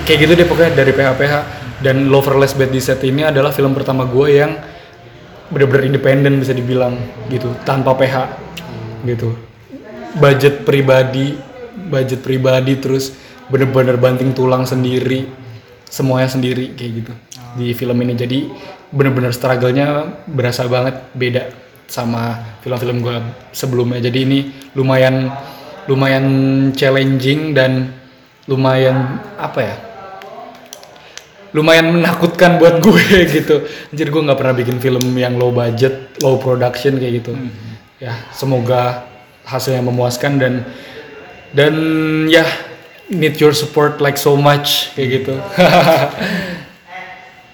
kayak 0.03 0.19
gitu 0.19 0.31
deh 0.35 0.47
pokoknya 0.47 0.71
dari 0.75 0.91
PH 0.91 1.09
PH 1.15 1.33
dan 1.79 2.11
Loverless 2.11 2.55
Bad 2.55 2.71
Decide 2.71 3.03
ini 3.07 3.23
adalah 3.23 3.55
film 3.55 3.71
pertama 3.71 4.03
gue 4.03 4.27
yang 4.31 4.51
bener-bener 5.51 5.93
independen 5.93 6.41
bisa 6.41 6.51
dibilang 6.51 6.97
gitu. 7.31 7.51
Tanpa 7.63 7.95
PH 7.95 8.15
gitu. 9.07 9.35
Budget 10.15 10.63
pribadi 10.63 11.35
budget 11.75 12.23
pribadi 12.23 12.79
terus 12.79 13.13
bener-bener 13.51 13.99
banting 13.99 14.31
tulang 14.31 14.63
sendiri 14.63 15.27
semuanya 15.85 16.31
sendiri 16.31 16.73
kayak 16.73 16.91
gitu 17.03 17.13
di 17.55 17.71
film 17.71 17.95
ini. 18.03 18.13
Jadi 18.15 18.39
bener-bener 18.91 19.31
struggle-nya 19.31 20.07
berasa 20.27 20.65
banget 20.67 20.95
beda 21.13 21.43
sama 21.85 22.41
film-film 22.65 23.05
gue 23.05 23.17
sebelumnya. 23.53 24.01
Jadi 24.01 24.19
ini 24.25 24.39
lumayan 24.73 25.29
lumayan 25.85 26.25
challenging 26.73 27.53
dan 27.53 27.93
lumayan 28.45 29.21
apa 29.37 29.59
ya 29.61 29.75
lumayan 31.55 31.87
menakutkan 31.95 32.59
buat 32.59 32.83
gue 32.83 33.03
gitu. 33.39 33.63
Anjir 33.95 34.11
gue 34.11 34.21
nggak 34.27 34.35
pernah 34.35 34.55
bikin 34.59 34.77
film 34.83 35.15
yang 35.15 35.39
low 35.39 35.55
budget, 35.55 36.19
low 36.19 36.35
production 36.35 36.99
kayak 36.99 37.23
gitu. 37.23 37.31
ya 37.95 38.11
semoga 38.35 39.07
hasilnya 39.47 39.79
memuaskan 39.87 40.35
dan 40.35 40.53
dan 41.55 41.73
ya 42.27 42.43
need 43.07 43.39
your 43.39 43.55
support 43.55 44.03
like 44.03 44.19
so 44.19 44.35
much 44.35 44.91
kayak 44.99 45.23
gitu 45.23 45.39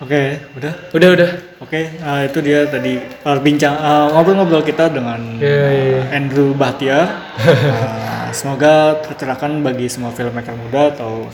Oke, 0.02 0.42
udah. 0.58 0.74
udah 0.98 1.10
udah 1.14 1.30
Oke, 1.62 1.94
nah, 2.02 2.26
itu 2.26 2.42
dia 2.42 2.66
tadi 2.66 2.98
perbincang 3.22 3.78
uh, 3.78 4.10
ngobrol-ngobrol 4.18 4.66
kita 4.66 4.90
dengan 4.90 5.38
Iya, 5.38 5.46
iya, 5.70 5.86
iya. 5.94 6.02
Andrew 6.18 6.58
Bahtiar. 6.58 7.06
Uh, 7.38 8.18
semoga 8.32 9.00
tercerahkan 9.06 9.52
bagi 9.64 9.88
semua 9.88 10.12
filmmaker 10.12 10.56
muda 10.56 10.92
atau 10.96 11.28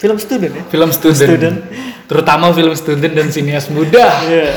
film 0.00 0.16
student 0.16 0.52
ya. 0.56 0.64
film 0.72 0.90
student, 0.90 1.28
Student. 1.28 1.56
terutama 2.08 2.50
film 2.56 2.72
student 2.72 3.12
dan 3.12 3.28
sinias 3.28 3.68
muda 3.68 4.06
Iya. 4.24 4.50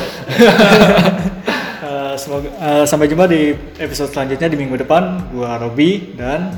Uh, 1.83 2.13
semoga 2.21 2.49
uh, 2.57 2.83
sampai 2.87 3.07
jumpa 3.11 3.25
di 3.27 3.53
episode 3.77 4.09
selanjutnya 4.13 4.47
di 4.47 4.57
minggu 4.57 4.79
depan. 4.79 5.33
Gua 5.33 5.59
Robi 5.59 6.15
dan 6.15 6.55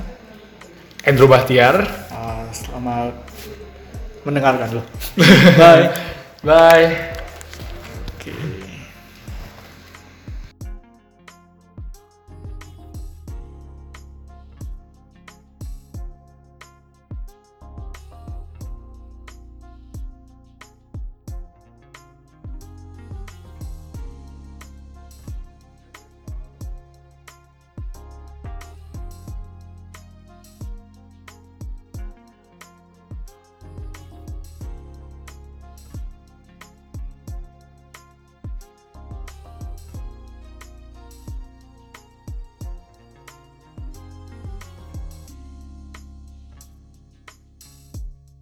Andrew 1.06 1.26
Bahtiar 1.30 1.82
uh, 2.14 2.46
selamat 2.54 3.14
mendengarkan 4.26 4.82
lo. 4.82 4.84
Bye. 5.58 5.86
bye 6.48 7.15